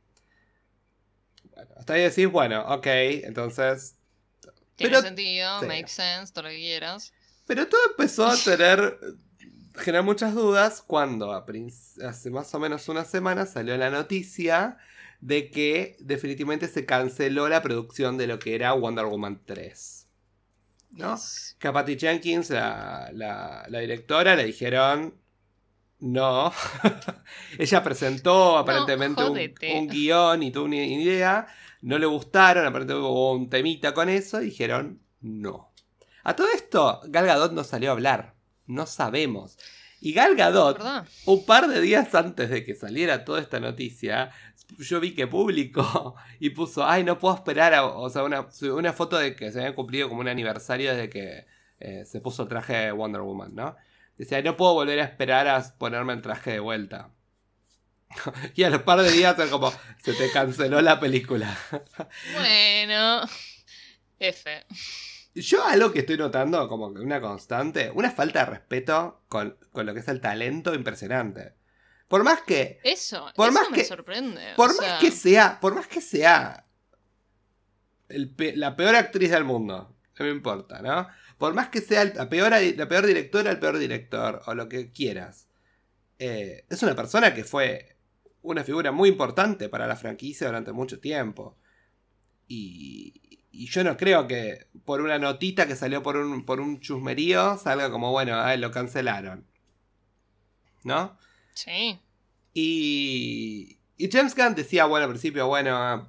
Hasta 1.77 1.95
ahí 1.95 2.03
decís, 2.03 2.27
bueno, 2.31 2.65
ok, 2.69 2.87
entonces... 2.87 3.97
Tiene 4.77 4.91
Pero- 4.97 5.03
sentido, 5.03 5.61
sí. 5.61 5.67
makes 5.67 5.89
sense, 5.89 6.33
todo 6.33 6.45
lo 6.45 6.51
que 6.51 6.57
quieras. 6.57 7.13
Pero 7.47 7.67
todo 7.67 7.81
empezó 7.91 8.27
a 8.27 8.37
tener... 8.37 8.99
generar 9.75 10.05
muchas 10.05 10.35
dudas 10.35 10.83
cuando 10.87 11.33
hace 11.33 12.31
más 12.31 12.55
o 12.55 12.59
menos 12.59 12.89
una 12.89 13.05
semana 13.05 13.47
salió 13.47 13.77
la 13.77 13.91
noticia 13.91 14.77
de 15.21 15.51
que 15.51 15.97
definitivamente 16.01 16.69
se 16.69 16.85
canceló 16.85 17.49
la 17.49 17.63
producción 17.63 18.19
de 18.19 18.27
lo 18.27 18.39
que 18.39 18.55
era 18.55 18.73
Wonder 18.75 19.07
Woman 19.07 19.41
3. 19.47 20.07
¿no? 20.93 21.15
Yes. 21.15 21.57
que 21.59 21.69
a 21.69 21.73
Patty 21.73 21.97
Jenkins, 21.99 22.51
la, 22.51 23.11
la- 23.13 23.65
la 23.69 23.79
directora, 23.81 24.35
le 24.37 24.45
dijeron 24.45 25.15
no. 26.01 26.53
Ella 27.59 27.83
presentó 27.83 28.59
aparentemente 28.59 29.23
un, 29.25 29.89
guion 29.89 30.43
y 30.43 30.51
tuvo 30.51 30.65
una 30.65 30.77
idea. 30.77 31.47
No 31.83 31.99
le 31.99 32.07
gustaron, 32.07 32.67
aparentemente 32.67 33.07
hubo 33.07 33.33
un 33.33 33.49
temita 33.49 33.95
con 33.95 34.09
eso 34.09 34.41
y 34.41 34.47
dijeron 34.47 35.01
no. 35.21 35.73
A 36.25 36.35
todo 36.35 36.49
esto, 36.55 37.01
Gal 37.05 37.27
Gadot 37.27 37.53
no 37.53 37.65
salió 37.65 37.91
a 37.91 37.93
hablar. 37.93 38.35
No 38.67 38.87
sabemos. 38.87 39.59
Y 40.01 40.13
Gal 40.13 40.37
Gadot, 40.37 40.79
un 41.25 41.47
par 41.47 41.69
de 41.69 41.81
días 41.81 42.15
antes 42.15 42.51
de 42.51 42.65
que 42.65 42.75
saliera 42.75 43.25
toda 43.25 43.41
esta 43.41 43.61
noticia, 43.61 44.31
yo 44.79 45.01
vi 45.01 45.15
que 45.15 45.27
publicó 45.27 46.15
y 46.41 46.51
puso, 46.51 46.85
ay, 46.87 47.05
no 47.05 47.19
puedo 47.19 47.35
esperar, 47.35 47.75
a- 47.75 47.87
o 47.87 48.11
sea, 48.11 48.25
una, 48.25 48.47
una 48.75 48.93
foto 48.93 49.17
de 49.17 49.35
que 49.35 49.51
se 49.53 49.61
había 49.61 49.75
cumplido 49.75 50.09
como 50.09 50.21
un 50.21 50.29
aniversario 50.29 50.93
desde 50.93 51.09
que 51.09 51.47
eh, 51.81 52.05
se 52.05 52.21
puso 52.21 52.43
el 52.43 52.49
traje 52.49 52.75
de 52.75 52.93
Wonder 52.93 53.23
Woman, 53.23 53.55
¿no? 53.55 53.77
Decía, 54.17 54.41
no 54.43 54.57
puedo 54.57 54.75
volver 54.75 54.99
a 55.01 55.05
esperar 55.05 55.47
a 55.49 55.63
ponerme 55.79 56.13
el 56.15 56.23
traje 56.23 56.53
de 56.53 56.61
vuelta. 56.61 57.11
y 58.55 58.63
a 58.63 58.71
los 58.71 58.83
par 58.83 59.01
de 59.03 59.11
días 59.11 59.39
era 59.39 59.51
como, 59.51 59.73
se 60.03 60.15
te 60.15 60.31
canceló 60.31 60.81
la 60.81 60.99
película. 61.01 61.57
Bueno. 62.35 63.23
F. 64.19 64.65
Yo 65.35 65.67
algo 65.67 65.93
que 65.93 65.99
estoy 65.99 66.17
notando 66.17 66.67
como 66.69 66.95
que 66.95 67.01
una 67.01 67.21
constante, 67.21 67.91
una 67.95 68.11
falta 68.11 68.41
de 68.41 68.47
respeto 68.53 69.23
con, 69.29 69.59
con 69.73 69.85
lo 69.85 69.93
que 69.93 70.01
es 70.01 70.09
el 70.09 70.23
talento 70.23 70.75
impresionante. 70.75 71.53
Por 72.09 72.25
más 72.25 72.41
que 72.43 72.81
Eso, 72.85 73.31
Por 73.35 73.51
eso 73.51 73.59
más 73.61 73.71
me 73.71 73.77
que- 73.77 73.85
sorprende. 73.85 74.55
Por 74.57 74.69
más 74.69 74.77
sea, 74.79 74.99
que 74.99 75.11
sea, 75.11 75.61
por 75.61 75.75
más 75.75 75.87
que 75.89 76.01
sea 76.01 76.65
el 78.09 78.31
pe- 78.31 78.57
la 78.57 78.77
peor 78.77 78.95
actriz 78.95 79.31
del 79.31 79.45
mundo, 79.45 79.95
no 80.19 80.25
me 80.25 80.31
importa, 80.31 80.81
¿no? 80.81 81.07
Por 81.39 81.55
más 81.55 81.69
que 81.69 81.81
sea 81.81 82.03
el- 82.03 82.15
la 82.17 82.29
peor, 82.29 82.51
la 82.53 82.89
peor 82.89 83.07
directora, 83.07 83.51
el 83.51 83.59
peor 83.59 83.79
director, 83.79 84.43
o 84.47 84.55
lo 84.55 84.69
que 84.69 84.91
quieras. 84.93 85.49
eh, 86.19 86.65
es 86.71 86.83
una 86.83 86.95
persona 86.97 87.35
que 87.35 87.45
fue 87.45 87.97
una 88.41 88.65
figura 88.65 88.91
muy 88.91 89.11
importante 89.11 89.69
para 89.69 89.87
la 89.87 89.97
franquicia 89.97 90.47
durante 90.47 90.73
mucho 90.73 90.99
tiempo. 90.99 91.59
Y, 92.49 93.41
y 93.51 93.67
yo 93.69 93.85
no 93.85 93.97
creo 93.99 94.27
que 94.27 94.67
por 94.87 95.01
una 95.03 95.19
notita 95.19 95.67
que 95.67 95.77
salió 95.77 96.03
por 96.03 96.17
un, 96.17 96.45
por 96.47 96.61
un 96.61 96.81
chusmerío 96.81 97.59
salga 97.59 97.91
como, 97.91 98.13
bueno, 98.13 98.41
ay, 98.41 98.57
lo 98.59 98.71
cancelaron. 98.71 99.47
¿No? 100.85 101.19
Sí. 101.55 101.99
Y, 102.55 103.79
y 103.99 104.11
James 104.11 104.35
Gunn 104.35 104.55
decía, 104.55 104.87
bueno, 104.87 105.05
al 105.05 105.11
principio, 105.11 105.47
bueno, 105.49 106.09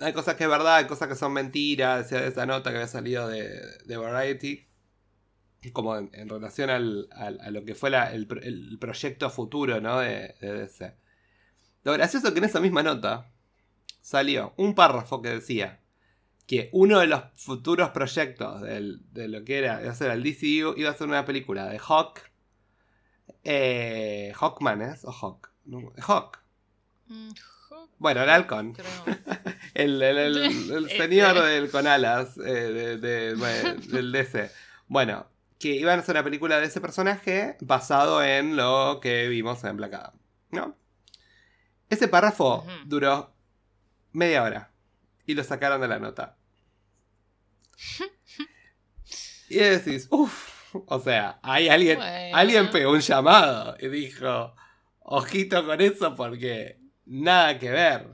hay 0.00 0.12
cosas 0.12 0.34
que 0.36 0.44
es 0.44 0.50
verdad, 0.50 0.76
hay 0.76 0.86
cosas 0.86 1.08
que 1.08 1.14
son 1.16 1.32
mentiras, 1.32 2.08
decía 2.10 2.26
esa 2.26 2.46
nota 2.46 2.70
que 2.70 2.76
había 2.76 2.88
salido 2.88 3.28
de, 3.28 3.60
de 3.84 3.96
Variety. 3.96 4.66
como 5.72 5.96
en, 5.96 6.28
relación 6.28 6.68
al, 6.70 7.08
al- 7.12 7.40
a 7.40 7.50
lo 7.50 7.64
que 7.64 7.74
fue 7.74 7.90
la- 7.90 8.12
el, 8.12 8.26
pro- 8.26 8.42
el 8.42 8.76
proyecto 8.78 9.30
futuro 9.30 9.80
¿no? 9.80 9.98
de, 10.00 10.34
de 10.40 10.52
DC. 10.52 10.94
Lo 11.84 11.92
gracioso 11.92 12.32
que 12.32 12.38
en 12.38 12.44
esa 12.44 12.60
misma 12.60 12.82
nota 12.82 13.30
salió 14.00 14.52
un 14.58 14.74
párrafo 14.74 15.22
que 15.22 15.30
decía 15.30 15.80
que 16.46 16.68
uno 16.72 16.98
de 17.00 17.06
los 17.06 17.22
futuros 17.36 17.90
proyectos 17.90 18.60
del- 18.60 19.00
de 19.12 19.28
lo 19.28 19.44
que 19.44 19.58
era, 19.58 19.80
iba 19.82 19.90
a 19.90 19.94
ser 19.94 20.10
el 20.10 20.22
DCU 20.22 20.74
iba 20.76 20.90
a 20.90 20.94
ser 20.94 21.06
una 21.08 21.24
película 21.24 21.66
de 21.66 21.78
Hawk. 21.78 22.20
Eh, 23.42 24.32
Hawkman 24.34 24.82
es, 24.82 25.04
o 25.04 25.12
Hawk. 25.12 25.50
No, 25.64 25.92
Hawk. 26.06 26.38
Mm, 27.06 27.30
Bueno, 27.98 28.22
el 28.22 28.30
halcón. 28.30 28.76
El, 29.74 30.02
el- 30.02 30.18
el- 30.18 30.36
el 30.72 30.86
Ese. 30.86 30.96
señor 30.98 31.40
del 31.42 31.70
con 31.70 31.86
alas 31.86 32.36
eh, 32.38 32.42
de- 32.42 32.96
de- 32.98 33.34
de- 33.36 33.74
del 33.88 34.12
DC. 34.12 34.50
Bueno, 34.86 35.26
que 35.58 35.68
iban 35.76 35.98
a 35.98 36.02
hacer 36.02 36.14
una 36.14 36.24
película 36.24 36.60
de 36.60 36.66
ese 36.66 36.80
personaje 36.80 37.56
basado 37.60 38.22
en 38.22 38.56
lo 38.56 39.00
que 39.00 39.28
vimos 39.28 39.64
en 39.64 39.76
Black 39.76 39.94
Adam. 39.94 40.12
¿No? 40.50 40.76
Ese 41.90 42.08
párrafo 42.08 42.66
duró 42.86 43.32
media 44.12 44.42
hora. 44.42 44.70
Y 45.26 45.34
lo 45.34 45.42
sacaron 45.44 45.80
de 45.80 45.88
la 45.88 45.98
nota. 45.98 46.36
Y 49.48 49.56
decís, 49.56 50.08
uff. 50.10 50.52
O 50.86 50.98
sea, 50.98 51.38
hay 51.42 51.68
alguien, 51.68 51.98
Bueno. 51.98 52.36
alguien 52.36 52.70
pegó 52.70 52.90
un 52.90 52.98
llamado 53.00 53.76
y 53.78 53.86
dijo, 53.88 54.56
ojito 55.00 55.64
con 55.64 55.80
eso 55.80 56.16
porque 56.16 56.80
nada 57.06 57.58
que 57.58 57.70
ver. 57.70 58.10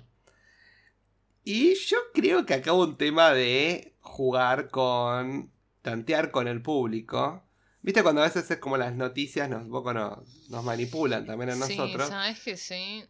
Y 1.45 1.75
yo 1.75 1.97
creo 2.13 2.45
que 2.47 2.55
acá 2.55 2.73
hubo 2.73 2.85
un 2.85 2.97
tema 2.97 3.31
de 3.33 3.95
jugar 4.01 4.69
con, 4.71 5.51
tantear 5.83 6.31
con 6.31 6.49
el 6.49 6.63
público. 6.63 7.43
Viste 7.83 8.03
cuando 8.03 8.21
a 8.21 8.25
veces 8.25 8.51
es 8.51 8.59
como 8.59 8.77
las 8.77 8.95
noticias 8.95 9.49
nos, 9.49 9.63
un 9.63 9.71
poco 9.71 9.95
nos, 9.95 10.49
nos 10.51 10.63
manipulan 10.65 11.25
también 11.27 11.51
a 11.51 11.55
Sí, 11.55 11.77
nosotros. 11.77 12.09
sabes 12.09 12.41
que 12.41 12.57
sí. 12.57 13.05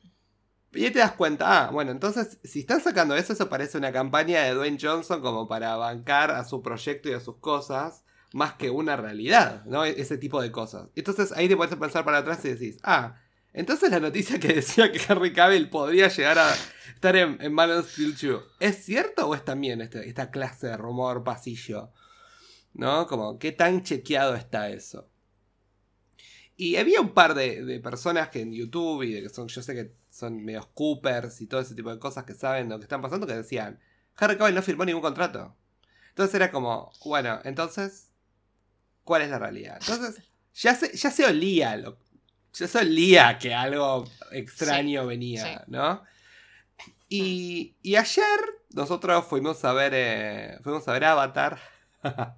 Y 0.73 0.85
ahí 0.85 0.93
te 0.93 1.01
das 1.01 1.13
cuenta, 1.13 1.67
ah, 1.67 1.71
bueno, 1.73 1.91
entonces 1.91 2.39
si 2.45 2.61
están 2.61 2.81
sacando 2.81 3.17
eso, 3.17 3.33
eso 3.33 3.49
parece 3.49 3.77
una 3.77 3.91
campaña 3.91 4.43
de 4.43 4.55
Dwayne 4.55 4.79
Johnson 4.81 5.21
como 5.21 5.49
para 5.49 5.75
bancar 5.77 6.31
a 6.31 6.45
su 6.45 6.63
proyecto 6.63 7.09
y 7.09 7.13
a 7.15 7.19
sus 7.21 7.39
cosas, 7.39 8.05
más 8.33 8.53
que 8.55 8.71
una 8.71 8.97
realidad, 8.97 9.65
¿no? 9.65 9.85
E- 9.85 10.01
Ese 10.01 10.17
tipo 10.17 10.41
de 10.41 10.53
cosas. 10.53 10.87
Entonces 10.95 11.33
ahí 11.33 11.49
te 11.49 11.57
puedes 11.57 11.75
pensar 11.75 12.05
para 12.05 12.19
atrás 12.19 12.45
y 12.45 12.51
decís, 12.51 12.79
ah, 12.85 13.17
entonces 13.53 13.91
la 13.91 14.01
noticia 14.01 14.39
que 14.39 14.49
decía 14.55 14.91
que 14.93 15.01
Henry 15.09 15.33
Cavill 15.33 15.69
podría 15.71 16.09
llegar 16.09 16.39
a 16.39 16.55
estar 16.95 17.17
en, 17.17 17.39
en 17.41 17.53
Man 17.53 17.71
of 17.71 17.91
Steel 17.91 18.17
2, 18.17 18.43
¿es 18.61 18.85
cierto 18.85 19.29
o 19.29 19.35
es 19.35 19.45
también 19.45 19.81
este- 19.81 20.09
esta 20.09 20.31
clase 20.31 20.69
de 20.69 20.77
rumor 20.77 21.25
pasillo? 21.25 21.91
¿No? 22.73 23.07
Como, 23.09 23.39
¿qué 23.39 23.51
tan 23.53 23.83
chequeado 23.83 24.35
está 24.37 24.71
eso? 24.71 25.09
Y 26.57 26.77
había 26.77 27.01
un 27.01 27.15
par 27.15 27.35
de, 27.35 27.81
personas 27.83 28.29
que 28.29 28.43
en 28.43 28.53
YouTube 28.53 29.03
y 29.03 29.13
de 29.15 29.23
que 29.23 29.29
son, 29.31 29.49
yo 29.49 29.63
sé 29.63 29.75
que 29.75 29.95
son 30.11 30.45
medios 30.45 30.67
Coopers 30.75 31.41
y 31.41 31.47
todo 31.47 31.61
ese 31.61 31.75
tipo 31.75 31.91
de 31.91 31.99
cosas 31.99 32.25
que 32.25 32.35
saben 32.35 32.69
lo 32.69 32.79
que 32.79 32.85
están 32.85 33.01
pasando, 33.01 33.27
que 33.27 33.35
decían, 33.35 33.81
Harry 34.17 34.37
Cavill 34.37 34.55
no 34.55 34.63
firmó 34.63 34.85
ningún 34.85 35.01
contrato. 35.03 35.57
Entonces 36.11 36.35
era 36.35 36.51
como, 36.53 36.93
bueno, 37.05 37.41
entonces, 37.45 38.13
¿cuál 39.05 39.23
es 39.23 39.31
la 39.31 39.39
realidad? 39.39 39.79
Entonces, 39.81 40.23
ya 40.55 40.75
se, 40.75 40.95
ya 40.95 41.11
se 41.11 41.25
olía, 41.25 41.77
lo- 41.77 41.99
ya 42.53 42.69
se 42.69 42.79
olía 42.79 43.39
que 43.39 43.55
algo 43.55 44.09
extraño 44.33 45.07
venía, 45.07 45.45
sí. 45.45 45.65
¿no? 45.69 46.03
Y, 47.09 47.75
y 47.83 47.97
ayer 47.97 48.25
nosotros 48.71 49.25
fuimos 49.27 49.65
a 49.65 49.73
ver, 49.73 49.93
eh, 49.95 50.59
fuimos 50.63 50.87
a 50.89 50.93
ver 50.93 51.05
Avatar. 51.05 51.61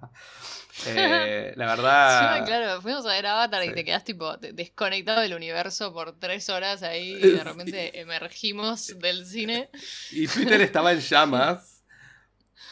Eh, 0.87 1.53
la 1.55 1.67
verdad... 1.67 2.39
Sí, 2.39 2.45
claro, 2.45 2.81
fuimos 2.81 3.05
a 3.05 3.09
ver 3.09 3.27
Avatar 3.27 3.63
y 3.63 3.73
te 3.73 3.85
quedas 3.85 4.03
tipo 4.03 4.37
de- 4.37 4.53
desconectado 4.53 5.21
del 5.21 5.35
universo 5.35 5.93
por 5.93 6.17
tres 6.17 6.49
horas 6.49 6.81
ahí 6.81 7.11
y 7.11 7.29
de 7.29 7.43
repente 7.43 7.99
emergimos 7.99 8.87
del 8.99 9.25
cine. 9.25 9.69
Y 10.11 10.27
Twitter 10.27 10.61
estaba 10.61 10.91
en 10.91 10.99
llamas 10.99 11.83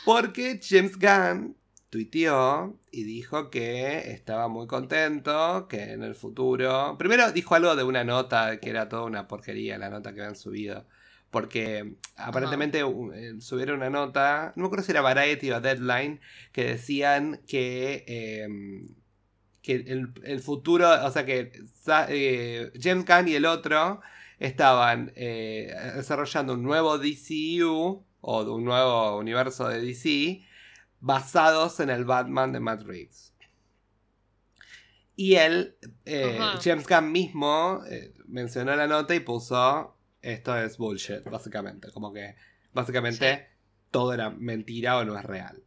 porque 0.03 0.59
James 0.67 0.97
Gunn 0.97 1.55
tuiteó 1.91 2.79
y 2.89 3.03
dijo 3.03 3.51
que 3.51 4.11
estaba 4.11 4.47
muy 4.47 4.65
contento, 4.65 5.67
que 5.67 5.91
en 5.91 6.03
el 6.03 6.15
futuro... 6.15 6.95
Primero 6.97 7.31
dijo 7.31 7.53
algo 7.53 7.75
de 7.75 7.83
una 7.83 8.03
nota 8.05 8.59
que 8.59 8.69
era 8.69 8.89
toda 8.89 9.03
una 9.03 9.27
porquería 9.27 9.77
la 9.77 9.89
nota 9.89 10.13
que 10.13 10.21
habían 10.21 10.37
subido. 10.37 10.87
Porque 11.29 11.95
aparentemente 12.15 12.79
eh, 12.79 13.33
subieron 13.39 13.77
una 13.77 13.89
nota, 13.89 14.53
no 14.55 14.63
me 14.63 14.67
acuerdo 14.67 14.85
si 14.85 14.91
era 14.91 15.01
Variety 15.01 15.51
o 15.51 15.61
Deadline, 15.61 16.21
que 16.53 16.63
decían 16.63 17.41
que, 17.45 18.05
eh, 18.07 18.47
que 19.61 19.75
el, 19.75 20.13
el 20.23 20.39
futuro, 20.39 20.89
o 21.05 21.11
sea 21.11 21.25
que 21.25 21.51
eh, 22.09 22.71
James 22.81 23.05
Gunn 23.05 23.27
y 23.27 23.35
el 23.35 23.45
otro 23.45 24.01
estaban 24.39 25.11
eh, 25.15 25.73
desarrollando 25.95 26.53
un 26.53 26.63
nuevo 26.63 26.97
DCU 26.97 28.05
o 28.21 28.43
un 28.43 28.63
nuevo 28.63 29.17
universo 29.17 29.67
de 29.67 29.81
DC 29.81 30.41
basados 31.01 31.79
en 31.79 31.89
el 31.89 32.05
Batman 32.05 32.53
de 32.53 32.59
Matt 32.59 32.83
Reeves. 32.83 33.33
Y 35.15 35.35
él, 35.35 35.75
eh. 36.05 36.39
James 36.63 36.87
Gunn 36.87 37.11
mismo, 37.11 37.81
eh, 37.87 38.13
mencionó 38.25 38.75
la 38.75 38.87
nota 38.87 39.13
y 39.13 39.19
puso 39.19 39.95
esto 40.21 40.57
es 40.57 40.77
bullshit, 40.77 41.23
básicamente. 41.25 41.91
Como 41.91 42.13
que 42.13 42.35
básicamente 42.73 43.49
todo 43.89 44.13
era 44.13 44.29
mentira 44.29 44.97
o 44.97 45.05
no 45.05 45.17
es 45.17 45.25
real. 45.25 45.61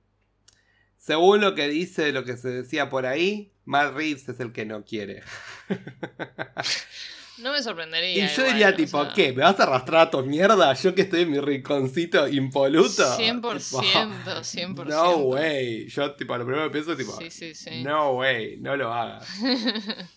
Según 0.96 1.40
lo 1.42 1.54
que 1.54 1.68
dice, 1.68 2.12
lo 2.12 2.24
que 2.24 2.36
se 2.36 2.48
decía 2.48 2.88
por 2.88 3.04
ahí, 3.04 3.52
Matt 3.64 3.94
Reeves 3.94 4.28
es 4.28 4.40
el 4.40 4.52
que 4.52 4.64
no 4.64 4.84
quiere. 4.84 5.22
No 7.38 7.52
me 7.52 7.62
sorprendería. 7.62 8.24
Y 8.24 8.28
yo 8.28 8.42
igual, 8.42 8.52
diría, 8.52 8.68
o 8.68 8.74
tipo, 8.74 9.04
sea, 9.04 9.12
¿qué? 9.14 9.32
¿Me 9.32 9.42
vas 9.42 9.58
a 9.58 9.64
arrastrar 9.64 10.00
a 10.02 10.10
tu 10.10 10.22
mierda? 10.24 10.72
Yo 10.74 10.94
que 10.94 11.02
estoy 11.02 11.22
en 11.22 11.30
mi 11.32 11.40
rinconcito 11.40 12.28
impoluto. 12.28 13.16
100%, 13.16 13.40
Tipo, 13.40 13.82
100%. 13.82 14.84
No 14.86 15.16
way. 15.16 15.88
Yo, 15.88 16.14
tipo, 16.14 16.36
lo 16.36 16.44
primero 16.46 16.66
que 16.66 16.72
pienso 16.72 16.96
tipo, 16.96 17.12
Sí, 17.20 17.30
sí, 17.30 17.54
sí. 17.54 17.82
no 17.82 18.12
way, 18.12 18.56
no 18.58 18.76
lo 18.76 18.92
hagas. 18.92 19.28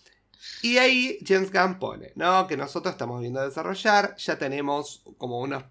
Y 0.62 0.78
ahí 0.78 1.18
James 1.26 1.52
Gunn 1.52 1.78
pone, 1.78 2.12
¿no? 2.16 2.46
Que 2.46 2.56
nosotros 2.56 2.92
estamos 2.92 3.20
viendo 3.20 3.40
desarrollar, 3.44 4.16
ya 4.16 4.38
tenemos 4.38 5.04
como 5.16 5.40
unos 5.40 5.64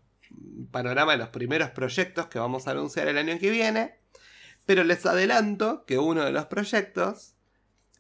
panorama 0.72 1.14
de 1.14 1.18
los 1.18 1.30
primeros 1.30 1.72
proyectos 1.72 2.28
que 2.28 2.40
vamos 2.40 2.68
a 2.68 2.72
anunciar 2.72 3.08
el 3.08 3.18
año 3.18 3.38
que 3.40 3.50
viene, 3.50 3.96
pero 4.66 4.84
les 4.84 5.06
adelanto 5.06 5.84
que 5.86 5.98
uno 5.98 6.24
de 6.24 6.32
los 6.32 6.46
proyectos 6.46 7.34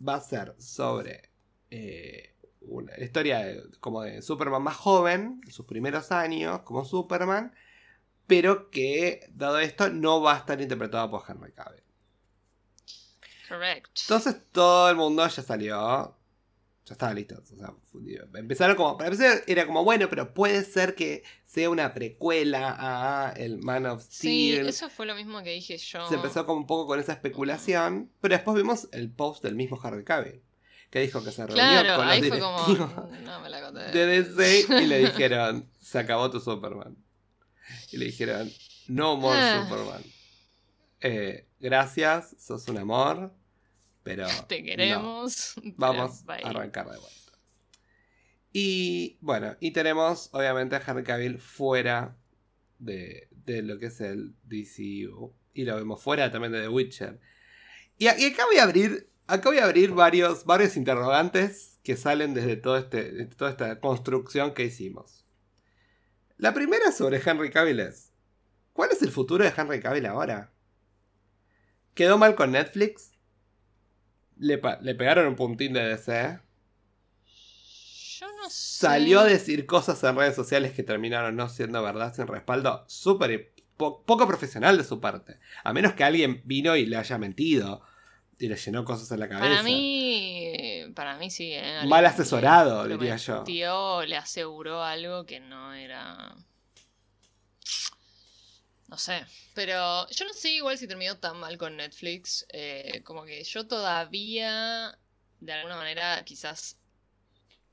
va 0.06 0.16
a 0.16 0.22
ser 0.22 0.56
sobre 0.60 1.30
eh, 1.72 2.36
una 2.68 2.94
historia 2.98 3.40
de- 3.40 3.64
como 3.80 4.02
de 4.04 4.22
Superman 4.22 4.62
más 4.64 4.76
joven, 4.76 5.42
sus 5.50 5.66
primeros 5.66 6.12
años 6.12 6.62
como 6.62 6.86
Superman, 6.86 7.54
pero 8.28 8.70
que, 8.70 9.30
dado 9.34 9.60
esto, 9.60 9.90
no 9.90 10.22
va 10.22 10.36
a 10.36 10.38
estar 10.40 10.60
interpretado 10.62 11.10
por 11.10 11.24
Henry 11.28 11.52
Cavill. 11.54 11.84
Correct. 13.48 13.88
Entonces 14.02 14.36
todo 14.52 14.90
el 14.90 14.96
mundo 14.98 15.26
ya 15.28 15.42
salió. 15.42 16.14
Ya 16.86 16.94
estaba 16.94 17.14
listo. 17.14 17.36
O 17.42 17.46
sea, 17.46 17.74
empezaron 18.36 18.76
como. 18.78 18.98
Para 18.98 19.10
empezar 19.10 19.44
era 19.48 19.66
como, 19.66 19.84
bueno, 19.84 20.08
pero 20.10 20.34
puede 20.34 20.64
ser 20.64 20.96
que 20.96 21.24
sea 21.44 21.70
una 21.70 21.94
precuela 21.94 22.76
a 22.78 23.32
el 23.34 23.58
Man 23.60 23.86
of 23.86 24.04
Sí, 24.04 24.52
Steel. 24.54 24.68
eso 24.70 24.90
fue 24.90 25.06
lo 25.06 25.16
mismo 25.16 25.44
que 25.44 25.52
dije 25.52 25.78
yo. 25.78 26.08
Se 26.08 26.16
empezó 26.16 26.46
como 26.46 26.60
un 26.62 26.68
poco 26.68 26.88
con 26.88 27.00
esa 27.00 27.14
especulación. 27.14 28.10
Pero 28.22 28.36
después 28.36 28.56
vimos 28.56 28.88
el 28.94 29.12
post 29.12 29.44
del 29.44 29.56
mismo 29.56 29.78
Harry 29.84 30.04
Cavill. 30.06 30.42
Que 30.90 31.02
dijo 31.02 31.24
que 31.24 31.32
se 31.32 31.46
reunió 31.46 31.56
Claro, 31.64 31.96
con 31.98 32.06
los 32.08 32.16
ahí 32.16 32.24
fue 32.30 32.40
como. 32.40 33.10
No 33.24 33.40
me 33.42 33.50
la 33.50 33.62
conté. 33.62 33.92
de 33.92 34.06
DC 34.24 34.66
y 34.84 34.86
le 34.88 35.00
dijeron, 35.06 35.70
se 35.80 36.00
acabó 36.00 36.30
tu 36.32 36.40
Superman. 36.40 36.96
Y 37.92 37.98
le 37.98 38.06
dijeron, 38.06 38.50
no 38.88 39.18
more 39.18 39.38
Ah. 39.38 39.64
Superman. 39.68 40.04
Eh, 41.02 41.48
gracias, 41.60 42.36
sos 42.40 42.68
un 42.70 42.78
amor, 42.78 43.34
pero 44.04 44.28
Te 44.48 44.64
queremos. 44.64 45.56
Vamos 45.76 46.24
a 46.28 46.34
arrancar 46.36 46.90
de 46.90 46.98
vuelta. 46.98 47.18
Y 48.54 49.18
bueno, 49.22 49.56
y 49.60 49.72
tenemos 49.72 50.30
obviamente 50.32 50.76
a 50.76 50.84
Henry 50.86 51.04
Cavill 51.04 51.38
fuera 51.40 52.16
de, 52.80 53.28
de 53.46 53.62
lo 53.62 53.78
que 53.78 53.88
es 53.88 54.00
el 54.02 54.34
DCU. 54.44 55.34
Y 55.54 55.66
lo 55.66 55.76
vemos 55.76 56.02
fuera 56.02 56.32
también 56.32 56.54
de 56.54 56.62
The 56.62 56.70
Witcher. 56.70 57.20
Y 57.98 58.08
acá 58.08 58.46
voy 58.46 58.58
a 58.58 58.64
abrir. 58.64 59.10
Acá 59.28 59.50
voy 59.50 59.58
a 59.60 59.66
abrir 59.66 59.92
varios, 59.92 60.46
varios 60.46 60.78
interrogantes 60.78 61.80
que 61.84 61.98
salen 61.98 62.34
desde 62.34 62.56
todo 62.56 62.78
este, 62.78 63.26
toda 63.26 63.52
esta 63.52 63.80
construcción 63.80 64.54
que 64.54 64.64
hicimos. 64.66 65.26
La 66.38 66.54
primera 66.54 66.92
sobre 66.92 67.22
Henry 67.24 67.50
Cavill 67.50 67.80
es. 67.80 68.14
¿Cuál 68.74 68.92
es 68.92 69.02
el 69.02 69.12
futuro 69.12 69.44
de 69.44 69.54
Henry 69.56 69.80
Cavill 69.82 70.06
ahora? 70.06 70.54
¿Quedó 71.94 72.18
mal 72.18 72.36
con 72.36 72.52
Netflix? 72.52 73.12
¿Le, 74.38 74.58
pegaron 74.60 75.28
un 75.28 75.36
puntín 75.36 75.74
de 75.74 75.82
DC? 75.82 76.40
Yo 78.20 78.28
no 78.28 78.50
sé. 78.50 78.78
Salió 78.80 79.20
a 79.22 79.26
decir 79.26 79.66
cosas 79.66 80.04
en 80.04 80.16
redes 80.16 80.36
sociales 80.36 80.74
que 80.74 80.84
terminaron 80.84 81.36
no 81.36 81.50
siendo 81.50 81.82
verdad 81.82 82.14
sin 82.14 82.28
respaldo. 82.28 82.86
Súper 82.88 83.52
po- 83.78 84.04
poco 84.06 84.28
profesional 84.28 84.78
de 84.78 84.84
su 84.84 85.02
parte. 85.02 85.40
A 85.64 85.74
menos 85.74 85.94
que 85.94 86.04
alguien 86.04 86.42
vino 86.46 86.76
y 86.76 86.86
le 86.86 86.98
haya 86.98 87.18
mentido. 87.18 87.82
Y 88.40 88.48
le 88.48 88.56
llenó 88.56 88.86
cosas 88.86 89.12
en 89.12 89.20
la 89.20 89.28
cabeza. 89.30 89.50
Para 89.50 89.64
mí, 89.64 90.84
para 90.96 91.18
mí 91.18 91.30
sí. 91.32 91.52
¿eh? 91.54 91.82
Mal 91.88 92.06
asesorado, 92.06 92.86
le 92.88 92.98
diría 92.98 93.18
yo. 93.18 93.34
prometió, 93.44 94.06
le 94.06 94.16
aseguró 94.18 94.84
algo 94.84 95.26
que 95.26 95.40
no 95.40 95.74
era... 95.74 96.36
No 98.88 98.98
sé, 98.98 99.26
pero 99.54 100.08
yo 100.10 100.26
no 100.26 100.34
sé 100.34 100.52
igual 100.52 100.78
si 100.78 100.88
terminó 100.88 101.18
tan 101.18 101.38
mal 101.38 101.58
con 101.58 101.76
Netflix. 101.76 102.46
eh, 102.54 103.02
como 103.04 103.26
que 103.26 103.44
yo 103.44 103.68
todavía, 103.68 104.98
de 105.42 105.52
alguna 105.54 105.76
manera, 105.76 106.24
quizás 106.24 106.78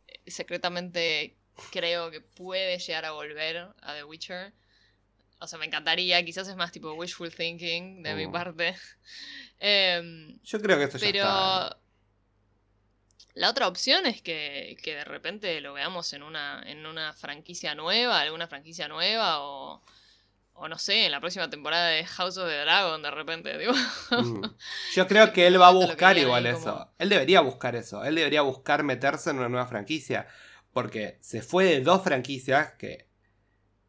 eh, 0.09 0.29
secretamente 0.31 1.37
creo 1.71 2.11
que 2.11 2.21
puede 2.21 2.79
llegar 2.81 3.05
a 3.05 3.13
volver 3.13 3.59
a 3.81 3.95
The 3.95 4.03
Witcher. 4.05 4.53
O 5.39 5.47
sea, 5.47 5.59
me 5.61 5.67
encantaría, 5.67 6.25
quizás 6.25 6.49
es 6.49 6.57
más 6.57 6.73
tipo 6.73 6.93
wishful 6.95 7.33
thinking 7.33 8.03
de 8.03 8.15
mi 8.17 8.27
Mm. 8.27 8.33
parte. 8.33 8.75
Em, 9.59 10.39
Yo 10.43 10.61
creo 10.61 10.79
que 10.79 10.85
eso 10.85 10.99
ya 10.99 11.11
pero 11.11 11.23
está. 11.23 11.79
la 13.35 13.51
otra 13.51 13.67
opción 13.69 14.07
es 14.07 14.21
que, 14.23 14.77
que 14.83 14.95
de 14.97 15.05
repente 15.05 15.61
lo 15.61 15.73
veamos 15.73 16.13
en 16.13 16.23
una, 16.23 16.63
en 16.67 16.87
una 16.87 17.13
franquicia 17.15 17.75
nueva, 17.75 18.21
alguna 18.21 18.47
franquicia 18.47 18.89
nueva, 18.89 19.41
o, 19.41 19.83
o 20.55 20.69
no 20.69 20.79
sé, 20.79 21.07
en 21.07 21.13
la 21.13 21.21
próxima 21.21 21.51
temporada 21.51 21.89
de 21.89 22.05
House 22.07 22.37
of 22.39 22.49
the 22.49 22.57
Dragon, 22.59 23.03
de 23.03 23.11
repente, 23.11 23.59
digo. 23.59 23.73
Mm. 24.11 24.45
Yo 24.95 25.07
creo 25.09 25.33
que 25.33 25.47
él 25.47 25.61
va 25.61 25.69
a 25.69 25.73
buscar 25.73 26.17
igual 26.19 26.47
eso. 26.47 26.93
Él 26.99 27.09
debería 27.09 27.41
buscar 27.41 27.75
eso. 27.75 28.05
Él 28.05 28.15
debería 28.15 28.43
buscar 28.43 28.83
meterse 28.85 29.31
en 29.31 29.39
una 29.39 29.49
nueva 29.49 29.67
franquicia. 29.67 30.29
Porque 30.73 31.19
se 31.21 31.41
fue 31.43 31.65
de 31.67 31.81
dos 31.81 32.03
franquicias 32.03 32.73
que. 32.73 33.09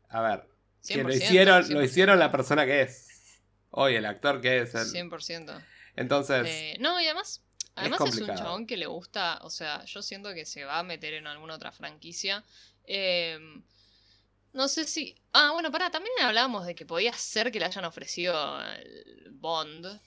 A 0.10 0.22
ver. 0.22 0.48
Que 0.88 1.04
lo 1.04 1.10
100%, 1.10 1.16
hicieron, 1.16 1.70
lo 1.74 1.82
100%. 1.82 1.86
hicieron 1.86 2.20
la 2.20 2.32
persona 2.32 2.66
que 2.66 2.82
es. 2.84 3.05
Hoy, 3.72 3.96
el 3.96 4.06
actor 4.06 4.42
que 4.42 4.62
es. 4.62 4.74
el- 4.76 4.86
100%. 4.88 5.62
Entonces. 5.96 6.46
Eh, 6.48 6.78
no, 6.80 7.00
y 7.02 7.06
además, 7.06 7.42
además 7.76 8.02
es, 8.06 8.18
un 8.20 8.28
chabón 8.36 8.68
que 8.68 8.78
le 8.78 8.86
gusta, 8.86 9.40
o 9.44 9.50
sea, 9.50 9.84
yo 9.86 10.02
siento 10.02 10.34
que 10.34 10.46
se 10.46 10.64
va 10.66 10.80
a 10.80 10.84
meter 10.84 11.14
en 11.14 11.28
alguna 11.28 11.56
otra 11.56 11.72
franquicia. 11.72 12.44
Eh, 12.86 13.38
no 14.54 14.68
sé 14.70 14.86
si... 14.86 15.16
Ah, 15.34 15.52
bueno, 15.54 15.72
pará, 15.72 15.92
también 15.92 16.14
hablábamos 16.22 16.66
de 16.66 16.76
que 16.76 16.86
podía 16.86 17.12
ser 17.14 17.52
que 17.52 17.60
le 17.60 17.66
hayan 17.66 17.84
ofrecido 17.86 18.62
el 18.62 19.28
Bond. 19.32 20.00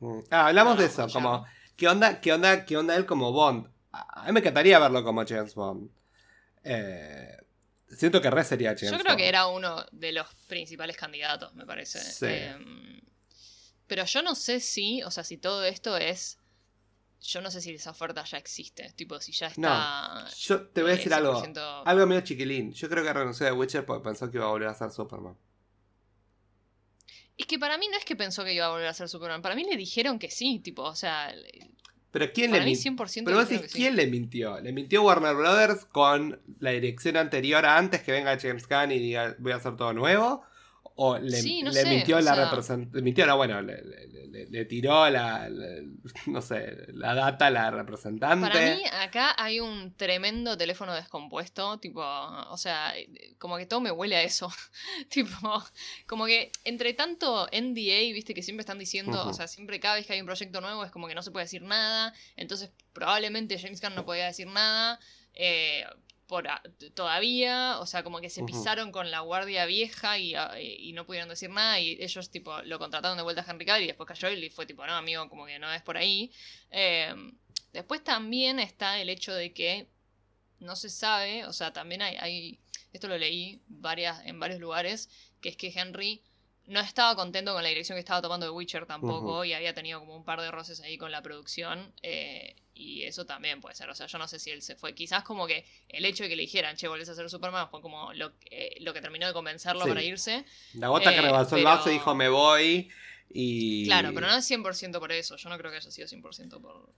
mm. 0.00 0.18
Ah, 0.30 0.48
hablamos 0.48 0.74
No, 0.76 0.80
de 0.82 0.86
eso. 0.88 0.96
¿cómo 0.96 1.08
se 1.08 1.12
Como. 1.14 1.46
¿Qué 1.76 1.88
onda, 1.88 2.20
qué 2.20 2.32
onda, 2.32 2.64
qué 2.66 2.76
onda 2.76 2.94
él 2.96 3.06
como 3.06 3.32
Bond? 3.32 3.68
A 3.92 4.24
mí 4.26 4.32
me 4.32 4.40
encantaría 4.40 4.78
verlo 4.78 5.02
como 5.02 5.24
James 5.26 5.54
Bond. 5.54 5.90
Eh, 6.62 7.36
siento 7.88 8.20
que 8.20 8.30
re 8.30 8.44
sería 8.44 8.70
James 8.70 8.90
Yo 8.90 8.98
creo 8.98 9.12
Bond. 9.12 9.18
que 9.18 9.28
era 9.28 9.46
uno 9.46 9.84
de 9.92 10.12
los 10.12 10.26
principales 10.48 10.96
candidatos, 10.96 11.54
me 11.54 11.64
parece. 11.66 11.98
Sí. 12.00 12.26
Em, 12.26 12.93
pero 13.86 14.04
yo 14.04 14.22
no 14.22 14.34
sé 14.34 14.60
si, 14.60 15.02
o 15.02 15.10
sea, 15.10 15.24
si 15.24 15.36
todo 15.36 15.64
esto 15.64 15.96
es... 15.96 16.38
Yo 17.20 17.40
no 17.40 17.50
sé 17.50 17.62
si 17.62 17.72
esa 17.72 17.90
oferta 17.90 18.22
ya 18.24 18.36
existe. 18.36 18.92
Tipo, 18.96 19.18
si 19.18 19.32
ya 19.32 19.46
está... 19.46 20.26
Yo 20.36 20.66
te 20.68 20.82
voy 20.82 20.90
a 20.90 20.94
eh, 20.94 20.96
decir 20.98 21.14
algo. 21.14 21.42
100% 21.42 21.82
Algo 21.86 22.06
medio 22.06 22.20
chiquilín. 22.20 22.72
Yo 22.72 22.88
creo 22.90 23.02
que 23.02 23.12
renunció 23.12 23.46
de 23.46 23.52
Witcher 23.52 23.86
porque 23.86 24.04
pensó 24.04 24.30
que 24.30 24.36
iba 24.36 24.46
a 24.46 24.50
volver 24.50 24.68
a 24.68 24.74
ser 24.74 24.90
Superman. 24.90 25.34
Es 27.36 27.46
que 27.46 27.58
para 27.58 27.78
mí 27.78 27.88
no 27.90 27.96
es 27.96 28.04
que 28.04 28.14
pensó 28.14 28.44
que 28.44 28.52
iba 28.52 28.66
a 28.66 28.70
volver 28.70 28.86
a 28.86 28.94
ser 28.94 29.08
Superman. 29.08 29.42
Para 29.42 29.54
mí 29.54 29.64
le 29.64 29.76
dijeron 29.76 30.18
que 30.18 30.30
sí, 30.30 30.60
tipo, 30.60 30.82
o 30.82 30.94
sea, 30.94 31.34
Pero 32.10 32.32
¿quién 32.32 32.50
para 32.50 32.62
le 32.62 32.70
mintió? 32.70 32.92
100% 32.92 33.22
Pero 33.24 33.36
vos 33.38 33.48
decís, 33.48 33.70
sí. 33.70 33.78
¿quién 33.78 33.96
le 33.96 34.06
mintió? 34.06 34.60
¿Le 34.60 34.72
mintió 34.72 35.02
Warner 35.02 35.34
Brothers 35.34 35.84
con 35.86 36.40
la 36.60 36.70
dirección 36.70 37.16
anterior 37.16 37.64
antes 37.64 38.02
que 38.02 38.12
venga 38.12 38.38
James 38.38 38.68
Gunn 38.68 38.92
y 38.92 38.98
diga 38.98 39.34
voy 39.38 39.52
a 39.52 39.56
hacer 39.56 39.76
todo 39.76 39.92
nuevo? 39.92 40.44
¿O 40.96 41.18
le, 41.18 41.36
Sí, 41.42 41.62
no 41.64 41.72
le 41.72 41.82
sé, 41.82 41.88
mintió 41.88 42.20
la 42.20 42.34
sea- 42.36 42.44
mintió, 43.02 43.26
no, 43.26 43.36
bueno, 43.36 43.60
le, 43.60 43.82
le- 43.82 44.26
le- 44.28 44.46
le 44.46 44.64
tiró 44.64 45.10
la, 45.10 45.48
la- 45.48 45.82
no 46.26 46.40
sé, 46.40 46.86
la 46.92 47.14
data 47.14 47.46
a 47.46 47.50
la 47.50 47.70
representante. 47.72 48.46
Para 48.48 48.74
mí 48.76 48.82
acá 48.92 49.34
hay 49.36 49.58
un 49.58 49.92
tremendo 49.96 50.56
teléfono 50.56 50.94
descompuesto, 50.94 51.78
tipo, 51.80 52.00
o 52.02 52.56
sea, 52.56 52.94
como 53.38 53.56
que 53.56 53.66
todo 53.66 53.80
me 53.80 53.90
huele 53.90 54.14
a 54.14 54.22
eso. 54.22 54.52
tipo, 55.08 55.64
como 56.06 56.26
que 56.26 56.52
entre 56.64 56.94
tanto 56.94 57.48
NDA, 57.50 58.12
viste 58.12 58.32
que 58.32 58.42
siempre 58.42 58.60
están 58.62 58.78
diciendo, 58.78 59.26
o 59.26 59.32
sea, 59.34 59.48
siempre 59.48 59.80
cada 59.80 59.96
vez 59.96 60.06
que 60.06 60.12
hay 60.12 60.20
un 60.20 60.26
proyecto 60.26 60.60
nuevo 60.60 60.84
es 60.84 60.92
como 60.92 61.08
que 61.08 61.14
no 61.16 61.22
se 61.22 61.32
puede 61.32 61.44
decir 61.46 61.62
nada, 61.62 62.14
entonces 62.36 62.70
probablemente 62.92 63.58
James 63.58 63.80
Gunn 63.80 63.96
no 63.96 64.04
podía 64.04 64.26
decir 64.26 64.46
nada. 64.46 65.00
eh, 65.34 65.84
por 66.34 66.48
a- 66.48 66.60
todavía, 66.94 67.78
o 67.78 67.86
sea, 67.86 68.02
como 68.02 68.20
que 68.20 68.28
se 68.28 68.42
pisaron 68.42 68.90
con 68.90 69.12
la 69.12 69.20
guardia 69.20 69.66
vieja 69.66 70.18
y, 70.18 70.32
no 70.92 71.06
pudieron 71.06 71.28
decir 71.28 71.48
nada 71.48 71.78
y 71.78 71.96
ellos 72.00 72.28
tipo 72.28 72.60
lo 72.62 72.80
contrataron 72.80 73.16
de 73.16 73.22
vuelta 73.22 73.42
a 73.42 73.48
Henry 73.48 73.64
Cavill 73.64 73.84
y 73.84 73.86
después 73.86 74.08
cayó 74.08 74.28
y 74.30 74.50
fue 74.50 74.66
tipo, 74.66 74.84
no, 74.84 74.94
amigo, 74.94 75.28
como 75.28 75.46
que 75.46 75.60
no 75.60 75.72
es 75.72 75.80
por 75.82 75.96
ahí. 75.96 76.32
Eh, 76.72 77.14
después 77.72 78.02
también 78.02 78.58
está 78.58 79.00
el 79.00 79.10
hecho 79.10 79.32
de 79.32 79.52
que 79.52 79.86
no 80.58 80.74
se 80.74 80.90
sabe, 80.90 81.44
o 81.44 81.52
sea, 81.52 81.72
también 81.72 82.02
hay, 82.02 82.16
hay 82.16 82.58
esto 82.92 83.06
lo 83.06 83.16
leí 83.16 83.62
varias, 83.68 84.26
en 84.26 84.40
varios 84.40 84.58
lugares, 84.58 85.10
que 85.40 85.50
es 85.50 85.56
que 85.56 85.72
Henry 85.72 86.20
no 86.66 86.80
estaba 86.80 87.14
contento 87.14 87.52
con 87.52 87.62
la 87.62 87.68
dirección 87.68 87.94
que 87.94 88.00
estaba 88.00 88.22
tomando 88.22 88.46
The 88.46 88.50
Witcher 88.50 88.86
tampoco 88.86 89.44
y 89.44 89.52
había 89.52 89.72
tenido 89.72 90.00
como 90.00 90.16
un 90.16 90.24
par 90.24 90.40
de 90.40 90.50
roces 90.50 90.80
ahí 90.80 90.98
con 90.98 91.12
la 91.12 91.22
producción 91.22 91.94
eh, 92.02 92.56
y 92.76 93.04
eso 93.04 93.24
también 93.24 93.60
puede 93.60 93.74
ser, 93.76 93.88
o 93.88 93.94
sea, 93.94 94.06
yo 94.06 94.18
no 94.18 94.26
sé 94.26 94.38
si 94.40 94.50
él 94.50 94.60
se 94.60 94.74
fue, 94.74 94.94
quizás 94.94 95.22
como 95.22 95.46
que 95.46 95.64
el 95.88 96.04
hecho 96.04 96.24
de 96.24 96.28
que 96.28 96.36
le 96.36 96.42
dijeran, 96.42 96.74
che, 96.76 96.88
volvés 96.88 97.08
a 97.08 97.14
ser 97.14 97.30
Superman 97.30 97.68
fue 97.70 97.80
como 97.80 98.12
lo, 98.14 98.32
eh, 98.50 98.76
lo 98.80 98.92
que 98.92 99.00
terminó 99.00 99.26
de 99.26 99.32
convencerlo 99.32 99.82
Sí. 99.82 99.88
para 99.88 100.02
irse. 100.02 100.44
La 100.74 100.88
gota 100.88 101.10
que 101.12 101.18
eh, 101.18 101.22
rebasó 101.22 101.56
el 101.56 101.64
vaso 101.64 101.88
dijo 101.90 102.14
me 102.16 102.28
voy 102.28 102.90
y... 103.30 103.84
Claro, 103.86 104.10
pero 104.14 104.26
no 104.26 104.36
es 104.36 104.44
100% 104.50 104.98
por 104.98 105.12
eso, 105.12 105.36
yo 105.36 105.48
no 105.48 105.56
creo 105.58 105.70
que 105.70 105.76
haya 105.78 105.90
sido 105.90 106.08
100% 106.08 106.60
por, 106.60 106.92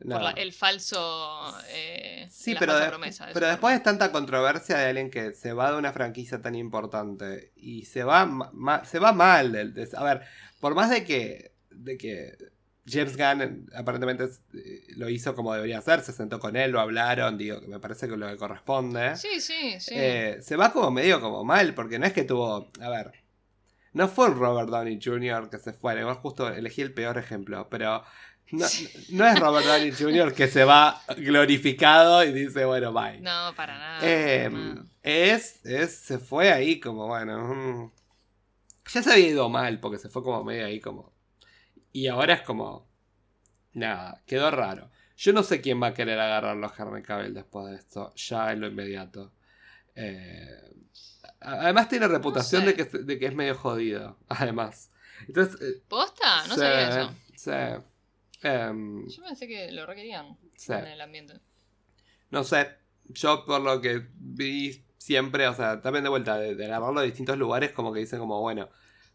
No. 0.00 0.16
por 0.16 0.22
la- 0.22 0.30
el 0.32 0.52
falso... 0.52 1.54
eh, 1.68 2.26
Sí, 2.30 2.54
pero, 2.58 2.76
de- 2.78 2.88
promesa 2.88 3.26
de 3.26 3.32
pero 3.34 3.46
después 3.48 3.74
de 3.74 3.80
tanta 3.80 4.12
controversia 4.12 4.76
de 4.78 4.86
alguien 4.86 5.10
que 5.10 5.32
se 5.34 5.52
va 5.54 5.72
de 5.72 5.78
una 5.78 5.92
franquicia 5.92 6.40
tan 6.42 6.54
importante 6.54 7.52
y 7.56 7.84
se 7.86 8.04
va, 8.04 8.26
ma- 8.26 8.84
se 8.84 8.98
va 8.98 9.12
mal. 9.12 9.54
a 9.96 10.04
ver, 10.04 10.22
por 10.60 10.74
más 10.74 10.90
de 10.90 11.04
que, 11.04 11.52
de 11.70 11.96
que 11.98 12.36
James 12.90 13.16
Gunn 13.16 13.70
aparentemente 13.74 14.24
eh, 14.54 14.86
lo 14.96 15.08
hizo 15.08 15.34
como 15.34 15.54
debería 15.54 15.80
ser, 15.80 16.00
se 16.02 16.12
sentó 16.12 16.38
con 16.40 16.56
él, 16.56 16.70
lo 16.70 16.80
hablaron, 16.80 17.38
digo, 17.38 17.60
me 17.68 17.78
parece 17.78 18.08
que 18.08 18.16
lo 18.16 18.28
que 18.28 18.36
corresponde. 18.36 19.16
Sí, 19.16 19.40
sí, 19.40 19.78
sí. 19.80 19.94
eh, 19.94 20.38
se 20.42 20.56
va 20.56 20.72
como 20.72 20.90
medio 20.90 21.20
como 21.20 21.44
mal, 21.44 21.74
porque 21.74 21.98
no 21.98 22.06
es 22.06 22.12
que 22.12 22.24
tuvo, 22.24 22.70
a 22.80 22.88
ver, 22.88 23.12
no 23.92 24.08
fue 24.08 24.26
un 24.28 24.38
Robert 24.38 24.68
Downey 24.68 25.00
Jr. 25.02 25.50
que 25.50 25.58
se 25.58 25.72
fue, 25.72 25.98
igual 25.98 26.16
justo 26.16 26.48
elegí 26.48 26.82
el 26.82 26.92
peor 26.92 27.18
ejemplo, 27.18 27.68
pero 27.70 28.04
no, 28.52 28.66
no 29.10 29.26
es 29.26 29.38
Robert 29.38 29.66
Downey 29.66 29.92
Jr. 29.92 30.34
que 30.34 30.48
se 30.48 30.64
va 30.64 31.00
glorificado 31.16 32.24
y 32.24 32.32
dice, 32.32 32.64
bueno, 32.64 32.92
bye. 32.92 33.20
No, 33.20 33.54
para 33.54 33.78
nada. 33.78 34.00
Eh, 34.02 34.50
es, 35.02 35.64
es, 35.64 35.94
se 35.96 36.18
fue 36.18 36.52
ahí 36.52 36.80
como, 36.80 37.06
bueno, 37.06 37.54
mm, 37.54 37.92
ya 38.92 39.02
se 39.02 39.12
había 39.12 39.28
ido 39.28 39.48
mal, 39.48 39.78
porque 39.78 39.98
se 39.98 40.08
fue 40.08 40.22
como 40.22 40.44
medio 40.44 40.66
ahí 40.66 40.80
como... 40.80 41.09
Y 41.92 42.06
ahora 42.06 42.34
es 42.34 42.42
como, 42.42 42.88
nada, 43.72 44.22
quedó 44.26 44.50
raro. 44.50 44.90
Yo 45.16 45.32
no 45.32 45.42
sé 45.42 45.60
quién 45.60 45.82
va 45.82 45.88
a 45.88 45.94
querer 45.94 46.18
agarrarlo 46.18 46.66
a 46.66 46.74
Henry 46.76 47.02
Cavill 47.02 47.34
después 47.34 47.66
de 47.66 47.76
esto, 47.76 48.14
ya 48.14 48.52
en 48.52 48.60
lo 48.60 48.68
inmediato. 48.68 49.32
Eh, 49.94 50.72
además 51.40 51.88
tiene 51.88 52.08
reputación 52.08 52.62
sé. 52.62 52.68
de, 52.68 52.74
que, 52.74 52.98
de 52.98 53.18
que 53.18 53.26
es 53.26 53.34
medio 53.34 53.54
jodido, 53.54 54.18
además. 54.28 54.90
Entonces, 55.26 55.60
eh, 55.60 55.82
¿Posta? 55.88 56.46
No 56.46 56.54
sí, 56.54 56.60
sabía 56.60 57.12
eso. 57.34 57.84
Em, 58.42 59.06
Yo 59.08 59.22
pensé 59.22 59.46
que 59.46 59.70
lo 59.72 59.84
requerían 59.84 60.38
en 60.68 60.86
el 60.86 61.00
ambiente. 61.00 61.34
No 62.30 62.44
sé, 62.44 62.70
yo 63.04 63.44
por 63.44 63.60
lo 63.60 63.80
que 63.80 64.06
vi 64.14 64.84
siempre, 64.96 65.46
o 65.48 65.54
sea, 65.54 65.82
también 65.82 66.04
de 66.04 66.10
vuelta, 66.10 66.38
de, 66.38 66.54
de 66.54 66.64
agarrarlo 66.64 67.00
de 67.00 67.06
distintos 67.06 67.36
lugares, 67.36 67.72
como 67.72 67.92
que 67.92 68.00
dicen 68.00 68.18
como, 68.18 68.40
bueno, 68.40 68.70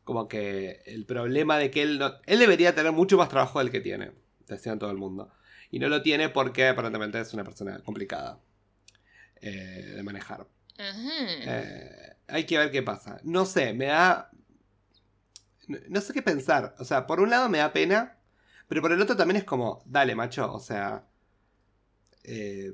como 0.05 0.29
que 0.29 0.81
el 0.85 1.05
problema 1.05 1.57
de 1.57 1.69
que 1.71 1.81
él 1.81 1.99
no... 1.99 2.13
Él 2.25 2.39
debería 2.39 2.73
tener 2.73 2.93
mucho 2.93 3.17
más 3.17 3.27
trabajo 3.27 3.59
del 3.59 3.71
que 3.71 3.81
tiene, 3.81 4.11
decían 4.47 4.79
todo 4.79 4.91
el 4.91 4.97
mundo. 4.97 5.33
Y 5.71 5.79
no 5.79 5.89
lo 5.89 6.01
tiene 6.01 6.29
porque 6.29 6.67
aparentemente 6.69 7.19
es 7.19 7.33
una 7.33 7.43
persona 7.43 7.79
complicada 7.79 8.39
eh, 9.41 9.93
de 9.95 10.03
manejar. 10.03 10.47
Eh, 10.77 12.15
hay 12.27 12.45
que 12.45 12.57
ver 12.57 12.71
qué 12.71 12.81
pasa. 12.83 13.19
No 13.23 13.45
sé, 13.45 13.73
me 13.73 13.87
da... 13.87 14.31
No, 15.89 15.99
sé 15.99 16.13
qué 16.13 16.21
pensar. 16.21 16.75
O 16.79 16.85
sea, 16.85 17.07
por 17.07 17.19
un 17.19 17.31
lado 17.31 17.49
me 17.49 17.57
da 17.57 17.73
pena, 17.73 18.19
pero 18.67 18.81
por 18.81 18.91
el 18.91 19.01
otro 19.01 19.17
también 19.17 19.37
es 19.37 19.43
como, 19.43 19.83
dale, 19.85 20.15
macho, 20.15 20.53
o 20.53 20.59
sea... 20.59 21.03
Eh, 22.23 22.73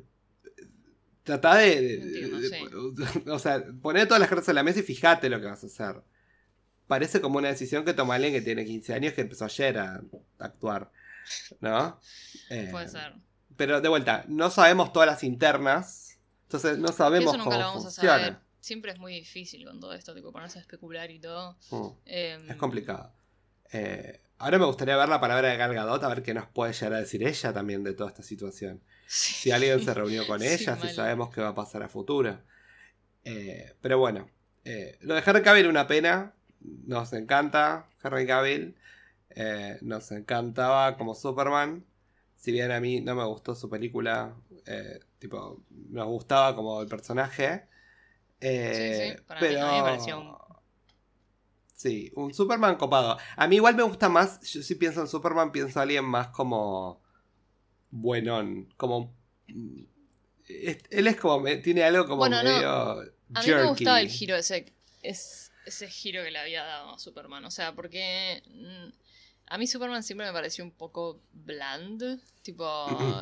Tratá 1.24 1.56
de... 1.56 1.82
de- 1.82 1.94
Entiendo, 1.96 2.92
de- 2.92 3.32
O 3.32 3.40
sea, 3.40 3.64
poner 3.82 4.06
todas 4.08 4.20
las 4.20 4.28
cartas 4.28 4.50
en 4.50 4.56
la 4.56 4.64
mesa 4.64 4.80
y 4.80 4.84
fíjate 4.84 5.30
lo 5.30 5.40
que 5.40 5.46
vas 5.46 5.64
a 5.64 5.68
hacer. 5.68 6.04
Parece 6.92 7.22
como 7.22 7.38
una 7.38 7.48
decisión 7.48 7.86
que 7.86 7.94
toma 7.94 8.16
alguien 8.16 8.34
que 8.34 8.42
tiene 8.42 8.66
15 8.66 8.94
años 8.94 9.14
que 9.14 9.22
empezó 9.22 9.46
ayer 9.46 9.78
a 9.78 10.02
actuar. 10.40 10.92
¿No? 11.62 11.98
Eh, 12.50 12.68
Puede 12.70 12.90
ser. 12.90 13.14
Pero 13.56 13.80
de 13.80 13.88
vuelta, 13.88 14.26
no 14.28 14.50
sabemos 14.50 14.92
todas 14.92 15.08
las 15.08 15.24
internas. 15.24 16.20
Entonces 16.48 16.80
no 16.80 16.90
sabemos 16.90 17.34
Eso 17.34 17.38
nunca 17.38 17.44
cómo 17.46 17.58
lo 17.62 17.66
vamos 17.66 17.84
funciona. 17.84 18.16
a 18.16 18.20
saber. 18.20 18.38
Siempre 18.60 18.92
es 18.92 19.00
muy 19.00 19.14
difícil 19.14 19.64
con 19.64 19.80
todo 19.80 19.94
esto, 19.94 20.14
tipo 20.14 20.34
ponerse 20.34 20.60
a 20.60 20.64
especular 20.64 21.10
y 21.12 21.22
todo. 21.22 21.58
Mm. 21.70 21.88
Em, 22.08 22.50
Es 22.52 22.58
complicado. 22.58 23.14
Eh, 23.72 24.20
ahora 24.40 24.60
me 24.60 24.66
gustaría 24.66 24.98
ver 24.98 25.08
la 25.08 25.22
palabra 25.22 25.48
de 25.48 25.56
Gal 25.56 25.74
Gadot, 25.74 26.04
a 26.04 26.10
ver 26.10 26.24
qué 26.24 26.34
nos 26.34 26.48
puede 26.48 26.74
llegar 26.74 26.92
a 26.96 27.00
decir 27.00 27.26
ella 27.26 27.54
también 27.54 27.86
de 27.86 27.94
toda 27.94 28.10
esta 28.10 28.22
situación. 28.22 28.84
Si 29.08 29.50
alguien 29.50 29.82
se 29.82 29.94
reunió 29.94 30.28
con 30.28 30.44
ella, 30.44 30.76
si 30.76 30.90
sabemos 30.90 31.34
qué 31.34 31.40
va 31.40 31.48
a 31.48 31.56
pasar 31.56 31.84
a 31.84 31.88
futuro. 31.88 32.38
Eh, 33.24 33.76
pero 33.80 33.98
bueno, 33.98 34.30
lo 35.00 35.16
de 35.16 35.24
Henry 35.26 35.42
Cavill 35.42 35.68
una 35.68 35.88
pena. 35.88 36.34
Nos 36.62 37.14
encanta 37.14 37.88
Henry 38.04 38.26
Cavill. 38.28 38.76
Eh, 39.30 39.78
nos 39.82 40.12
encantaba 40.12 40.98
como 40.98 41.16
Superman. 41.16 41.86
Si 42.36 42.52
bien 42.52 42.72
a 42.72 42.80
mí 42.80 43.02
no 43.02 43.16
me 43.16 43.26
gustó 43.26 43.54
su 43.56 43.70
película, 43.70 44.36
tipo, 45.20 45.62
nos 45.90 46.08
gustaba 46.08 46.56
como 46.56 46.82
el 46.82 46.88
personaje. 46.88 47.68
sí, 48.42 48.48
sí, 48.48 49.14
pero... 49.40 49.68
mí 49.68 49.76
me 49.78 49.82
pareció 49.82 50.20
un... 50.20 50.42
Sí, 51.82 52.12
un 52.16 52.34
Superman 52.34 52.76
copado. 52.76 53.18
A 53.36 53.48
mí 53.48 53.56
igual 53.56 53.76
me 53.76 53.82
gusta 53.82 54.08
más, 54.08 54.40
yo 54.42 54.62
si 54.62 54.76
pienso 54.76 55.02
en 55.02 55.08
Superman, 55.08 55.52
pienso 55.52 55.80
a 55.80 55.84
alguien 55.84 56.06
más 56.06 56.28
como 56.28 57.02
buenón, 57.90 58.72
como... 58.78 59.16
Él 59.48 61.08
es 61.08 61.16
como, 61.16 61.44
tiene 61.62 61.84
algo 61.84 62.06
como 62.08 62.30
medio... 62.30 62.70
A 63.34 63.44
mí 63.44 63.48
me 63.48 63.66
gustaba 63.66 64.02
el 64.02 64.10
giro 64.10 64.36
ese, 64.36 64.74
ese 65.66 65.90
giro 65.90 66.24
que 66.24 66.32
le 66.32 66.40
había 66.40 66.64
dado 66.64 66.96
a 66.96 67.00
Superman. 67.00 67.46
O 67.46 67.52
sea, 67.52 67.74
porque 67.74 68.44
mm, 68.48 68.90
a 69.48 69.58
mí 69.58 69.68
Superman 69.68 70.02
siempre 70.02 70.26
me 70.26 70.34
pareció 70.34 70.64
un 70.64 70.72
poco 70.72 71.20
bland. 71.34 72.22
Tipo, 72.42 72.66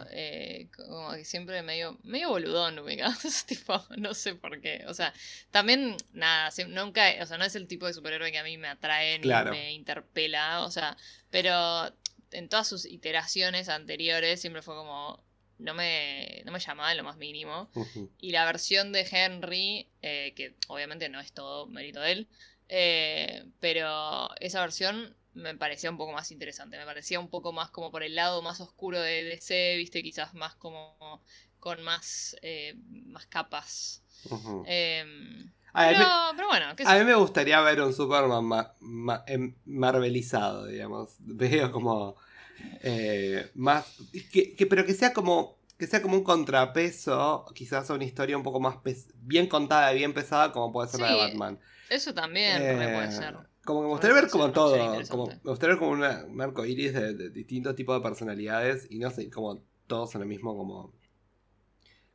eh, 0.12 0.70
como 0.76 1.14
que 1.14 1.26
siempre 1.26 1.62
medio, 1.64 1.98
medio 2.04 2.30
boludón, 2.30 2.80
tipo, 3.48 3.84
no 3.98 4.14
sé 4.14 4.36
por 4.36 4.62
qué. 4.62 4.86
O 4.88 4.94
sea, 4.94 5.14
también, 5.52 5.98
nada, 6.14 6.52
nunca, 6.68 7.04
o 7.22 7.26
sea, 7.26 7.38
no 7.38 7.46
es 7.46 7.56
el 7.56 7.68
tipo 7.68 7.88
de 7.88 7.94
superhéroe 7.94 8.32
que 8.32 8.38
a 8.38 8.44
mí 8.44 8.58
me 8.58 8.68
atrae 8.68 9.20
ni 9.20 9.28
me 9.28 9.74
interpela. 9.74 10.64
O 10.66 10.72
sea, 10.72 10.96
pero 11.30 11.92
en 12.32 12.48
todas 12.48 12.68
sus 12.68 12.86
iteraciones 12.86 13.70
anteriores 13.70 14.40
siempre 14.40 14.62
fue 14.62 14.76
como, 14.76 15.24
no 15.60 15.74
me, 15.74 16.42
no 16.46 16.52
me 16.52 16.60
llamaba 16.60 16.92
en 16.92 16.98
lo 16.98 17.04
más 17.04 17.18
mínimo. 17.18 17.70
Y 18.20 18.32
la 18.32 18.46
versión 18.46 18.92
de 18.92 19.08
Henry, 19.10 19.88
eh, 20.02 20.34
que 20.36 20.56
obviamente 20.68 21.10
no 21.10 21.20
es 21.20 21.32
todo 21.34 21.68
mérito 21.68 22.00
de 22.00 22.12
él, 22.14 22.28
eh, 22.70 23.46
pero 23.60 24.30
esa 24.40 24.62
versión 24.62 25.16
me 25.34 25.56
parecía 25.56 25.92
un 25.92 25.98
poco 25.98 26.14
más 26.14 26.32
interesante, 26.32 26.78
me 26.78 26.86
parecía 26.86 27.20
un 27.20 27.30
poco 27.30 27.52
más 27.52 27.70
como 27.70 27.92
por 27.92 28.04
el 28.04 28.16
lado 28.16 28.42
más 28.42 28.60
oscuro 28.62 29.00
de 29.00 29.24
DC, 29.24 29.76
viste, 29.78 30.02
quizás 30.02 30.34
más 30.34 30.56
como 30.56 31.22
con 31.60 31.84
más, 31.84 32.36
eh, 32.42 32.76
más 33.06 33.26
capas. 33.28 34.02
Em, 34.66 35.52
pero, 35.74 36.48
bueno, 36.48 36.74
a 36.86 36.98
mí 36.98 37.06
me 37.06 37.16
gustaría 37.16 37.62
ver 37.62 37.82
un 37.82 37.94
Superman 37.94 38.50
em, 39.28 39.56
marvelizado, 39.66 40.66
digamos. 40.66 41.16
Veo 41.20 41.72
como 41.72 42.16
eh, 42.82 43.50
más. 43.56 43.86
Que, 44.32 44.68
pero 44.70 44.86
que 44.86 44.94
sea 44.94 45.14
como. 45.14 45.58
Que 45.78 45.88
sea 45.88 46.02
como 46.02 46.18
un 46.18 46.26
contrapeso, 46.26 47.46
quizás 47.56 47.90
a 47.90 47.94
una 47.94 48.04
historia 48.04 48.36
un 48.36 48.44
poco 48.44 48.60
más 48.60 48.76
bien 49.22 49.48
contada 49.48 49.94
y 49.94 50.00
bien 50.00 50.14
pesada, 50.14 50.52
como 50.52 50.74
puede 50.74 50.90
ser 50.90 51.00
la 51.00 51.12
de 51.12 51.16
Batman. 51.16 51.60
Eso 51.90 52.14
también 52.14 52.58
puede 52.58 53.06
eh, 53.06 53.12
ser. 53.12 53.38
Como 53.66 53.82
que 53.82 53.86
me 53.86 53.92
gustaría 53.92 54.16
ver 54.16 54.30
como 54.30 54.52
todo. 54.52 54.78
Como, 55.10 55.28
me 55.28 55.52
gustaría 55.52 55.76
ver 55.76 55.80
como 55.80 55.92
un 55.92 56.42
arco 56.42 56.66
iris 56.66 56.94
de, 56.94 57.30
distintos 57.30 57.76
tipos 57.76 57.96
de 57.96 58.02
personalidades 58.02 58.88
y 58.90 59.00
no 59.00 59.10
sé, 59.10 59.30
como 59.30 59.62
todos 59.88 60.16
en 60.16 60.22
el 60.22 60.28
mismo, 60.28 60.56
como. 60.58 60.94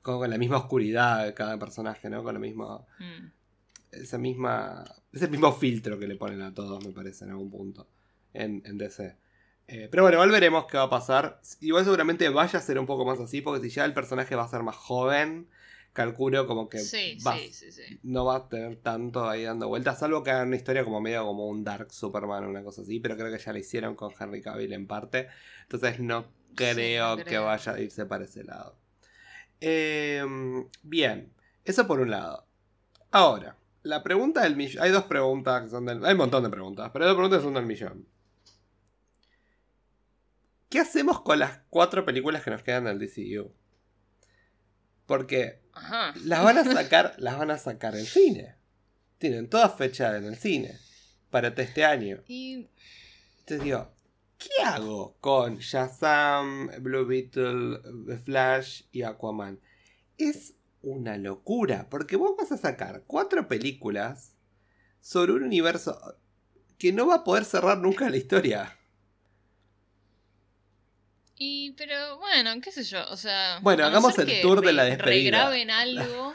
Como 0.02 0.18
con 0.18 0.30
la 0.30 0.36
misma 0.36 0.58
oscuridad 0.58 1.24
de 1.24 1.32
cada 1.32 1.58
personaje, 1.58 2.10
¿no? 2.10 2.22
Con 2.22 2.34
lo 2.34 2.40
mismo. 2.40 2.86
Mm. 2.98 3.26
Esa 3.92 4.18
misma. 4.18 4.84
Ese 5.12 5.28
mismo 5.28 5.52
filtro 5.52 5.98
que 5.98 6.06
le 6.06 6.16
ponen 6.16 6.42
a 6.42 6.52
todos, 6.52 6.84
me 6.84 6.92
parece, 6.92 7.24
en 7.24 7.30
algún 7.30 7.50
punto. 7.50 7.88
En, 8.32 8.62
en 8.66 8.76
DC. 8.76 9.16
Eh, 9.66 9.88
pero 9.90 10.02
bueno, 10.02 10.16
igual 10.16 10.30
veremos 10.30 10.66
qué 10.66 10.76
va 10.76 10.84
a 10.84 10.90
pasar. 10.90 11.40
Igual 11.60 11.84
seguramente 11.84 12.28
vaya 12.28 12.58
a 12.58 12.62
ser 12.62 12.78
un 12.78 12.86
poco 12.86 13.04
más 13.04 13.18
así, 13.20 13.40
porque 13.40 13.62
si 13.62 13.74
ya 13.74 13.84
el 13.84 13.94
personaje 13.94 14.36
va 14.36 14.44
a 14.44 14.48
ser 14.48 14.62
más 14.62 14.76
joven, 14.76 15.48
calculo 15.94 16.46
como 16.46 16.68
que 16.68 16.80
no 18.02 18.24
va 18.26 18.36
a 18.36 18.48
tener 18.48 18.76
tanto 18.76 19.28
ahí 19.28 19.44
dando 19.44 19.68
vueltas, 19.68 20.00
salvo 20.00 20.22
que 20.22 20.32
hagan 20.32 20.48
una 20.48 20.56
historia 20.56 20.84
como 20.84 21.00
medio 21.00 21.24
como 21.24 21.46
un 21.46 21.64
Dark 21.64 21.92
Superman 21.92 22.44
o 22.44 22.50
una 22.50 22.62
cosa 22.62 22.82
así, 22.82 23.00
pero 23.00 23.16
creo 23.16 23.30
que 23.30 23.42
ya 23.42 23.52
la 23.52 23.60
hicieron 23.60 23.94
con 23.94 24.12
Henry 24.18 24.42
Cavill 24.42 24.72
en 24.72 24.86
parte, 24.86 25.28
entonces 25.62 26.00
no 26.00 26.26
creo, 26.54 27.16
que 27.16 27.38
vaya 27.38 27.72
a 27.72 27.80
irse 27.80 28.04
para 28.06 28.24
ese 28.24 28.44
lado. 28.44 28.76
Em, 29.60 30.68
bien, 30.82 31.32
eso 31.64 31.86
por 31.86 32.00
un 32.00 32.10
lado. 32.10 32.44
Ahora, 33.12 33.56
la 33.82 34.02
pregunta 34.02 34.42
del 34.42 34.56
millón, 34.56 34.82
hay 34.82 34.90
dos 34.90 35.04
preguntas 35.04 35.62
que 35.62 35.70
son 35.70 35.86
del... 35.86 36.04
Hay 36.04 36.12
un 36.12 36.18
montón 36.18 36.42
de 36.42 36.50
preguntas, 36.50 36.90
pero 36.92 37.06
dos 37.06 37.14
preguntas 37.14 37.42
son 37.42 37.54
del 37.54 37.66
millón. 37.66 38.06
¿Qué 40.74 40.80
hacemos 40.80 41.20
con 41.20 41.38
las 41.38 41.60
cuatro 41.70 42.04
películas 42.04 42.42
que 42.42 42.50
nos 42.50 42.64
quedan 42.64 42.86
del 42.86 42.98
DCU? 42.98 43.52
Porque 45.06 45.60
las 46.24 46.42
van 46.42 46.58
a 46.58 46.64
sacar, 46.72 47.14
las 47.18 47.38
van 47.38 47.52
a 47.52 47.58
sacar 47.58 47.94
en 47.94 48.04
cine. 48.04 48.56
Tienen 49.18 49.48
todas 49.48 49.76
fechas 49.76 50.16
en 50.16 50.24
el 50.24 50.34
cine 50.34 50.76
para 51.30 51.54
este 51.56 51.84
año. 51.84 52.24
Y... 52.26 52.68
Entonces 53.38 53.62
digo, 53.62 53.92
¿qué 54.36 54.64
hago 54.64 55.16
con 55.20 55.58
Shazam, 55.58 56.68
Blue 56.80 57.06
Beetle, 57.06 57.78
Flash 58.24 58.82
y 58.90 59.02
Aquaman? 59.02 59.60
Es 60.18 60.54
una 60.82 61.16
locura, 61.18 61.86
porque 61.88 62.16
vos 62.16 62.34
vas 62.36 62.50
a 62.50 62.56
sacar 62.58 63.04
cuatro 63.06 63.46
películas 63.46 64.34
sobre 64.98 65.34
un 65.34 65.44
universo 65.44 66.16
que 66.78 66.92
no 66.92 67.06
va 67.06 67.14
a 67.14 67.24
poder 67.24 67.44
cerrar 67.44 67.78
nunca 67.78 68.10
la 68.10 68.16
historia. 68.16 68.76
Y, 71.36 71.72
pero 71.72 72.18
bueno, 72.18 72.52
qué 72.62 72.70
sé 72.70 72.84
yo, 72.84 73.04
o 73.10 73.16
sea. 73.16 73.58
Bueno, 73.60 73.84
hagamos 73.84 74.16
el 74.18 74.40
tour 74.40 74.64
de 74.64 74.72
la 74.72 74.84
despedida. 74.84 75.48
Regraben 75.48 75.70
algo. 75.70 76.34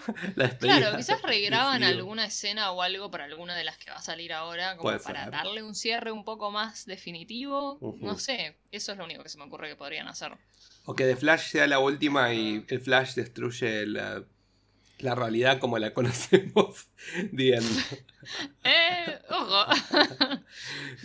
claro, 0.60 0.98
quizás 0.98 1.22
regraban 1.22 1.84
alguna 1.84 2.26
escena 2.26 2.72
o 2.72 2.82
algo 2.82 3.10
para 3.10 3.24
alguna 3.24 3.56
de 3.56 3.64
las 3.64 3.78
que 3.78 3.92
va 3.92 3.98
a 3.98 4.02
salir 4.02 4.34
ahora, 4.34 4.76
como 4.76 4.98
para 5.00 5.30
darle 5.30 5.64
un 5.64 5.74
cierre 5.74 6.12
un 6.12 6.26
poco 6.26 6.52
más 6.52 6.86
definitivo. 6.86 7.80
No 8.02 8.18
sé, 8.18 8.58
eso 8.72 8.92
es 8.92 8.98
lo 8.98 9.06
único 9.06 9.24
que 9.24 9.30
se 9.30 9.38
me 9.38 9.46
ocurre 9.46 9.70
que 9.70 9.76
podrían 9.78 10.08
hacer. 10.08 10.34
O 10.86 10.96
que 10.96 11.06
The 11.06 11.16
Flash 11.16 11.52
sea 11.52 11.68
la 11.68 11.80
última 11.80 12.34
y 12.34 12.66
el 12.68 12.82
Flash 12.82 13.14
destruye 13.14 13.86
la, 13.86 14.24
la 14.98 15.16
realidad 15.16 15.60
como 15.60 15.80
la 15.80 15.94
conocemos. 15.94 16.88
Bien. 17.32 17.64
eh, 18.64 19.20
ojo. 19.30 19.66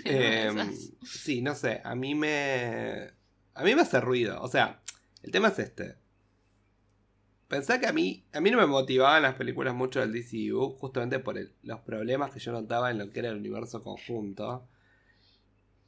Em, 0.04 0.76
sí, 1.04 1.42
no 1.42 1.54
sé, 1.54 1.80
a 1.84 1.94
mí 1.94 2.14
me 2.14 3.12
a 3.54 3.62
mí 3.62 3.74
me 3.74 3.82
hace 3.82 4.00
ruido. 4.00 4.40
O 4.40 4.48
sea, 4.48 4.82
el 5.22 5.30
tema 5.30 5.48
es 5.48 5.58
este. 5.58 5.96
Pensá 7.48 7.78
que 7.78 7.86
a 7.86 7.92
mí, 7.92 8.24
a 8.32 8.40
mí 8.40 8.50
no 8.50 8.58
me 8.58 8.66
motivaban 8.66 9.22
las 9.22 9.34
películas 9.34 9.74
mucho 9.74 10.00
del 10.00 10.12
DCU, 10.12 10.76
justamente 10.78 11.18
por 11.18 11.36
los 11.62 11.80
problemas 11.80 12.32
que 12.32 12.40
yo 12.40 12.52
notaba 12.52 12.90
en 12.90 12.98
lo 12.98 13.10
que 13.10 13.20
era 13.20 13.28
el 13.28 13.36
universo 13.36 13.82
conjunto. 13.82 14.66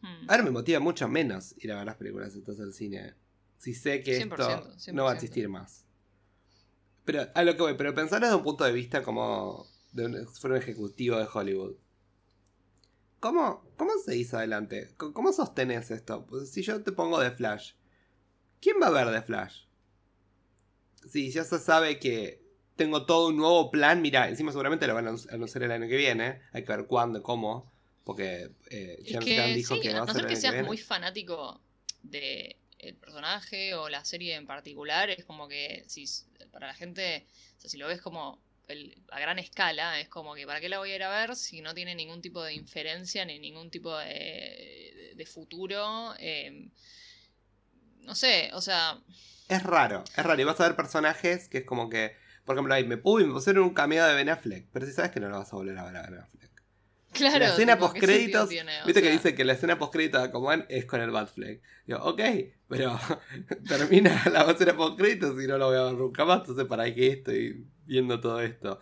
Hmm. 0.01 0.29
Ahora 0.29 0.43
me 0.43 0.51
motiva 0.51 0.79
mucho 0.81 1.09
menos 1.09 1.55
ir 1.59 1.73
a 1.73 1.77
ver 1.77 1.87
las 1.87 1.97
películas 1.97 2.35
entonces 2.35 2.65
del 2.65 2.75
cine. 2.75 3.15
Si 3.59 3.75
sé 3.75 4.03
que 4.03 4.19
esto 4.19 4.71
no 4.93 5.05
va 5.05 5.13
a 5.13 5.15
existir 5.15 5.49
más. 5.49 5.85
Pero 7.05 7.27
a 7.35 7.43
lo 7.43 7.57
que 7.57 7.63
voy, 7.63 7.75
pero 7.75 7.95
pensar 7.95 8.21
desde 8.21 8.35
un 8.35 8.43
punto 8.43 8.65
de 8.65 8.73
vista 8.73 9.03
como 9.03 9.67
de 9.93 10.07
un, 10.07 10.15
un 10.17 10.57
ejecutivo 10.57 11.17
de 11.17 11.27
Hollywood. 11.33 11.77
¿Cómo, 13.27 13.69
¿Cómo 13.77 13.91
se 13.99 14.13
dice 14.13 14.37
adelante? 14.37 14.95
¿Cómo 14.97 15.33
sostenes 15.33 15.91
esto? 15.91 16.25
Pues 16.27 16.53
si 16.53 16.63
yo 16.63 16.85
te 16.85 16.93
pongo 16.93 17.19
de 17.19 17.33
Flash, 17.33 17.73
¿quién 18.61 18.77
va 18.81 18.87
a 18.87 18.91
ver 18.91 19.09
de 19.09 19.21
Flash? 19.21 19.65
Si 21.11 21.33
ya 21.33 21.43
se 21.43 21.59
sabe 21.59 21.99
que 21.99 22.41
tengo 22.77 23.05
todo 23.05 23.31
un 23.31 23.37
nuevo 23.37 23.73
plan, 23.73 24.01
mira, 24.01 24.29
encima 24.29 24.53
seguramente 24.53 24.87
lo 24.87 24.95
van 24.95 25.09
a 25.09 25.17
anunciar 25.33 25.65
el 25.65 25.73
año 25.73 25.89
que 25.89 25.97
viene, 25.97 26.41
hay 26.53 26.63
que 26.63 26.77
ver 26.77 26.87
cuándo, 26.87 27.21
cómo, 27.25 27.73
porque 28.05 28.53
eh, 28.71 29.03
James 29.09 29.57
dijo 29.57 29.81
que 29.81 29.93
va 29.93 30.05
a 30.05 30.07
ser 30.07 30.23
el 30.23 30.29
que 30.29 30.37
seas 30.37 30.65
muy 30.65 30.79
fanático 30.79 31.61
de 32.05 32.61
el 32.79 32.95
personaje 32.95 33.75
o 33.75 33.89
la 33.89 34.05
serie 34.05 34.37
en 34.37 34.47
particular, 34.47 35.11
es 35.11 35.25
como 35.25 35.49
que 35.49 35.83
si 35.89 36.05
para 36.53 36.69
la 36.69 36.75
gente, 36.75 37.27
o 37.59 37.61
sea, 37.61 37.71
si 37.71 37.77
lo 37.77 37.89
ves 37.89 38.01
como 38.01 38.41
a 39.11 39.21
gran 39.21 39.39
escala, 39.39 40.01
es 40.01 40.09
como 40.09 40.35
que 40.35 40.47
¿para 40.47 40.61
qué 40.61 40.69
la 40.69 40.79
voy 40.79 40.91
a 40.91 40.97
ir 40.97 41.03
a 41.03 41.11
ver 41.11 41.37
si 41.37 41.61
no 41.61 41.75
tiene 41.75 41.95
ningún 41.95 42.21
tipo 42.21 42.43
de 42.43 42.55
inferencia 42.55 43.25
ni 43.25 43.39
ningún 43.39 43.71
tipo 43.71 43.97
de, 43.97 45.13
de, 45.15 45.27
futuro? 45.27 46.15
Em, 46.19 46.71
no 48.01 48.15
sé, 48.15 48.51
o 48.53 48.61
sea... 48.61 48.99
Es 49.49 49.63
raro, 49.63 50.03
es 50.17 50.25
raro. 50.25 50.41
Y 50.41 50.45
vas 50.45 50.61
a 50.61 50.67
ver 50.67 50.77
personajes 50.77 51.49
que 51.49 51.59
es 51.59 51.65
como 51.65 51.89
que... 51.89 52.17
Por 52.45 52.57
ejemplo, 52.57 52.75
ahí 52.75 52.85
me, 52.85 53.01
uy, 53.03 53.25
me 53.25 53.33
pusieron 53.33 53.65
un 53.65 53.75
cameo 53.75 54.07
de 54.07 54.15
Ben 54.15 54.29
Affleck, 54.29 54.69
pero 54.73 54.87
si 54.87 54.93
sabes 54.93 55.11
que 55.11 55.21
no 55.21 55.29
lo 55.29 55.39
vas 55.39 55.53
a 55.53 55.57
volver 55.57 55.79
a 55.79 55.85
ver 55.85 55.97
a 55.97 56.03
Ben 56.03 56.21
Affleck. 56.21 56.47
Claro. 57.13 57.39
La 57.39 57.49
escena 57.49 57.79
post 57.79 57.97
créditos, 57.97 58.51
viste 58.51 59.03
que 59.03 59.11
dice 59.11 59.35
que 59.35 59.45
la 59.45 59.55
escena 59.55 59.79
post 59.79 59.93
créditos 59.93 60.21
de 60.21 60.29
Aquaman 60.29 60.67
es 60.69 60.85
con 60.85 61.01
el 61.01 61.11
Batfleck. 61.11 61.63
Digo, 61.87 62.01
ok, 62.01 62.21
pero 62.69 62.99
termina 63.69 64.23
la 64.31 64.43
escena 64.51 64.77
post 64.77 64.99
créditos 64.99 65.43
y 65.43 65.47
no 65.47 65.57
lo 65.57 65.69
voy 65.69 65.77
a 65.79 65.85
ver 65.85 65.95
nunca 65.95 66.25
más, 66.25 66.41
entonces 66.41 66.67
para 66.67 66.93
qué 66.95 67.09
estoy 67.09 67.65
viendo 67.87 68.21
todo 68.21 68.41
esto. 68.41 68.81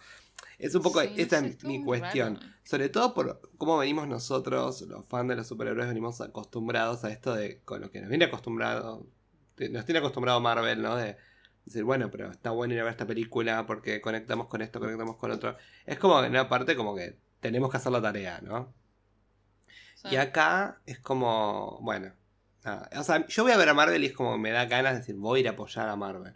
Es 0.59 0.74
un 0.74 0.82
poco, 0.82 1.00
Sí, 1.02 1.14
esa 1.16 1.38
es 1.38 1.64
mi 1.64 1.82
cuestión. 1.84 2.36
raro. 2.36 2.46
Sobre 2.62 2.88
todo 2.88 3.12
por 3.14 3.40
cómo 3.59 3.76
venimos 3.78 4.09
nosotros, 4.09 4.82
los 4.82 5.05
fans 5.07 5.28
de 5.28 5.36
los 5.36 5.46
superhéroes, 5.48 5.88
venimos 5.88 6.20
acostumbrados 6.20 7.05
a 7.05 7.11
esto 7.11 7.34
de 7.34 7.61
con 7.62 7.80
lo 7.80 7.90
que 7.90 8.00
nos 8.00 8.09
viene 8.09 8.24
acostumbrado, 8.26 9.07
nos 9.70 9.84
tiene 9.84 9.98
acostumbrado 9.98 10.40
Marvel, 10.40 10.80
¿no? 10.80 10.96
De 10.96 11.16
decir, 11.64 11.84
bueno, 11.84 12.11
pero 12.11 12.30
está 12.30 12.50
bueno 12.50 12.74
ir 12.74 12.80
a 12.80 12.84
ver 12.84 12.92
esta 12.92 13.07
película 13.07 13.66
porque 13.66 14.00
conectamos 14.00 14.46
con 14.48 14.62
esto, 14.62 14.80
conectamos 14.80 15.16
con 15.16 15.30
otro. 15.32 15.57
Es 15.86 15.98
como 15.98 16.22
en 16.22 16.30
una 16.30 16.48
parte 16.48 16.76
como 16.76 16.94
que 16.94 17.18
tenemos 17.40 17.70
que 17.70 17.76
hacer 17.76 17.92
la 17.92 18.00
tarea, 18.02 18.40
¿no? 18.42 18.72
Y 20.11 20.16
acá 20.16 20.82
es 20.84 20.98
como, 21.00 21.78
bueno, 21.80 22.12
nada. 22.62 22.90
O 22.98 23.02
sea, 23.02 23.26
yo 23.26 23.42
voy 23.42 23.52
a 23.52 23.57
ver 23.57 23.70
a 23.70 23.74
Marvel 23.74 24.02
y 24.05 24.09
es 24.09 24.12
como 24.12 24.36
me 24.36 24.50
da 24.50 24.66
ganas 24.66 24.92
de 24.92 24.98
decir, 25.00 25.14
voy 25.14 25.38
a 25.38 25.40
ir 25.40 25.48
a 25.48 25.52
apoyar 25.52 25.88
a 25.88 25.96
Marvel. 25.96 26.34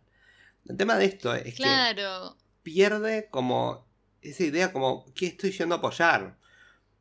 El 0.66 0.76
tema 0.76 0.96
de 0.96 1.04
esto 1.04 1.34
es 1.34 1.44
que 1.54 1.62
Claro. 1.62 2.36
Pierde 2.68 3.28
como 3.30 3.86
esa 4.20 4.44
idea 4.44 4.72
como, 4.72 5.06
¿qué 5.14 5.26
estoy 5.28 5.52
yendo 5.52 5.74
a 5.76 5.78
apoyar? 5.78 6.36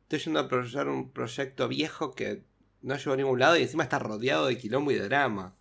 Estoy 0.02 0.18
yendo 0.20 0.40
a 0.40 0.42
apoyar 0.44 0.88
un 0.88 1.10
proyecto 1.10 1.68
viejo 1.68 2.12
que 2.14 2.42
no 2.80 2.96
llegó 2.96 3.12
a 3.12 3.16
ningún 3.16 3.38
lado 3.38 3.56
y 3.56 3.62
encima 3.62 3.82
está 3.82 3.98
rodeado 3.98 4.46
de 4.46 4.56
quilombo 4.56 4.90
y 4.90 4.94
de 4.94 5.08
drama. 5.08 5.54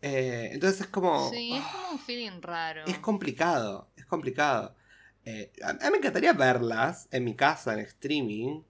Eh, 0.00 0.48
entonces 0.52 0.82
es 0.82 0.86
como... 0.86 1.28
Sí, 1.30 1.52
es 1.52 1.62
ah, 1.62 1.70
como 1.72 1.92
un 1.92 1.98
feeling 1.98 2.40
raro. 2.40 2.84
es 2.86 2.98
complicado, 2.98 3.90
es 3.96 4.06
complicado. 4.06 4.74
Eh, 5.26 5.52
a, 5.62 5.70
a 5.70 5.74
mí 5.74 5.90
me 5.92 5.98
encantaría 5.98 6.32
verlas 6.32 7.06
en 7.10 7.24
mi 7.24 7.34
casa, 7.36 7.74
en 7.74 7.80
streaming, 7.80 8.62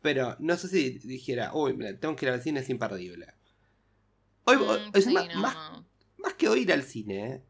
pero 0.00 0.36
no 0.38 0.56
sé 0.56 0.68
si 0.68 0.90
dijera, 1.00 1.52
uy, 1.54 1.74
mira, 1.74 1.98
tengo 1.98 2.14
que 2.14 2.26
ir 2.26 2.32
al 2.32 2.42
cine, 2.42 2.60
es 2.60 2.68
imperdible. 2.70 3.26
Hoy, 4.44 4.56
Mm, 4.56 4.60
hoy- 4.60 4.80
es 4.94 5.04
sí, 5.06 5.12
más, 5.12 5.26
no, 5.34 5.40
más- 5.42 5.54
no. 5.72 5.86
más 6.18 6.34
que 6.34 6.48
hoy 6.48 6.60
ir 6.60 6.72
al 6.72 6.82
cine, 6.84 7.42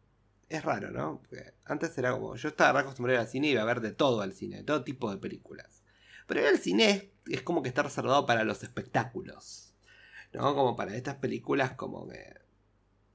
es 0.57 0.65
raro, 0.65 0.91
¿no? 0.91 1.19
Porque 1.21 1.53
antes 1.65 1.97
era 1.99 2.13
como, 2.13 2.35
yo 2.37 2.49
estaba 2.49 2.81
acostumbrado 2.81 3.21
al 3.21 3.29
cine 3.29 3.49
y 3.49 3.51
iba 3.53 3.63
a 3.63 3.67
ver 3.67 3.81
de 3.81 3.93
todo 3.93 4.21
al 4.23 4.33
cine, 4.33 4.59
de 4.59 4.63
todo 4.65 4.85
tipo 4.85 5.11
de 5.11 5.19
películas. 5.19 5.83
Pero 6.27 6.47
al 6.49 6.59
cine 6.59 6.91
es, 6.91 7.05
es 7.39 7.43
como 7.43 7.63
que 7.63 7.69
está 7.69 7.83
reservado 7.83 8.27
para 8.27 8.45
los 8.45 8.63
espectáculos, 8.63 9.75
¿no? 10.33 10.55
Como 10.55 10.77
para 10.77 10.95
estas 10.97 11.17
películas 11.17 11.73
como 11.73 12.09
que, 12.09 12.35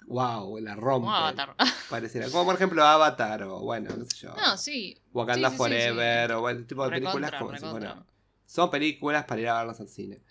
wow, 0.07 0.57
la 0.59 0.75
rompe. 0.75 1.05
Como 1.05 1.15
Avatar. 1.15 1.55
Pareciera. 1.89 2.29
Como 2.29 2.45
por 2.45 2.55
ejemplo 2.55 2.83
Avatar 2.83 3.43
o 3.43 3.59
bueno, 3.61 3.95
no 3.95 4.05
sé 4.05 4.17
yo. 4.17 4.35
No, 4.35 4.57
sí. 4.57 4.97
Wakanda 5.13 5.49
sí, 5.49 5.53
sí, 5.53 5.57
sí, 5.57 5.57
Forever 5.57 6.29
sí. 6.29 6.33
o 6.35 6.41
bueno, 6.41 6.65
tipo 6.65 6.83
de 6.83 6.89
películas 6.91 7.31
Recontra, 7.31 7.39
como 7.39 7.51
recontra. 7.51 7.89
bueno, 7.93 8.07
son 8.45 8.69
películas 8.69 9.25
para 9.25 9.41
ir 9.41 9.47
a 9.49 9.57
verlas 9.59 9.79
al 9.79 9.89
cine. 9.89 10.21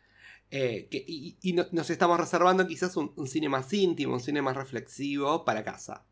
Eh, 0.51 0.87
que- 0.91 1.05
y 1.07 1.37
y 1.43 1.53
no- 1.55 1.67
nos 1.73 1.91
estamos 1.91 2.19
reservando 2.21 2.67
quizás 2.69 2.97
un, 2.97 3.13
un 3.17 3.27
cine 3.27 3.49
más 3.49 3.73
íntimo, 3.73 4.15
un 4.15 4.21
cine 4.21 4.43
más 4.43 4.57
reflexivo 4.57 5.45
para 5.45 5.65
casa. 5.65 6.05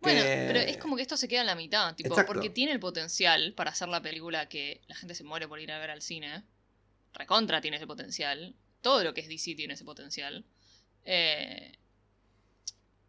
Bueno, 0.00 0.20
pero 0.22 0.60
es 0.60 0.76
como 0.78 0.94
que 0.96 1.02
esto 1.02 1.16
se 1.16 1.26
queda 1.28 1.40
en 1.40 1.46
la 1.48 1.54
mitad, 1.56 1.94
tipo, 1.96 2.10
Exacto. 2.10 2.32
porque 2.32 2.50
tiene 2.50 2.72
el 2.72 2.78
potencial 2.80 3.52
para 3.54 3.70
hacer 3.72 3.88
la 3.88 4.00
película 4.00 4.48
que 4.48 4.80
la 4.86 4.94
gente 4.94 5.14
se 5.14 5.24
muere 5.24 5.48
por 5.48 5.58
ir 5.60 5.72
a 5.72 5.78
ver 5.78 5.90
al 5.90 6.02
cine. 6.02 6.44
Recontra 7.14 7.60
tiene 7.60 7.78
ese 7.78 7.86
potencial. 7.86 8.54
Todo 8.80 9.02
lo 9.02 9.12
que 9.12 9.22
es 9.22 9.28
DC 9.28 9.54
tiene 9.56 9.74
ese 9.74 9.84
potencial. 9.84 10.44
Eh, 11.04 11.78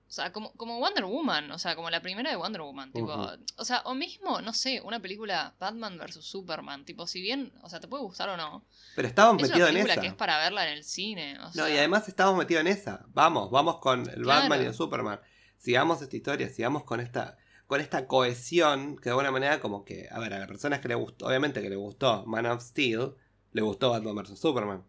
o 0.08 0.12
sea, 0.12 0.32
como, 0.34 0.52
como 0.54 0.80
Wonder 0.80 1.06
Woman, 1.06 1.52
o 1.52 1.60
sea, 1.60 1.76
como 1.76 1.92
la 1.92 2.02
primera 2.02 2.32
de 2.32 2.36
Wonder 2.36 2.62
Woman, 2.62 2.92
tipo, 2.92 3.14
o 3.58 3.64
sea, 3.66 3.82
o 3.86 3.94
mismo, 3.94 4.42
no 4.42 4.54
sé, 4.54 4.82
una 4.82 5.00
película 5.00 5.54
Batman 5.60 6.00
vs 6.00 6.26
Superman, 6.26 6.84
tipo, 6.84 7.06
si 7.06 7.22
bien, 7.22 7.54
o 7.62 7.70
sea, 7.70 7.80
te 7.80 7.88
puede 7.88 8.02
gustar 8.02 8.28
o 8.30 8.36
no, 8.36 8.66
Pero 8.96 9.08
estábamos 9.08 9.44
es 9.44 9.50
una 9.50 9.54
metidos 9.58 9.70
en 9.70 9.74
película 9.76 9.94
esa. 9.94 10.02
que 10.02 10.08
es 10.08 10.14
para 10.16 10.40
verla 10.40 10.66
en 10.68 10.74
el 10.80 10.84
cine, 10.84 11.38
o 11.38 11.44
No, 11.44 11.52
sea, 11.54 11.70
y 11.70 11.78
además 11.78 12.08
estábamos 12.08 12.40
metidos 12.40 12.62
en 12.62 12.68
esa. 12.70 13.06
Vamos, 13.10 13.52
vamos 13.52 13.78
con 13.78 14.00
el 14.10 14.24
Claro. 14.24 14.42
Batman 14.42 14.64
y 14.64 14.66
el 14.66 14.74
Superman. 14.74 15.20
Sigamos 15.60 16.02
esta 16.02 16.18
historia, 16.18 16.50
sigamos 16.50 16.84
con 16.86 17.00
esta 17.02 17.38
con 17.68 17.82
esta 17.82 18.08
cohesión 18.08 18.98
que 18.98 19.06
de 19.06 19.10
alguna 19.12 19.32
manera 19.32 19.60
como 19.62 19.86
que, 19.86 20.08
a 20.12 20.18
ver, 20.20 20.34
a 20.34 20.40
las 20.40 20.48
personas 20.48 20.80
que 20.80 20.88
le 20.88 20.96
gustó, 20.96 21.28
obviamente 21.28 21.62
que 21.62 21.70
le 21.70 21.76
gustó 21.76 22.26
Man 22.26 22.48
of 22.48 22.64
Steel, 22.64 23.14
le 23.54 23.62
gustó 23.62 23.92
Batman 23.92 24.16
vs. 24.16 24.40
Superman. 24.40 24.84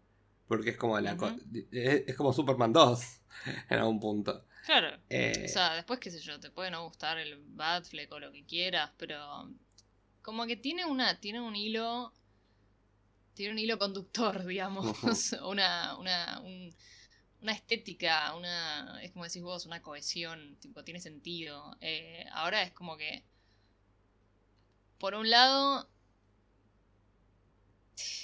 Porque 0.47 0.71
es 0.71 0.77
como 0.77 0.99
la 0.99 1.13
Ujú. 1.13 1.25
es, 1.71 2.03
es 2.07 2.15
como 2.15 2.33
Superman 2.33 2.73
2 2.73 3.21
en 3.69 3.77
algún 3.79 3.99
punto. 3.99 4.45
claro, 4.65 4.97
Eh, 5.09 5.45
O 5.45 5.47
sea, 5.53 5.75
después, 5.75 5.99
qué 5.99 6.11
sé 6.11 6.19
yo, 6.19 6.39
te 6.39 6.49
puede 6.49 6.71
no 6.71 6.83
gustar 6.85 7.19
el 7.19 7.37
Batfleck 7.37 8.11
o 8.13 8.19
lo 8.19 8.31
que 8.31 8.45
quieras, 8.45 8.91
pero 8.97 9.49
como 10.23 10.45
que 10.47 10.57
tiene 10.57 10.85
una, 10.85 11.19
tiene 11.19 11.41
un 11.41 11.55
hilo, 11.55 12.13
tiene 13.33 13.53
un 13.53 13.59
hilo 13.59 13.77
conductor, 13.77 14.43
digamos, 14.45 14.87
una, 15.43 15.97
una, 15.97 16.39
un- 16.43 16.75
una 17.41 17.53
estética, 17.53 18.35
una, 18.35 18.99
es 19.01 19.11
como 19.11 19.25
decís 19.25 19.41
vos, 19.41 19.65
una 19.65 19.81
cohesión, 19.81 20.57
tipo, 20.59 20.83
tiene 20.83 20.99
sentido. 20.99 21.75
Eh, 21.81 22.25
ahora 22.31 22.61
es 22.63 22.71
como 22.73 22.97
que, 22.97 23.23
por 24.99 25.15
un 25.15 25.29
lado, 25.29 25.89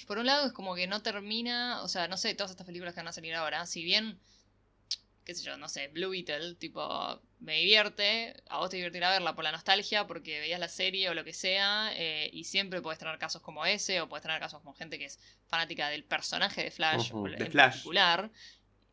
por 0.07 0.17
un 0.17 0.25
lado 0.25 0.47
es 0.47 0.53
como 0.53 0.75
que 0.75 0.87
no 0.87 1.01
termina, 1.01 1.81
o 1.83 1.87
sea, 1.87 2.07
no 2.07 2.17
sé, 2.17 2.33
todas 2.35 2.51
estas 2.51 2.65
películas 2.65 2.93
que 2.93 2.99
van 3.01 3.07
a 3.09 3.13
salir 3.13 3.33
ahora, 3.35 3.65
si 3.65 3.83
bien 3.83 4.19
qué 5.25 5.35
sé 5.35 5.43
yo, 5.43 5.57
no 5.57 5.67
sé, 5.67 5.89
Blue 5.89 6.09
Beetle, 6.11 6.55
tipo, 6.55 7.21
me 7.39 7.57
divierte, 7.57 8.33
a 8.47 8.59
vos 8.59 8.69
te 8.69 8.77
divertirá 8.77 9.09
verla 9.11 9.35
por 9.35 9.43
la 9.43 9.51
nostalgia, 9.51 10.07
porque 10.07 10.39
veías 10.39 10.59
la 10.59 10.69
serie 10.69 11.09
o 11.09 11.13
lo 11.13 11.25
que 11.25 11.33
sea, 11.33 11.91
eh, 11.95 12.29
y 12.31 12.45
siempre 12.45 12.81
puedes 12.81 12.97
tener 12.97 13.17
casos 13.19 13.41
como 13.41 13.65
ese, 13.65 13.99
o 13.99 14.07
puedes 14.07 14.21
tener 14.23 14.39
casos 14.39 14.61
como 14.61 14.73
gente 14.73 14.97
que 14.97 15.03
es 15.05 15.19
fanática 15.47 15.89
del 15.89 16.05
personaje 16.05 16.63
de 16.63 16.71
Flash, 16.71 17.11
Ujú, 17.11 17.27
en 17.27 17.37
de 17.37 17.45
Flash. 17.49 17.75
particular, 17.75 18.31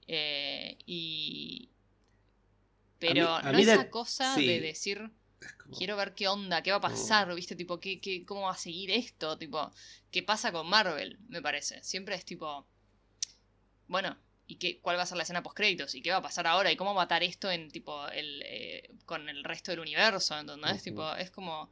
eh, 0.09 0.78
y... 0.86 1.70
Pero 2.98 3.34
a 3.34 3.42
no 3.42 3.59
mí 3.59 3.64
de- 3.64 3.74
esa 3.74 3.90
cosa 3.90 4.34
sí. 4.34 4.46
de 4.46 4.61
decir, 4.61 5.11
como- 5.62 5.76
quiero 5.76 5.96
ver 5.96 6.14
qué 6.14 6.28
onda, 6.28 6.62
qué 6.62 6.70
va 6.70 6.78
a 6.78 6.80
pasar, 6.80 7.34
¿viste? 7.34 7.55
Tipo, 7.57 7.78
¿qué, 7.80 8.00
qué, 8.00 8.24
¿cómo 8.24 8.42
va 8.42 8.52
a 8.52 8.57
seguir 8.57 8.90
esto? 8.90 9.36
Tipo, 9.38 9.70
¿qué 10.11 10.22
pasa 10.22 10.52
con 10.52 10.68
Marvel? 10.68 11.18
Me 11.28 11.42
parece. 11.42 11.82
Siempre 11.82 12.14
es 12.14 12.24
tipo, 12.24 12.66
bueno, 13.88 14.16
¿y 14.46 14.57
qué, 14.57 14.80
cuál 14.80 14.96
va 14.98 15.02
a 15.02 15.07
ser 15.07 15.16
la 15.16 15.22
escena 15.24 15.42
post 15.42 15.57
créditos? 15.57 15.94
¿Y 15.94 16.02
qué 16.02 16.11
va 16.11 16.18
a 16.18 16.22
pasar 16.22 16.46
ahora? 16.46 16.70
¿Y 16.72 16.76
cómo 16.76 16.94
matar 16.94 17.22
esto 17.22 17.50
en 17.50 17.70
tipo 17.70 18.07
el, 18.09 18.42
eh, 18.44 18.90
con 19.07 19.28
el 19.28 19.44
resto 19.44 19.70
del 19.72 19.80
universo? 19.80 20.38
¿Entendés? 20.38 20.82
Ujú. 20.82 20.82
Tipo, 20.82 21.14
es 21.16 21.30
como 21.30 21.70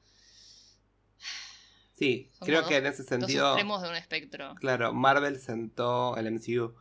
Sí, 1.94 2.30
Son 2.32 2.46
creo 2.46 2.66
que 2.66 2.76
en 2.78 2.86
ese 2.86 3.02
dos 3.02 3.08
sentido, 3.08 3.46
extremos 3.46 3.82
de 3.82 3.88
un 3.88 3.96
espectro. 3.96 4.54
claro, 4.54 4.92
Marvel 4.92 5.38
sentó, 5.40 6.16
el 6.16 6.26
MCU, 6.26 6.74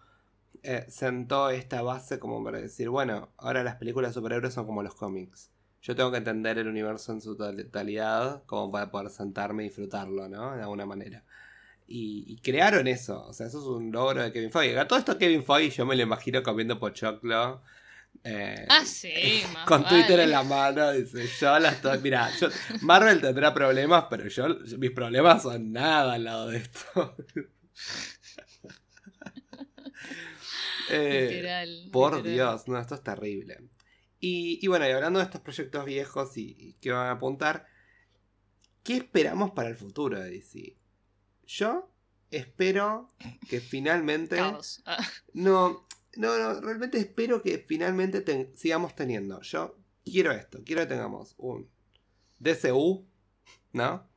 eh, 0.64 0.86
sentó 0.90 1.50
esta 1.50 1.82
base 1.82 2.20
como 2.20 2.44
para 2.44 2.60
decir, 2.60 2.90
bueno, 2.90 3.30
ahora 3.38 3.64
las 3.64 3.76
películas 3.76 4.12
de 4.12 4.14
superhéroes 4.16 4.54
son 4.54 4.66
como 4.66 4.84
los 4.84 4.96
cómics. 4.96 5.50
Yo 5.82 5.96
tengo 5.96 6.12
que 6.12 6.18
entender 6.18 6.60
el 6.60 6.68
universo 6.68 7.12
en 7.12 7.22
su 7.22 7.36
totalidad 7.36 8.44
como 8.46 8.72
para 8.72 8.92
poder 8.92 9.10
sentarme 9.10 9.64
y 9.64 9.68
disfrutarlo, 9.68 10.30
¿no? 10.30 10.56
De 10.56 10.62
alguna 10.62 10.86
manera. 10.86 11.24
Y, 11.88 12.24
y 12.28 12.38
crearon 12.38 12.88
eso, 12.88 13.26
o 13.26 13.34
sea, 13.34 13.48
eso 13.48 13.60
es 13.60 13.66
un 13.66 13.92
logro 13.92 14.24
de 14.24 14.32
Kevin 14.32 14.52
Feige. 14.52 14.80
A 14.80 14.88
todo 14.88 15.00
esto 15.00 15.18
Kevin 15.18 15.44
Feige 15.44 15.78
yo 15.78 15.86
me 15.86 15.96
lo 15.96 16.04
imagino 16.04 16.42
comiendo 16.44 16.80
pochoclo. 16.80 17.62
eh, 18.24 18.66
Ah, 18.70 18.86
sí, 18.86 19.44
más 19.54 19.66
con 19.66 19.84
Twitter 19.86 20.20
en 20.22 20.32
la 20.32 20.44
mano, 20.44 20.92
dice, 20.92 21.28
yo 21.40 21.60
las 21.60 21.76
estoy... 21.76 22.00
Mira, 22.00 22.30
yo, 22.40 22.48
Marvel 22.82 23.20
tendrá 23.22 23.54
problemas, 23.54 24.06
pero 24.10 24.28
yo, 24.28 24.48
mis 24.78 24.92
problemas 24.92 25.44
son 25.44 25.72
nada 25.74 26.14
al 26.14 26.24
lado 26.24 26.48
de 26.50 26.58
esto. 26.60 27.16
Eh, 30.92 31.28
Literal. 31.30 31.90
por 31.92 32.16
literal. 32.18 32.34
Dios, 32.34 32.68
no, 32.68 32.80
esto 32.80 32.96
es 32.96 33.04
terrible. 33.04 33.58
Y, 34.20 34.60
y 34.62 34.68
bueno, 34.68 34.88
y 34.88 34.92
hablando 34.92 35.20
de 35.20 35.26
estos 35.26 35.42
proyectos 35.42 35.86
viejos 35.86 36.38
y, 36.38 36.56
y 36.58 36.74
que 36.74 36.92
van 36.92 37.08
a 37.08 37.12
apuntar, 37.12 37.66
¿qué 38.84 38.98
esperamos 38.98 39.52
para 39.52 39.70
el 39.70 39.76
futuro 39.76 40.20
de 40.20 40.30
DC? 40.30 40.76
Yo 41.48 41.92
espero 42.30 43.08
que 43.50 43.60
finalmente... 43.60 44.36
Caos. 44.38 44.82
Ah, 44.86 44.98
No, 45.34 45.88
no, 46.18 46.38
no, 46.38 46.62
realmente 46.62 46.98
espero 47.00 47.42
que 47.42 47.58
finalmente 47.60 48.22
ten- 48.22 48.52
sigamos 48.56 48.96
teniendo. 48.96 49.42
Yo 49.42 49.78
quiero 50.06 50.32
esto, 50.32 50.60
quiero 50.64 50.82
que 50.82 50.88
tengamos 50.88 51.34
un 51.38 51.70
DCU, 52.40 53.08
¿no? 53.74 54.08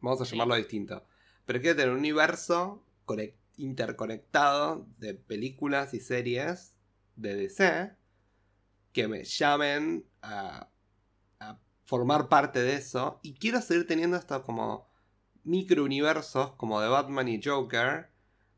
Vamos 0.00 0.20
a 0.20 0.24
Sí. 0.24 0.32
llamarlo 0.32 0.56
distinto. 0.56 1.04
Pero 1.46 1.60
quiero 1.60 1.76
tener 1.76 1.90
un 1.92 1.98
universo 1.98 2.84
conec- 3.06 3.34
interconectado 3.56 4.86
de 4.98 5.14
películas 5.14 5.94
y 5.94 6.00
series 6.00 6.74
de 7.16 7.34
DC 7.36 7.96
que 8.92 9.08
me 9.08 9.24
llamen 9.24 10.06
a, 10.22 10.70
a 11.40 11.60
formar 11.84 12.28
parte 12.28 12.60
de 12.62 12.74
eso. 12.74 13.20
Y 13.22 13.34
quiero 13.34 13.60
seguir 13.60 13.86
teniendo 13.86 14.16
estos 14.16 14.42
como 14.42 14.88
microuniversos 15.42 16.52
como 16.52 16.80
de 16.80 16.88
Batman 16.88 17.28
y 17.28 17.42
Joker 17.42 18.10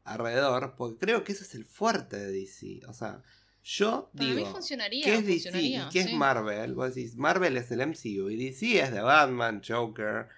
alrededor, 0.05 0.74
porque 0.76 0.99
creo 0.99 1.24
que 1.24 1.32
ese 1.32 1.44
es 1.44 1.55
el 1.55 1.64
fuerte 1.64 2.16
de 2.16 2.32
DC. 2.32 2.80
O 2.88 2.92
sea, 2.92 3.22
yo 3.62 4.11
Para 4.16 4.30
digo, 4.30 4.47
mí 4.47 4.53
funcionaría. 4.53 5.05
¿qué 5.05 5.16
es 5.16 5.26
DC 5.26 5.61
y 5.61 5.88
qué 5.90 6.01
es. 6.01 6.12
Marvel? 6.12 6.74
Vos 6.74 6.94
decís, 6.94 7.16
Marvel 7.16 7.57
es 7.57 7.70
el 7.72 7.84
MCU 7.84 8.30
y 8.30 8.36
DC 8.36 8.80
es 8.80 8.92
de 8.92 9.01
Batman, 9.01 9.61
Joker. 9.66 10.28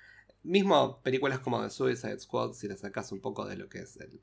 Mismo 0.43 1.03
películas 1.03 1.41
como 1.41 1.63
The 1.63 1.71
Suicide 1.71 2.19
Squad, 2.21 2.53
si 2.55 2.69
le 2.69 2.77
sacas 2.77 3.13
un 3.13 3.21
poco 3.21 3.45
de 3.45 3.57
lo 3.57 3.69
que 3.69 3.81
es 3.81 3.97
el, 3.99 4.23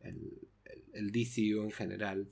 el, 0.00 0.48
el- 0.64 0.84
el 0.92 1.12
DCU 1.12 1.62
en 1.64 1.70
general. 1.70 2.30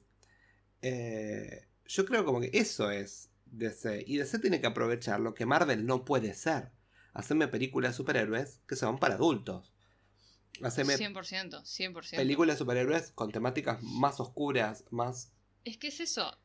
Eh, 0.83 1.69
yo 1.87 2.05
creo 2.05 2.25
como 2.25 2.41
que 2.41 2.51
eso 2.53 2.91
es 2.91 3.31
DC. 3.47 4.05
Y 4.07 4.17
DC 4.19 4.39
tiene 4.39 4.61
que 4.61 4.67
aprovechar 4.67 5.21
lo 5.21 5.35
que 5.35 5.47
Marvel 5.47 5.87
no 5.87 6.05
puede 6.05 6.35
ser. 6.35 6.73
haceme 7.14 7.49
películas 7.49 7.93
de 7.93 7.97
superhéroes 7.97 8.61
que 8.69 8.77
son 8.77 8.99
para 8.99 9.14
adultos. 9.14 9.73
Haceme 10.62 10.97
100%, 10.97 11.62
100%. 11.64 12.17
películas 12.17 12.57
de 12.57 12.59
superhéroes 12.59 13.12
con 13.12 13.31
temáticas 13.33 13.83
más 13.83 14.21
oscuras, 14.21 14.85
más... 14.91 15.33
Es 15.64 15.79
que 15.79 15.89
es 15.89 16.01
eso. 16.01 16.37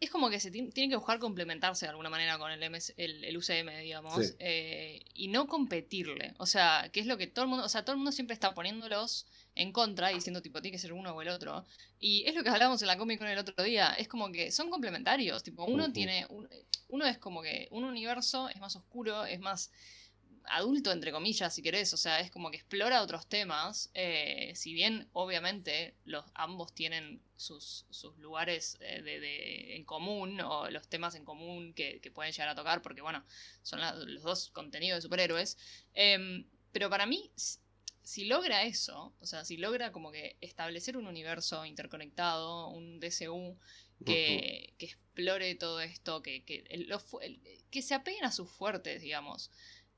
Es 0.00 0.10
como 0.10 0.30
que 0.30 0.38
se 0.40 0.50
ti- 0.50 0.70
tiene 0.70 0.90
que 0.90 0.96
buscar 0.96 1.18
complementarse 1.18 1.84
de 1.86 1.90
alguna 1.90 2.08
manera 2.08 2.38
con 2.38 2.50
el, 2.52 2.70
MS 2.70 2.94
el, 2.96 3.24
el 3.24 3.36
UCM, 3.36 3.68
digamos, 3.82 4.14
Sí. 4.26 4.34
eh, 4.38 5.04
y 5.12 5.28
no 5.28 5.46
competirle. 5.46 6.34
O 6.38 6.46
sea, 6.46 6.88
que 6.92 7.00
es 7.00 7.06
lo 7.06 7.18
que 7.18 7.26
todo 7.26 7.44
el 7.44 7.48
mundo, 7.50 7.64
o 7.66 7.68
sea, 7.68 7.84
todo 7.84 7.92
el 7.92 7.98
mundo 7.98 8.12
siempre 8.12 8.32
está 8.34 8.54
poniéndolos 8.54 9.26
en 9.58 9.72
contra 9.72 10.08
diciendo 10.08 10.40
tipo, 10.40 10.62
tiene 10.62 10.76
que 10.76 10.80
ser 10.80 10.92
uno 10.92 11.10
o 11.12 11.20
el 11.20 11.28
otro. 11.28 11.66
Y 11.98 12.24
es 12.26 12.34
lo 12.34 12.42
que 12.42 12.48
hablábamos 12.48 12.80
en 12.80 12.88
la 12.88 12.96
Comic 12.96 13.18
Con 13.18 13.26
el 13.28 13.38
otro 13.38 13.62
día, 13.64 13.92
es 13.94 14.06
como 14.08 14.30
que 14.30 14.52
son 14.52 14.70
complementarios, 14.70 15.42
tipo, 15.42 15.64
uno 15.64 15.92
tiene, 15.92 16.26
un- 16.30 16.48
uno 16.88 17.04
es 17.06 17.18
como 17.18 17.42
que 17.42 17.66
un 17.72 17.84
universo 17.84 18.48
es 18.48 18.60
más 18.60 18.76
oscuro, 18.76 19.24
es 19.24 19.40
más 19.40 19.70
adulto, 20.50 20.92
entre 20.92 21.10
comillas, 21.12 21.54
si 21.54 21.60
querés, 21.60 21.92
o 21.92 21.96
sea, 21.96 22.20
es 22.20 22.30
como 22.30 22.50
que 22.50 22.56
explora 22.56 23.02
otros 23.02 23.26
temas, 23.26 23.90
eh, 23.94 24.52
si 24.54 24.72
bien 24.72 25.08
obviamente 25.12 25.94
los 26.04 26.24
ambos 26.34 26.72
tienen 26.72 27.20
sus, 27.36 27.84
sus 27.90 28.16
lugares 28.18 28.78
eh, 28.80 29.02
de, 29.02 29.20
de- 29.20 29.76
en 29.76 29.84
común 29.84 30.40
o 30.40 30.70
los 30.70 30.88
temas 30.88 31.14
en 31.16 31.24
común 31.24 31.74
que, 31.74 32.00
que 32.00 32.10
pueden 32.10 32.32
llegar 32.32 32.48
a 32.48 32.54
tocar, 32.54 32.80
porque 32.80 33.02
bueno, 33.02 33.24
son 33.62 33.80
la- 33.80 33.92
los 33.94 34.22
dos 34.22 34.50
contenidos 34.50 34.98
de 34.98 35.02
superhéroes, 35.02 35.58
em, 35.94 36.46
pero 36.72 36.88
para 36.88 37.04
mí, 37.06 37.30
si 38.08 38.24
logra 38.24 38.62
eso, 38.62 39.12
o 39.20 39.26
sea, 39.26 39.44
si 39.44 39.58
logra 39.58 39.92
como 39.92 40.10
que 40.10 40.38
establecer 40.40 40.96
un 40.96 41.06
universo 41.06 41.66
interconectado, 41.66 42.68
un 42.68 43.00
DCU, 43.00 43.58
que, 44.06 44.72
que 44.78 44.86
explore 44.86 45.54
todo 45.56 45.80
esto, 45.80 46.22
que, 46.22 46.42
que, 46.42 46.64
el- 46.70 46.90
el- 47.20 47.40
que 47.70 47.82
se 47.82 47.92
apeguen 47.94 48.24
a 48.24 48.32
sus 48.32 48.50
fuertes, 48.50 49.02
digamos. 49.02 49.50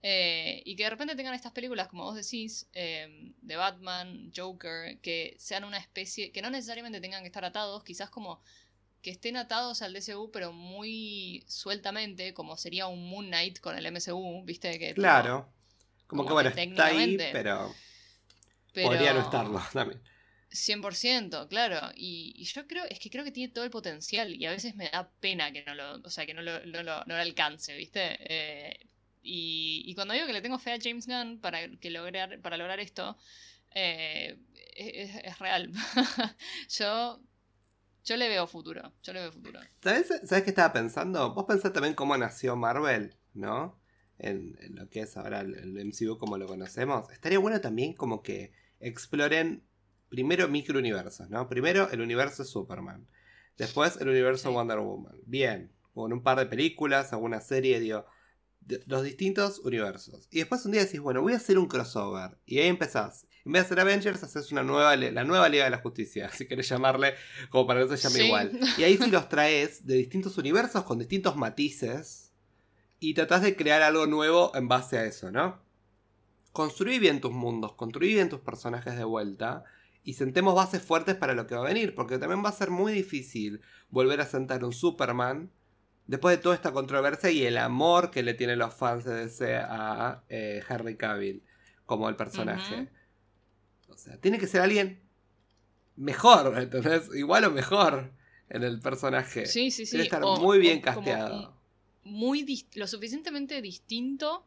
Eh, 0.02 0.60
y 0.64 0.74
que 0.74 0.82
de 0.84 0.90
repente 0.90 1.14
tengan 1.14 1.34
estas 1.34 1.52
películas, 1.52 1.86
como 1.86 2.02
vos 2.02 2.16
decís, 2.16 2.66
eh, 2.72 3.32
de 3.42 3.54
Batman, 3.54 4.32
Joker, 4.34 4.98
que 5.00 5.36
sean 5.38 5.62
una 5.62 5.78
especie, 5.78 6.32
que 6.32 6.42
no 6.42 6.50
necesariamente 6.50 7.00
tengan 7.00 7.22
que 7.22 7.28
estar 7.28 7.44
atados, 7.44 7.84
quizás 7.84 8.10
como 8.10 8.40
que 9.02 9.10
estén 9.12 9.36
atados 9.36 9.82
al 9.82 9.92
DCU, 9.92 10.32
pero 10.32 10.52
muy 10.52 11.44
sueltamente, 11.46 12.34
como 12.34 12.56
sería 12.56 12.88
un 12.88 13.08
Moon 13.08 13.26
Knight 13.28 13.60
con 13.60 13.76
el 13.78 13.86
MCU, 13.86 14.42
¿viste? 14.44 14.80
Que, 14.80 14.88
tipo, 14.88 15.02
Claro. 15.02 15.48
Como, 16.08 16.24
como 16.24 16.28
que 16.28 16.32
bueno, 16.32 16.52
que 16.52 16.62
está 16.64 16.86
ahí, 16.86 17.16
pero, 17.16 17.72
pero- 18.72 18.88
podría 18.88 19.12
no 19.14 19.20
estarlo 19.20 19.60
también. 19.72 20.00
100%, 20.52 21.48
claro. 21.48 21.90
Y, 21.94 22.34
y 22.36 22.44
yo 22.44 22.66
creo, 22.66 22.84
es 22.84 22.98
que 22.98 23.08
creo 23.10 23.24
que 23.24 23.30
tiene 23.32 23.52
todo 23.52 23.64
el 23.64 23.70
potencial 23.70 24.34
y 24.34 24.46
a 24.46 24.50
veces 24.50 24.74
me 24.74 24.88
da 24.90 25.08
pena 25.20 25.52
que 25.52 25.62
no 25.64 25.74
lo, 25.74 26.00
o 26.02 26.10
sea, 26.10 26.26
que 26.26 26.34
no 26.34 26.42
lo, 26.42 26.64
no 26.66 26.82
lo, 26.82 27.04
no 27.04 27.14
lo 27.14 27.20
alcance, 27.20 27.76
¿viste? 27.76 28.16
Eh, 28.20 28.88
y, 29.22 29.82
y 29.86 29.94
cuando 29.94 30.14
digo 30.14 30.26
que 30.26 30.32
le 30.32 30.40
tengo 30.42 30.58
fe 30.58 30.72
a 30.72 30.78
James 30.82 31.06
Gunn 31.06 31.40
para, 31.40 31.68
que 31.76 31.90
lograr, 31.90 32.40
para 32.40 32.56
lograr 32.56 32.80
esto, 32.80 33.16
eh, 33.74 34.38
es, 34.74 35.14
es 35.22 35.38
real. 35.38 35.70
yo, 36.78 37.20
yo 38.04 38.16
le 38.16 38.28
veo 38.28 38.46
futuro, 38.48 38.92
yo 39.02 39.12
le 39.12 39.20
veo 39.20 39.32
futuro. 39.32 39.60
¿Sabes, 39.82 40.08
¿Sabes 40.24 40.42
qué 40.44 40.50
estaba 40.50 40.72
pensando? 40.72 41.32
Vos 41.34 41.44
pensás 41.46 41.72
también 41.72 41.94
cómo 41.94 42.16
nació 42.16 42.56
Marvel, 42.56 43.16
¿no? 43.34 43.79
En, 44.22 44.56
en 44.60 44.76
lo 44.76 44.88
que 44.88 45.00
es 45.00 45.16
ahora 45.16 45.40
el, 45.40 45.54
el 45.54 45.84
MCU 45.86 46.18
como 46.18 46.36
lo 46.38 46.46
conocemos. 46.46 47.10
Estaría 47.10 47.38
bueno 47.38 47.60
también 47.60 47.94
como 47.94 48.22
que 48.22 48.52
exploren 48.80 49.62
primero 50.08 50.48
microuniversos, 50.48 51.30
¿no? 51.30 51.48
Primero 51.48 51.88
el 51.90 52.00
universo 52.00 52.44
Superman. 52.44 53.06
Después 53.56 53.96
el 54.00 54.08
universo. 54.08 54.52
Wonder 54.52 54.78
Woman. 54.78 55.16
Bien. 55.26 55.72
Con 55.94 56.12
un 56.12 56.22
par 56.22 56.38
de 56.38 56.46
películas, 56.46 57.12
alguna 57.12 57.40
serie, 57.40 57.80
digo. 57.80 58.06
de- 58.60 58.82
los 58.86 59.02
distintos 59.02 59.58
universos. 59.60 60.28
Y 60.30 60.38
después 60.38 60.64
un 60.66 60.72
día 60.72 60.84
decís, 60.84 61.00
bueno, 61.00 61.22
voy 61.22 61.32
a 61.32 61.36
hacer 61.36 61.58
un 61.58 61.66
crossover. 61.66 62.36
Y 62.46 62.58
ahí 62.58 62.68
empezás. 62.68 63.26
En 63.44 63.52
vez 63.52 63.62
de 63.62 63.66
hacer 63.66 63.80
Avengers, 63.80 64.22
haces 64.22 64.52
una 64.52 64.62
nueva, 64.62 64.94
la 64.96 65.24
nueva 65.24 65.48
Liga 65.48 65.64
de 65.64 65.70
la 65.70 65.78
Justicia, 65.78 66.28
si 66.34 66.46
querés 66.46 66.68
llamarle, 66.68 67.14
como 67.48 67.66
para 67.66 67.86
que 67.88 67.96
se 67.96 68.02
llame 68.08 68.20
Sí. 68.20 68.26
igual. 68.26 68.60
Y 68.78 68.82
ahí 68.82 68.98
sí 68.98 69.10
los 69.10 69.28
traes 69.30 69.86
de 69.86 69.94
distintos 69.96 70.36
universos 70.38 70.84
con 70.84 70.98
distintos 70.98 71.36
matices 71.36 72.29
y 73.00 73.14
tratás 73.14 73.42
de 73.42 73.56
crear 73.56 73.82
algo 73.82 74.06
nuevo 74.06 74.52
en 74.54 74.68
base 74.68 74.98
a 74.98 75.04
eso, 75.04 75.30
¿no? 75.32 75.58
Construí 76.52 76.98
bien 76.98 77.20
tus 77.20 77.32
mundos, 77.32 77.72
construí 77.74 78.12
bien 78.14 78.28
tus 78.28 78.40
personajes 78.40 78.96
de 78.96 79.04
vuelta 79.04 79.64
y 80.04 80.14
sentemos 80.14 80.54
bases 80.54 80.82
fuertes 80.82 81.14
para 81.16 81.34
lo 81.34 81.46
que 81.46 81.54
va 81.54 81.62
a 81.62 81.68
venir, 81.68 81.94
porque 81.94 82.18
también 82.18 82.44
va 82.44 82.48
a 82.48 82.52
ser 82.52 82.70
muy 82.70 82.92
difícil 82.92 83.60
volver 83.88 84.20
a 84.20 84.26
sentar 84.26 84.64
un 84.64 84.72
Superman 84.72 85.50
después 86.06 86.36
de 86.36 86.42
toda 86.42 86.54
esta 86.56 86.72
controversia 86.72 87.30
y 87.30 87.44
el 87.46 87.56
amor 87.56 88.10
que 88.10 88.22
le 88.22 88.34
tienen 88.34 88.58
los 88.58 88.74
fans 88.74 89.04
de 89.04 89.14
DC 89.14 89.56
a 89.56 90.22
eh, 90.28 90.62
Henry 90.68 90.96
Cavill 90.96 91.42
como 91.86 92.08
el 92.08 92.16
personaje. 92.16 92.88
O 93.88 93.96
sea, 93.96 94.16
tiene 94.18 94.38
que 94.38 94.46
ser 94.46 94.60
alguien 94.62 95.00
mejor, 95.96 96.58
¿entendés? 96.58 97.08
Igual 97.14 97.44
o 97.44 97.50
mejor 97.50 98.12
en 98.48 98.64
el 98.64 98.80
personaje. 98.80 99.46
Sí, 99.46 99.70
sí, 99.70 99.86
sí. 99.86 99.92
Debe 99.92 100.04
estar 100.04 100.22
o- 100.24 100.36
muy 100.38 100.58
bien 100.58 100.80
como 100.80 100.96
casteado. 100.96 101.59
Muy 102.02 102.66
lo 102.74 102.86
suficientemente 102.86 103.60
distinto 103.62 104.46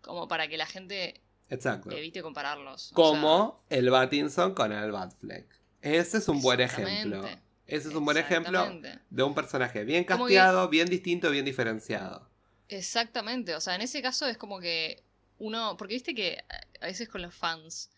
como 0.00 0.28
para 0.28 0.48
que 0.48 0.56
la 0.56 0.66
gente 0.66 1.20
Exacto. 1.50 1.90
evite 1.90 2.22
compararlos. 2.22 2.90
Como 2.94 3.62
el 3.70 3.90
Batinson 3.90 4.54
con 4.54 4.72
el 4.72 4.92
Batfleck. 4.92 5.46
Ese 5.82 6.18
es 6.18 6.28
un 6.28 6.40
buen 6.40 6.60
ejemplo. 6.60 7.26
Ese 7.66 7.88
es 7.88 7.94
un 7.94 8.04
buen 8.04 8.16
ejemplo 8.16 8.80
de 9.10 9.22
un 9.22 9.34
personaje 9.34 9.84
bien 9.84 10.04
casteado, 10.04 10.68
bien 10.68 10.88
distinto, 10.88 11.30
bien 11.30 11.44
diferenciado. 11.44 12.28
Exactamente, 12.68 13.54
o 13.54 13.60
sea, 13.60 13.74
en 13.74 13.82
ese 13.82 14.02
caso 14.02 14.26
es 14.26 14.36
como 14.36 14.60
que 14.60 15.02
uno, 15.38 15.76
porque 15.76 15.94
viste 15.94 16.14
que 16.14 16.44
a 16.80 16.86
veces 16.86 17.08
con 17.08 17.22
los 17.22 17.34
fans 17.34 17.90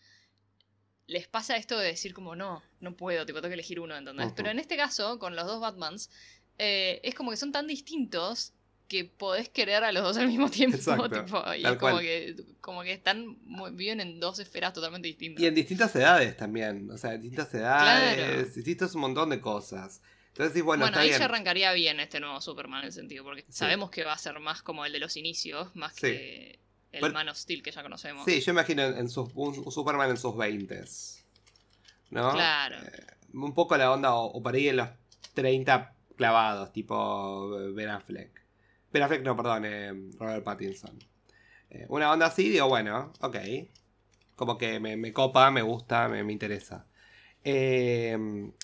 les 1.07 1.27
pasa 1.27 1.57
esto 1.57 1.77
de 1.77 1.87
decir 1.87 2.13
como 2.13 2.35
no, 2.35 2.63
no 2.79 2.95
puedo, 2.95 3.25
tipo 3.25 3.41
tengo 3.41 3.49
que 3.49 3.55
elegir 3.55 3.79
uno, 3.79 3.97
¿entendés? 3.97 4.31
Pero 4.35 4.49
en 4.49 4.59
este 4.59 4.77
caso, 4.77 5.19
con 5.19 5.35
los 5.35 5.45
dos 5.45 5.59
Batmans, 5.59 6.09
eh, 6.57 7.01
es 7.03 7.15
como 7.15 7.31
que 7.31 7.37
son 7.37 7.51
tan 7.51 7.67
distintos 7.67 8.53
que 8.91 9.05
podés 9.05 9.47
querer 9.47 9.85
a 9.85 9.91
los 9.93 10.03
dos 10.03 10.17
al 10.17 10.27
mismo 10.27 10.49
tiempo, 10.49 10.77
tipo, 11.09 11.41
y 11.55 11.65
es 11.65 11.77
como 11.77 11.99
que, 11.99 12.35
como 12.59 12.83
que 12.83 12.91
están, 12.91 13.37
muy- 13.45 13.71
viven 13.71 14.01
en 14.01 14.19
dos 14.19 14.39
esferas 14.39 14.73
totalmente 14.73 15.07
distintas. 15.07 15.41
Y 15.41 15.47
en 15.47 15.55
distintas 15.55 15.95
edades 15.95 16.35
también. 16.35 16.91
O 16.91 16.97
sea, 16.97 17.13
en 17.13 17.21
distintas 17.21 17.53
edades, 17.53 18.15
Claro. 18.17 18.43
distintos 18.53 18.93
un 18.95 19.01
montón 19.01 19.29
de 19.29 19.39
cosas. 19.39 20.01
Entonces, 20.27 20.61
bueno, 20.61 20.85
ahí 20.93 21.07
bien. 21.07 21.17
se 21.17 21.23
arrancaría 21.23 21.71
bien 21.71 22.01
este 22.01 22.19
nuevo 22.19 22.41
Superman 22.41 22.81
en 22.81 22.87
el 22.87 22.91
sentido, 22.91 23.23
porque 23.23 23.43
Sí. 23.43 23.53
sabemos 23.53 23.89
que 23.91 24.03
va 24.03 24.11
a 24.11 24.17
ser 24.17 24.37
más 24.41 24.61
como 24.61 24.85
el 24.85 24.91
de 24.91 24.99
los 24.99 25.15
inicios, 25.15 25.73
más 25.75 25.93
Sí. 25.95 26.01
que 26.01 26.59
el 26.91 26.99
Bueno, 26.99 27.13
Man 27.13 27.29
of 27.29 27.37
Steel 27.37 27.63
que 27.63 27.71
ya 27.71 27.83
conocemos. 27.83 28.25
Sí, 28.25 28.41
yo 28.41 28.51
imagino 28.51 28.83
en 28.83 29.07
sus, 29.09 29.29
un, 29.35 29.57
un 29.57 29.71
Superman 29.71 30.09
en 30.09 30.17
sus 30.17 30.35
20 30.35 30.83
¿No? 32.09 32.33
Claro. 32.33 32.75
Eh, 32.77 33.05
un 33.33 33.53
poco 33.53 33.77
la 33.77 33.89
onda, 33.89 34.13
o, 34.15 34.25
o 34.25 34.43
por 34.43 34.53
ahí 34.53 34.67
en 34.67 34.75
los 34.77 34.89
30 35.33 35.95
clavados, 36.17 36.73
tipo 36.73 37.49
Ben 37.73 37.87
Affleck. 37.89 38.40
Ben 38.91 39.03
Affleck, 39.03 39.23
no, 39.23 39.35
perdón, 39.35 39.63
eh, 39.65 39.93
Robert 40.19 40.43
Pattinson. 40.43 40.97
Eh, 41.69 41.85
una 41.89 42.11
onda 42.11 42.25
así, 42.27 42.49
digo, 42.49 42.67
bueno, 42.67 43.13
ok. 43.21 43.37
Como 44.35 44.57
que 44.57 44.79
me, 44.79 44.97
me 44.97 45.13
copa, 45.13 45.49
me 45.51 45.61
gusta, 45.61 46.07
me, 46.09 46.23
me 46.23 46.33
interesa. 46.33 46.85
Eh, 47.43 48.17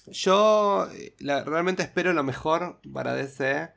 yo 0.08 0.88
la- 1.20 1.44
realmente 1.44 1.84
espero 1.84 2.14
lo 2.14 2.24
mejor 2.24 2.80
para 2.94 3.14
DC. 3.14 3.70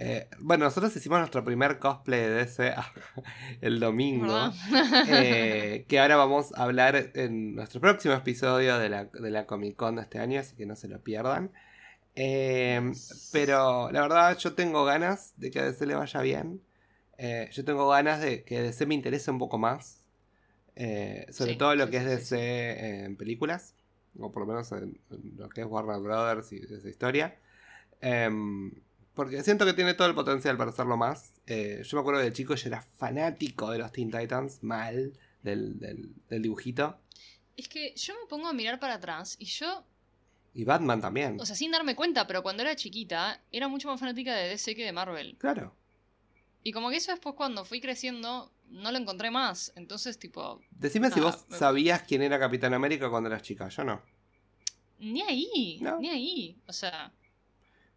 Eh, 0.00 0.28
bueno, 0.38 0.64
nosotros 0.66 0.94
hicimos 0.96 1.18
nuestro 1.18 1.44
primer 1.44 1.80
cosplay 1.80 2.20
de 2.20 2.30
DC 2.30 2.72
el 3.60 3.80
domingo. 3.80 4.52
Eh, 5.08 5.84
que 5.88 5.98
ahora 5.98 6.16
vamos 6.16 6.52
a 6.54 6.62
hablar 6.62 7.10
en 7.14 7.56
nuestro 7.56 7.80
próximo 7.80 8.14
episodio 8.14 8.78
de 8.78 8.88
la, 8.88 9.04
de 9.06 9.30
la 9.30 9.46
Comic 9.46 9.74
Con 9.76 9.96
de 9.96 10.02
este 10.02 10.20
año, 10.20 10.38
así 10.40 10.54
que 10.54 10.66
no 10.66 10.76
se 10.76 10.86
lo 10.88 11.02
pierdan. 11.02 11.50
Eh, 12.20 12.80
pero 13.30 13.92
la 13.92 14.00
verdad, 14.02 14.36
yo 14.38 14.52
tengo 14.54 14.84
ganas 14.84 15.34
de 15.36 15.52
que 15.52 15.60
a 15.60 15.64
DC 15.64 15.86
le 15.86 15.94
vaya 15.94 16.20
bien. 16.20 16.60
Eh, 17.16 17.48
yo 17.52 17.64
tengo 17.64 17.88
ganas 17.88 18.20
de 18.20 18.42
que 18.42 18.60
DC 18.60 18.86
me 18.86 18.96
interese 18.96 19.30
un 19.30 19.38
poco 19.38 19.56
más. 19.56 20.02
Eh, 20.74 21.26
sobre 21.30 21.52
Sí, 21.52 21.58
todo 21.58 21.76
lo 21.76 21.84
sí, 21.86 21.90
que 21.92 22.00
sí, 22.00 22.04
es 22.06 22.10
DC 22.10 23.04
en 23.04 23.16
películas. 23.16 23.74
O 24.18 24.32
por 24.32 24.42
lo 24.42 24.46
menos 24.48 24.72
en, 24.72 24.98
en 25.12 25.36
lo 25.36 25.48
que 25.48 25.60
es 25.60 25.66
Warner 25.68 26.00
Brothers 26.00 26.52
y 26.52 26.56
esa 26.56 26.88
historia. 26.88 27.36
Em, 28.00 28.72
porque 29.14 29.44
siento 29.44 29.64
que 29.64 29.72
tiene 29.72 29.94
todo 29.94 30.08
el 30.08 30.14
potencial 30.16 30.56
para 30.56 30.70
hacerlo 30.70 30.96
más. 30.96 31.34
Yo 31.46 31.96
me 31.96 32.00
acuerdo 32.00 32.20
de 32.20 32.32
chico 32.32 32.56
yo 32.56 32.66
era 32.68 32.82
fanático 32.82 33.70
de 33.70 33.78
los 33.78 33.92
Teen 33.92 34.10
Titans, 34.10 34.64
mal, 34.64 35.12
del, 35.44 35.78
del, 35.78 36.10
del 36.28 36.42
dibujito. 36.42 36.98
Es 37.56 37.68
que 37.68 37.94
yo 37.94 38.14
me 38.14 38.26
pongo 38.28 38.48
a 38.48 38.52
mirar 38.52 38.80
para 38.80 38.94
atrás 38.94 39.36
y 39.38 39.44
yo, 39.44 39.84
Y 40.58 40.64
Batman 40.64 41.00
también. 41.00 41.38
o 41.40 41.46
sea, 41.46 41.54
sin 41.54 41.70
darme 41.70 41.94
cuenta, 41.94 42.26
pero 42.26 42.42
cuando 42.42 42.62
era 42.64 42.74
chiquita, 42.74 43.40
era 43.52 43.68
mucho 43.68 43.86
más 43.88 44.00
fanática 44.00 44.34
de 44.34 44.48
DC 44.48 44.74
que 44.74 44.84
de 44.84 44.90
Marvel. 44.92 45.36
claro. 45.38 45.72
Y 46.64 46.72
como 46.72 46.90
que 46.90 46.96
eso 46.96 47.12
después 47.12 47.36
cuando 47.36 47.64
fui 47.64 47.80
creciendo, 47.80 48.50
no 48.68 48.90
lo 48.90 48.98
encontré 48.98 49.30
más. 49.30 49.72
Entonces, 49.76 50.18
tipo, 50.18 50.60
Decime 50.72 51.10
si 51.12 51.20
vos 51.20 51.46
me- 51.48 51.56
sabías 51.56 52.02
quién 52.02 52.20
era 52.22 52.38
Capitán 52.40 52.74
América 52.74 53.08
cuando 53.08 53.28
eras 53.30 53.42
chica. 53.42 53.68
Yo 53.68 53.84
no. 53.84 54.02
ni 54.98 55.22
ahí, 55.22 55.78
No. 55.80 56.00
ni 56.00 56.08
ahí. 56.10 56.58
O 56.66 56.72
sea, 56.72 57.12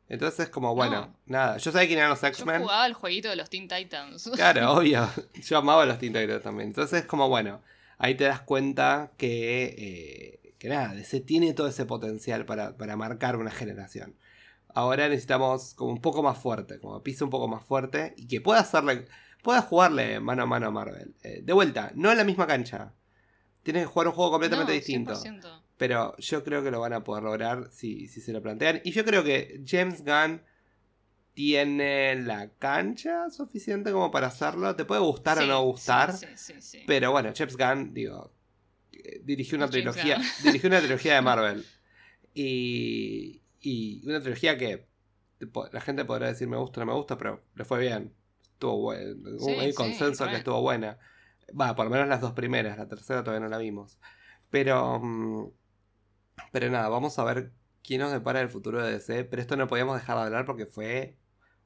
Entonces 0.08 0.42
es 0.46 0.50
como, 0.50 0.76
bueno, 0.76 1.18
nada. 1.26 1.58
Yo 1.58 1.72
sabía 1.72 1.88
quién 1.88 1.98
eran 2.00 2.12
los 2.12 2.22
Yo 2.22 2.28
X-Men. 2.28 2.62
jugaba 2.62 2.86
el 2.86 2.94
jueguito 2.94 3.30
de 3.30 3.36
los 3.38 3.50
Teen 3.50 3.68
Titans. 3.68 4.30
Claro, 4.36 4.74
obvio. 4.74 5.10
Yo 5.42 5.58
amaba 5.58 5.86
los 5.88 5.98
Teen 5.98 6.14
Titans 6.14 6.44
también. 6.44 6.68
Entonces 6.68 7.02
es 7.02 7.06
como, 7.08 7.28
bueno, 7.30 7.62
ahí 7.98 8.14
te 8.16 8.26
das 8.26 8.42
cuenta 8.42 9.12
que, 9.18 9.64
eh, 9.78 10.41
que 10.62 10.70
nada, 10.70 10.94
DC 10.94 11.22
tiene 11.22 11.56
todo 11.56 11.66
ese 11.66 11.88
potencial 11.88 12.46
para, 12.46 12.78
para 12.78 12.96
marcar 12.96 13.36
una 13.36 13.50
generación. 13.50 14.16
Ahora 14.68 15.10
necesitamos 15.10 15.74
como 15.74 15.92
un 15.92 16.02
poco 16.02 16.22
más 16.22 16.38
fuerte, 16.38 16.80
como 16.80 17.02
pisa 17.02 17.26
un 17.26 17.32
poco 17.32 17.48
más 17.48 17.66
fuerte 17.66 18.14
y 18.16 18.28
que 18.28 18.42
pueda 18.42 18.60
hacerle, 18.60 19.08
pueda 19.42 19.64
jugarle 19.64 20.20
mano 20.20 20.44
a 20.44 20.46
mano 20.46 20.68
a 20.68 20.70
Marvel. 20.70 21.16
Eh, 21.24 21.42
de 21.44 21.54
vuelta, 21.54 21.92
no 21.96 22.12
en 22.12 22.18
la 22.20 22.24
misma 22.24 22.46
cancha. 22.46 22.94
Tienes 23.64 23.82
que 23.82 23.88
jugar 23.88 24.10
un 24.10 24.14
juego 24.14 24.30
completamente 24.34 24.72
No, 24.72 24.76
distinto. 24.76 25.14
100%. 25.16 25.64
Pero 25.78 26.16
yo 26.18 26.44
creo 26.44 26.62
que 26.62 26.70
lo 26.70 26.80
van 26.80 26.94
a 26.94 27.04
poder 27.04 27.24
lograr 27.24 27.70
si, 27.72 28.08
si 28.08 28.22
se 28.22 28.32
lo 28.32 28.44
plantean. 28.44 28.82
Y 28.84 28.92
yo 28.92 29.04
creo 29.04 29.24
que 29.24 29.64
James 29.66 30.06
Gunn 30.06 30.44
tiene 31.34 32.22
la 32.22 32.52
cancha 32.60 33.32
suficiente 33.32 33.92
como 33.92 34.12
para 34.12 34.28
hacerlo. 34.28 34.76
Te 34.76 34.86
puede 34.86 35.02
gustar 35.02 35.40
o 35.40 35.46
no 35.48 35.64
gustar. 35.64 36.14
Sí, 36.14 36.28
sí. 36.60 36.84
Pero 36.86 37.12
bueno, 37.12 37.34
James 37.36 37.58
Gunn, 37.58 37.96
digo, 37.96 38.32
dirigió 39.24 39.58
una 39.58 39.70
trilogía. 39.70 40.22
Dirigió 40.38 40.70
una 40.70 40.80
trilogía 40.82 41.16
de 41.16 41.22
Marvel. 41.24 41.66
Y, 42.34 43.44
y 43.60 44.08
una 44.08 44.22
trilogía 44.22 44.58
que 44.58 44.90
la 45.72 45.82
gente 45.82 46.06
podrá 46.06 46.28
decir 46.28 46.48
me 46.48 46.58
gusta 46.58 46.82
o 46.82 46.86
no 46.86 46.92
me 46.94 46.98
gusta, 46.98 47.18
pero 47.18 47.44
le 47.56 47.66
fue 47.66 47.80
bien. 47.80 48.16
Estuvo 48.54 48.78
bueno. 48.82 49.40
Sí, 49.40 49.52
Hay 49.58 49.74
sí, 49.74 49.74
consenso 49.74 50.30
que 50.30 50.32
re. 50.32 50.38
estuvo 50.38 50.62
buena. 50.62 51.00
Va, 51.60 51.76
por 51.76 51.86
lo 51.86 51.92
menos 51.92 52.08
las 52.08 52.22
dos 52.22 52.34
primeras. 52.34 52.78
La 52.78 52.88
tercera 52.88 53.24
todavía 53.24 53.42
no 53.46 53.50
la 53.50 53.58
vimos. 53.58 54.00
Pero. 54.50 55.00
mm, 55.00 55.52
Pero 56.52 56.70
nada, 56.70 56.90
vamos 56.90 57.18
a 57.20 57.24
ver 57.24 57.54
quién 57.84 58.02
nos 58.02 58.12
depara 58.12 58.42
el 58.42 58.50
futuro 58.50 58.84
de 58.84 58.94
DC. 58.94 59.26
Pero 59.26 59.42
esto 59.42 59.56
no 59.58 59.68
podíamos 59.68 59.96
dejar 60.00 60.18
de 60.18 60.24
hablar 60.24 60.46
porque 60.46 60.66
fue 60.66 61.18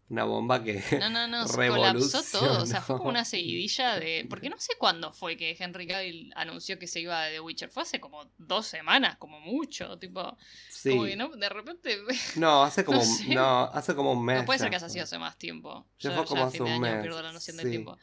una 0.09 0.23
bomba 0.23 0.63
que. 0.63 0.83
No, 0.99 1.09
no, 1.09 1.27
no, 1.27 1.47
se 1.47 1.67
colapsó 1.67 2.21
todo. 2.39 2.61
O 2.61 2.65
sea, 2.65 2.81
fue 2.81 2.97
como 2.97 3.09
una 3.09 3.25
seguidilla 3.25 3.99
de. 3.99 4.25
Porque 4.29 4.49
no 4.49 4.57
sé 4.59 4.73
cuándo 4.77 5.11
fue 5.13 5.35
que 5.37 5.55
Henry 5.59 5.87
Cavill 5.87 6.31
anunció 6.35 6.77
que 6.77 6.87
se 6.87 6.99
iba 6.99 7.23
de 7.23 7.33
The 7.33 7.39
Witcher. 7.39 7.69
Fue 7.69 7.83
hace 7.83 7.99
como 7.99 8.29
dos 8.37 8.67
semanas, 8.67 9.17
como 9.17 9.39
mucho. 9.39 9.97
Tipo, 9.97 10.37
Sí. 10.69 10.91
como 10.91 11.05
que 11.05 11.15
no, 11.15 11.29
de 11.29 11.49
repente. 11.49 11.97
No, 12.37 12.63
hace 12.63 12.85
como, 12.85 13.01
No 13.29 13.63
hace 13.73 13.95
como 13.95 14.11
un 14.13 14.23
mes. 14.23 14.39
No 14.39 14.45
puede 14.45 14.59
ser 14.59 14.69
que 14.69 14.75
haya 14.75 14.89
sido 14.89 15.03
hace 15.05 15.17
más 15.17 15.37
tiempo. 15.37 15.87
Ya 15.99 16.11
Yo 16.11 16.15
fue 16.17 16.25
como 16.25 16.43
hace 16.45 16.61
un 16.61 16.69
año 16.69 16.79
mes, 16.81 17.01
pierdo 17.01 17.21
la 17.21 17.31
noción 17.31 17.57
sí. 17.57 17.63
del 17.63 17.71
tiempo. 17.71 17.97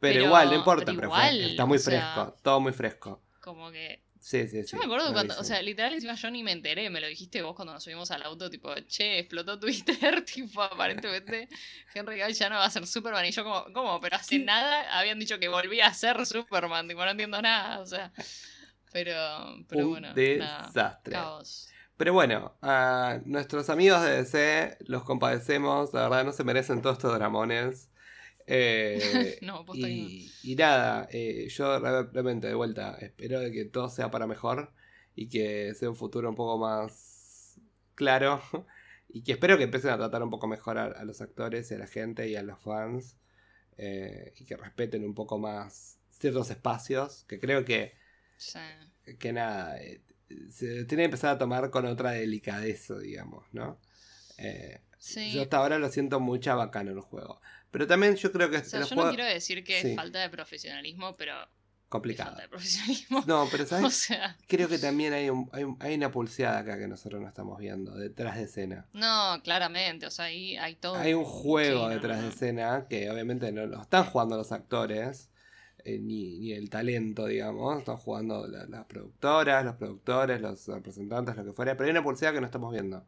Pero, 0.00 0.12
Pero- 0.14 0.24
igual, 0.26 0.48
no 0.50 0.54
importa, 0.54 0.84
pero 0.86 0.96
pero, 0.98 1.10
fue- 1.10 1.50
está 1.50 1.66
muy 1.66 1.76
o 1.76 1.80
sea- 1.80 2.14
fresco, 2.14 2.36
todo 2.42 2.60
muy 2.60 2.72
fresco. 2.72 3.22
Como 3.40 3.70
que. 3.72 4.04
Sí, 4.20 4.48
sí, 4.48 4.62
sí. 4.62 4.72
Yo 4.72 4.78
me 4.78 4.84
acuerdo 4.84 5.12
cuando, 5.12 5.38
o 5.38 5.44
sea, 5.44 5.62
literal 5.62 5.94
encima 5.94 6.14
yo 6.14 6.30
ni 6.30 6.42
me 6.42 6.52
enteré, 6.52 6.90
me 6.90 7.00
lo 7.00 7.06
dijiste 7.06 7.42
vos 7.42 7.54
cuando 7.54 7.72
nos 7.72 7.84
subimos 7.84 8.10
al 8.10 8.22
auto, 8.22 8.50
tipo, 8.50 8.74
che, 8.86 9.20
explotó 9.20 9.58
Twitter, 9.58 10.24
tipo, 10.24 10.62
aparentemente 10.62 11.48
Henry 11.94 12.18
Cavill 12.18 12.34
ya 12.34 12.50
no 12.50 12.56
va 12.56 12.64
a 12.64 12.70
ser 12.70 12.86
Superman, 12.86 13.24
y 13.26 13.30
yo 13.30 13.44
como, 13.44 13.64
¿cómo? 13.72 14.00
Pero 14.00 14.16
hace 14.16 14.38
¿Qué? 14.38 14.44
nada 14.44 14.98
habían 14.98 15.18
dicho 15.18 15.38
que 15.38 15.48
volvía 15.48 15.86
a 15.86 15.94
ser 15.94 16.24
Superman, 16.26 16.88
tipo, 16.88 17.04
no 17.04 17.10
entiendo 17.10 17.40
nada, 17.40 17.80
o 17.80 17.86
sea, 17.86 18.12
pero, 18.92 19.14
pero 19.68 19.84
un 19.84 19.90
bueno, 19.90 20.08
nada, 20.36 20.66
desastre. 20.66 21.12
caos. 21.12 21.68
Pero 21.96 22.12
bueno, 22.12 22.56
a 22.62 23.18
nuestros 23.24 23.70
amigos 23.70 24.02
de 24.02 24.22
DC 24.22 24.78
los 24.86 25.02
compadecemos, 25.02 25.92
la 25.92 26.02
verdad 26.02 26.24
no 26.24 26.32
se 26.32 26.44
merecen 26.44 26.80
todos 26.80 26.96
estos 26.98 27.12
dramones. 27.12 27.90
Eh, 28.50 29.38
No, 29.42 29.64
y, 29.74 30.30
y 30.42 30.56
nada, 30.56 31.06
eh, 31.12 31.48
yo 31.50 31.78
re- 31.78 32.04
realmente 32.12 32.46
de 32.48 32.54
vuelta 32.54 32.96
espero 33.00 33.40
de 33.40 33.52
que 33.52 33.64
todo 33.66 33.90
sea 33.90 34.10
para 34.10 34.26
mejor 34.26 34.72
y 35.14 35.28
que 35.28 35.74
sea 35.74 35.90
un 35.90 35.96
futuro 35.96 36.30
un 36.30 36.34
poco 36.36 36.58
más 36.58 37.60
claro 37.94 38.40
y 39.08 39.22
que 39.22 39.32
espero 39.32 39.58
que 39.58 39.64
empiecen 39.64 39.90
a 39.90 39.98
tratar 39.98 40.22
un 40.22 40.30
poco 40.30 40.46
mejor 40.48 40.78
a, 40.78 40.86
a 40.86 41.04
los 41.04 41.20
actores 41.20 41.70
y 41.70 41.74
a 41.74 41.78
la 41.78 41.86
gente 41.86 42.28
y 42.28 42.36
a 42.36 42.42
los 42.42 42.58
fans 42.60 43.16
eh, 43.76 44.32
y 44.38 44.44
que 44.44 44.56
respeten 44.56 45.04
un 45.04 45.14
poco 45.14 45.38
más 45.38 45.98
ciertos 46.10 46.50
espacios 46.50 47.24
que 47.28 47.38
creo 47.40 47.64
que, 47.64 47.94
Sí. 48.38 48.58
que 49.18 49.32
nada, 49.32 49.80
eh, 49.82 50.00
se 50.50 50.84
tiene 50.84 51.02
que 51.02 51.06
empezar 51.06 51.34
a 51.34 51.38
tomar 51.38 51.70
con 51.70 51.86
otra 51.86 52.12
delicadeza, 52.12 52.98
digamos, 52.98 53.44
¿no? 53.52 53.78
Eh, 54.38 54.80
Sí. 55.00 55.30
Yo 55.32 55.42
hasta 55.42 55.58
ahora 55.58 55.78
lo 55.78 55.88
siento 55.90 56.18
muy 56.18 56.40
chabacano 56.40 56.90
en 56.90 56.96
el 56.96 57.02
juego. 57.04 57.40
Pero 57.70 57.86
también 57.86 58.16
yo 58.16 58.32
creo 58.32 58.50
que 58.50 58.58
O 58.58 58.64
sea, 58.64 58.80
yo 58.80 58.86
juego 58.86 59.04
no 59.04 59.08
quiero 59.10 59.24
decir 59.24 59.62
que 59.64 59.80
Sí. 59.82 59.88
es 59.90 59.96
falta 59.96 60.20
de 60.20 60.30
profesionalismo, 60.30 61.16
pero 61.16 61.34
es 61.42 61.48
complicado. 61.88 62.30
falta 62.30 62.42
de 62.42 62.48
profesionalismo. 62.48 63.24
No, 63.26 63.46
pero 63.50 63.64
O 63.64 63.66
¿sabes? 63.66 63.94
sea, 63.94 64.36
Creo 64.46 64.68
que 64.68 64.78
también 64.78 65.12
hay, 65.12 65.28
un- 65.30 65.48
hay, 65.52 65.64
un- 65.64 65.76
hay 65.80 65.94
una 65.94 66.10
pulseada 66.10 66.58
acá 66.60 66.78
que 66.78 66.88
nosotros 66.88 67.20
no 67.20 67.28
estamos 67.28 67.58
viendo, 67.58 67.94
detrás 67.96 68.36
de 68.36 68.44
escena. 68.44 68.86
no, 68.92 69.40
claramente, 69.42 70.06
o 70.06 70.10
sea, 70.10 70.26
ahí 70.26 70.56
hay 70.56 70.76
todo. 70.76 70.96
Hay 70.96 71.12
un 71.14 71.24
juego 71.24 71.80
Sí, 71.80 71.84
no, 71.84 71.88
detrás 71.90 72.16
no, 72.18 72.22
de 72.24 72.28
escena 72.30 72.86
que 72.88 73.10
obviamente 73.10 73.52
no 73.52 73.66
lo 73.66 73.82
están 73.82 74.04
jugando 74.04 74.36
los 74.36 74.50
actores, 74.52 75.30
eh, 75.84 75.98
ni, 76.00 76.38
ni 76.40 76.52
el 76.52 76.68
talento, 76.70 77.26
digamos. 77.26 77.78
Están 77.78 77.96
jugando 77.98 78.46
la- 78.48 78.66
las 78.66 78.84
productoras, 78.86 79.64
los 79.64 79.76
productores, 79.76 80.40
los 80.40 80.66
representantes, 80.66 81.36
lo 81.36 81.44
que 81.44 81.52
fuera. 81.52 81.76
Pero 81.76 81.84
hay 81.86 81.90
una 81.92 82.02
pulseada 82.02 82.34
que 82.34 82.40
no 82.40 82.46
estamos 82.46 82.72
viendo. 82.72 83.06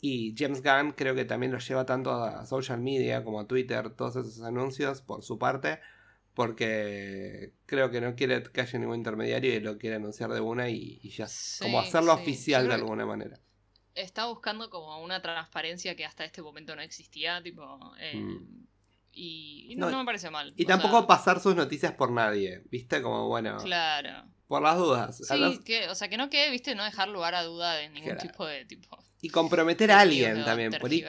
Y 0.00 0.34
James 0.38 0.62
Gunn 0.62 0.92
creo 0.92 1.14
que 1.14 1.24
también 1.24 1.50
lo 1.52 1.58
lleva 1.58 1.84
tanto 1.84 2.12
a 2.12 2.46
social 2.46 2.80
media 2.80 3.24
como 3.24 3.40
a 3.40 3.46
Twitter, 3.48 3.90
todos 3.90 4.14
esos 4.16 4.40
anuncios 4.42 5.02
por 5.02 5.22
su 5.24 5.38
parte, 5.38 5.80
porque 6.34 7.52
creo 7.66 7.90
que 7.90 8.00
no 8.00 8.14
quiere 8.14 8.42
que 8.44 8.60
haya 8.60 8.78
ningún 8.78 8.96
intermediario 8.96 9.52
y 9.54 9.60
lo 9.60 9.76
quiere 9.76 9.96
anunciar 9.96 10.30
de 10.32 10.40
una 10.40 10.68
y, 10.70 11.00
y 11.02 11.10
ya, 11.10 11.26
Sí, 11.26 11.64
como 11.64 11.80
hacerlo 11.80 12.14
sí. 12.16 12.22
oficial 12.22 12.68
de 12.68 12.74
alguna 12.74 13.04
manera. 13.06 13.40
está 13.94 14.26
buscando 14.26 14.70
como 14.70 15.02
una 15.02 15.20
transparencia 15.20 15.96
que 15.96 16.04
hasta 16.04 16.24
este 16.24 16.40
momento 16.42 16.76
no 16.76 16.82
existía, 16.82 17.42
tipo. 17.42 17.92
eh, 17.98 18.14
Mm. 18.16 18.66
Y, 19.20 19.72
y 19.72 19.74
no, 19.76 19.90
me 19.90 20.04
parece 20.04 20.30
mal. 20.30 20.52
Y 20.56 20.64
tampoco 20.64 20.98
sea, 20.98 21.06
pasar 21.08 21.40
sus 21.40 21.56
noticias 21.56 21.92
por 21.92 22.12
nadie, 22.12 22.62
¿viste? 22.70 23.02
Como 23.02 23.26
bueno, 23.26 23.56
Claro. 23.56 24.28
por 24.46 24.62
las 24.62 24.76
dudas. 24.76 25.16
Sí, 25.26 25.58
que, 25.64 25.88
o 25.88 25.96
sea, 25.96 26.08
que 26.08 26.16
no 26.16 26.30
quede, 26.30 26.50
viste, 26.52 26.76
no 26.76 26.84
dejar 26.84 27.08
lugar 27.08 27.34
a 27.34 27.42
duda 27.42 27.74
de 27.74 27.88
ningún 27.88 28.12
Claro. 28.12 28.20
tipo 28.28 28.46
de 28.46 28.64
tipo. 28.64 28.96
Y 29.20 29.30
comprometer 29.30 29.90
a 29.90 30.00
alguien 30.00 30.44
también. 30.44 30.70
Por 30.80 30.90
ahí 30.90 31.04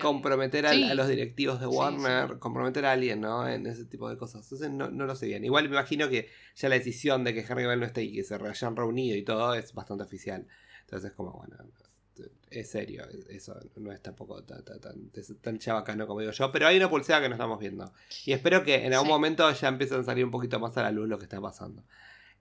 comprometer 0.00 0.68
Sí. 0.68 0.84
a 0.84 0.94
los 0.94 1.08
directivos 1.08 1.60
de 1.60 1.66
Warner, 1.66 2.28
sí. 2.28 2.34
comprometer 2.38 2.84
a 2.84 2.92
alguien, 2.92 3.20
¿no? 3.20 3.48
En 3.48 3.66
ese 3.66 3.84
tipo 3.84 4.08
de 4.10 4.16
cosas. 4.16 4.42
Entonces 4.44 4.70
no, 4.70 4.90
no 4.90 5.06
lo 5.06 5.14
sé 5.16 5.26
bien. 5.26 5.44
Igual 5.44 5.68
me 5.68 5.76
imagino 5.76 6.08
que 6.08 6.28
ya 6.56 6.68
la 6.68 6.74
decisión 6.76 7.24
de 7.24 7.32
que 7.34 7.40
Henry 7.40 7.64
Cavill 7.64 7.80
no 7.80 7.86
esté 7.86 8.02
y 8.02 8.12
que 8.14 8.24
se 8.24 8.34
hayan 8.34 8.76
reunido 8.76 9.16
y 9.16 9.22
todo 9.22 9.54
es 9.54 9.72
bastante 9.72 10.04
oficial. 10.04 10.46
Entonces 10.82 11.12
como, 11.12 11.32
bueno, 11.32 11.56
es 12.50 12.70
serio. 12.70 13.06
Eso 13.28 13.58
no 13.76 13.92
es 13.92 14.02
tampoco 14.02 14.42
tan, 14.42 14.64
tan, 14.64 14.80
tan, 14.80 15.10
tan 15.40 15.58
chabacano 15.58 16.06
como 16.06 16.20
digo 16.20 16.32
yo. 16.32 16.50
Pero 16.52 16.66
hay 16.66 16.76
una 16.76 16.90
pulsera 16.90 17.20
que 17.20 17.28
no 17.28 17.34
estamos 17.36 17.58
viendo. 17.60 17.92
Y 18.24 18.32
espero 18.32 18.62
que 18.64 18.84
en 18.86 18.92
algún 18.92 19.06
Sí. 19.06 19.12
momento 19.12 19.50
ya 19.52 19.68
empiecen 19.68 20.00
a 20.00 20.04
salir 20.04 20.24
un 20.24 20.30
poquito 20.30 20.58
más 20.60 20.76
a 20.76 20.82
la 20.82 20.90
luz 20.90 21.08
lo 21.08 21.18
que 21.18 21.24
está 21.24 21.40
pasando. 21.40 21.84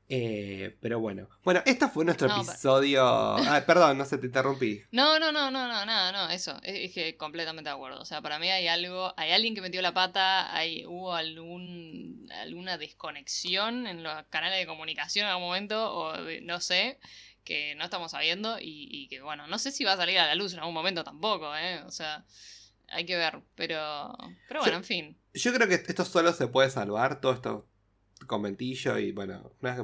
Eh, 0.09 0.77
pero 0.79 0.99
bueno. 1.01 1.27
Bueno, 1.43 1.61
este 1.65 1.87
fue 1.89 2.05
nuestro 2.05 2.29
No, 2.29 2.35
pero- 2.39 2.49
episodio. 2.51 3.03
Ah, 3.05 3.61
perdón, 3.67 3.97
no 3.97 4.05
sé, 4.05 4.17
te 4.17 4.27
interrumpí. 4.27 4.81
No, 4.91 5.19
no, 5.19 5.31
no, 5.33 5.51
no, 5.51 5.67
no, 5.67 5.85
nada, 5.85 6.11
no, 6.13 6.29
eso. 6.31 6.57
Es, 6.63 6.89
es 6.89 6.93
que 6.93 7.17
completamente 7.17 7.69
de 7.69 7.75
acuerdo. 7.75 7.99
O 8.01 8.05
sea, 8.05 8.21
para 8.21 8.39
mí 8.39 8.49
hay 8.49 8.67
algo, 8.69 9.13
hay 9.17 9.31
alguien 9.31 9.53
que 9.53 9.59
metió 9.61 9.81
la 9.81 9.93
pata, 9.93 10.55
hay, 10.55 10.85
hubo 10.85 11.13
algún, 11.13 12.29
alguna 12.41 12.77
desconexión 12.77 13.85
en 13.85 14.01
los 14.03 14.23
canales 14.29 14.59
de 14.59 14.65
comunicación 14.67 15.25
en 15.25 15.31
algún 15.31 15.47
momento, 15.47 15.93
o 15.93 16.13
de- 16.23 16.39
no 16.41 16.61
sé, 16.61 16.99
que 17.43 17.75
no 17.75 17.83
estamos 17.83 18.11
sabiendo 18.11 18.59
y, 18.59 18.87
y 18.89 19.07
que, 19.09 19.21
bueno, 19.21 19.47
no 19.47 19.59
sé 19.59 19.71
si 19.71 19.83
va 19.83 19.93
a 19.93 19.97
salir 19.97 20.19
a 20.19 20.27
la 20.27 20.35
luz 20.35 20.53
en 20.53 20.59
algún 20.59 20.73
momento 20.73 21.03
tampoco, 21.03 21.53
¿eh? 21.55 21.81
O 21.83 21.91
sea, 21.91 22.23
hay 22.89 23.05
que 23.05 23.17
ver, 23.17 23.41
pero, 23.55 24.15
pero 24.47 24.61
bueno, 24.61 24.73
Yo- 24.73 24.77
en 24.77 24.83
fin. 24.85 25.17
Yo 25.33 25.53
creo 25.53 25.67
que 25.67 25.75
esto 25.75 26.03
solo 26.05 26.31
se 26.33 26.47
puede 26.47 26.69
salvar, 26.69 27.19
todo 27.21 27.33
esto 27.33 27.67
conventillo 28.25 28.97
y 28.97 29.11
bueno, 29.11 29.51
una 29.61 29.75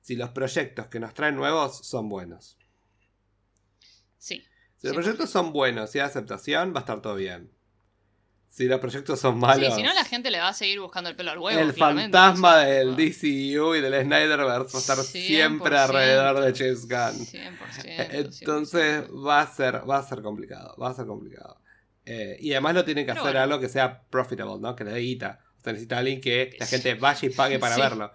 si 0.00 0.16
los 0.16 0.30
proyectos 0.30 0.86
que 0.86 1.00
nos 1.00 1.14
traen 1.14 1.36
nuevos 1.36 1.86
son 1.86 2.08
buenos. 2.08 2.56
Sí. 4.18 4.42
Si 4.76 4.86
los 4.86 4.94
100%. 4.96 5.00
proyectos 5.02 5.30
son 5.30 5.52
buenos 5.52 5.94
y 5.94 5.98
hay 5.98 6.06
aceptación, 6.06 6.72
va 6.72 6.78
a 6.78 6.80
estar 6.80 7.00
todo 7.02 7.14
bien. 7.16 7.50
Si 8.48 8.64
los 8.66 8.80
proyectos 8.80 9.20
son 9.20 9.38
malos, 9.38 9.74
Sí, 9.74 9.80
si 9.80 9.82
no 9.82 9.92
la 9.92 10.04
gente 10.04 10.30
le 10.30 10.38
va 10.38 10.48
a 10.48 10.54
seguir 10.54 10.80
buscando 10.80 11.10
el 11.10 11.16
pelo 11.16 11.32
al 11.32 11.38
huevo. 11.38 11.60
el 11.60 11.74
fantasma 11.74 12.48
o 12.50 12.60
sea, 12.60 12.64
del 12.66 12.88
no. 12.92 12.96
DCU 12.96 13.74
y 13.74 13.80
del 13.82 14.02
Snyderverse 14.04 14.72
va 14.72 14.78
a 14.78 14.80
estar 14.80 14.96
100%. 14.98 15.02
siempre 15.04 15.76
alrededor 15.76 16.40
de 16.40 16.54
James 16.54 16.88
Gunn. 16.88 17.26
100%. 17.26 17.84
Entonces 18.40 19.08
100%. 19.10 19.26
va 19.26 19.40
a 19.42 19.46
ser, 19.54 19.90
va 19.90 19.98
a 19.98 20.02
ser 20.02 20.22
complicado, 20.22 20.74
va 20.80 20.90
a 20.90 20.94
ser 20.94 21.06
complicado. 21.06 21.60
Eh, 22.06 22.36
y 22.40 22.52
además 22.52 22.74
lo 22.76 22.84
tienen 22.84 23.04
que 23.04 23.12
Pero 23.12 23.22
hacer 23.22 23.34
bueno. 23.34 23.44
algo 23.44 23.60
que 23.60 23.68
sea 23.68 24.04
profitable, 24.08 24.54
¿no? 24.60 24.74
Que 24.76 24.84
le 24.84 24.92
dé 24.92 25.00
guita. 25.00 25.40
O 25.66 25.68
sea, 25.68 25.72
necesita 25.72 25.98
alguien 25.98 26.20
que 26.20 26.54
la 26.60 26.66
gente 26.66 26.94
vaya 26.94 27.28
y 27.28 27.32
pague 27.32 27.58
para 27.58 27.74
Sí. 27.74 27.80
verlo. 27.80 28.12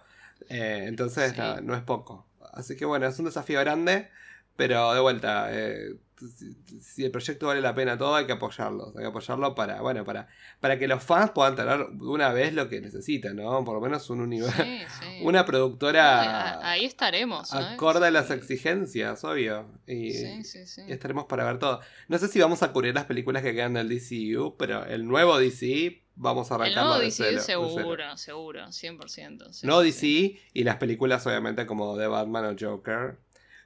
Eh, 0.48 0.84
entonces 0.88 1.32
Sí. 1.36 1.42
no 1.64 1.74
es 1.76 1.82
poco. 1.82 2.26
Así 2.54 2.76
que 2.76 2.86
bueno, 2.86 3.06
es 3.06 3.18
un 3.18 3.26
desafío 3.26 3.60
grande, 3.60 4.08
pero 4.56 4.94
de 4.94 5.00
vuelta, 5.00 5.48
eh, 5.52 5.90
si, 6.28 7.04
el 7.04 7.10
proyecto 7.10 7.46
vale 7.48 7.60
la 7.60 7.74
pena 7.74 7.96
todo, 7.98 8.14
hay 8.14 8.26
que 8.26 8.32
apoyarlo. 8.32 8.92
Hay 8.96 9.02
que 9.02 9.08
apoyarlo 9.08 9.54
para, 9.54 9.80
bueno, 9.80 10.04
para, 10.04 10.28
para 10.60 10.78
que 10.78 10.86
los 10.88 11.02
fans 11.02 11.30
puedan 11.32 11.56
tener 11.56 11.80
una 12.00 12.32
vez 12.32 12.54
lo 12.54 12.68
que 12.68 12.80
necesitan, 12.80 13.36
¿no? 13.36 13.64
Por 13.64 13.74
lo 13.74 13.80
menos 13.80 14.08
un 14.10 14.20
universo. 14.20 14.62
Sí, 14.62 14.80
sí. 15.00 15.06
Una 15.22 15.44
productora 15.44 16.60
Ahí 16.68 16.84
estaremos. 16.84 17.52
acorde 17.52 18.06
a 18.06 18.10
las 18.10 18.28
Sí. 18.28 18.34
exigencias, 18.34 19.24
obvio. 19.24 19.66
Y, 19.86 20.12
Sí, 20.12 20.44
sí, 20.44 20.66
sí. 20.66 20.82
y 20.86 20.92
estaremos 20.92 21.24
para 21.26 21.44
ver 21.44 21.58
todo. 21.58 21.80
No 22.08 22.18
sé 22.18 22.28
si 22.28 22.40
vamos 22.40 22.62
a 22.62 22.72
cubrir 22.72 22.94
las 22.94 23.04
películas 23.06 23.42
que 23.42 23.52
quedan 23.54 23.74
del 23.74 23.88
DCU, 23.88 24.56
pero 24.56 24.84
el 24.86 25.06
nuevo 25.06 25.38
DC 25.38 26.02
vamos 26.14 26.52
a 26.52 26.56
El 26.66 26.74
nuevo 26.74 26.98
de 26.98 27.04
DC 27.06 27.24
cero, 27.24 27.36
de 27.36 27.40
seguro, 27.40 27.96
cero. 27.96 28.16
seguro, 28.16 28.66
100%. 28.66 29.52
sí, 29.52 29.66
Nuevo 29.66 29.82
sí, 29.82 29.88
DC 30.32 30.40
y 30.54 30.64
las 30.64 30.76
películas 30.76 31.26
obviamente 31.26 31.66
como 31.66 31.96
The 31.96 32.06
Batman 32.06 32.44
o 32.46 32.56
Joker. 32.58 33.16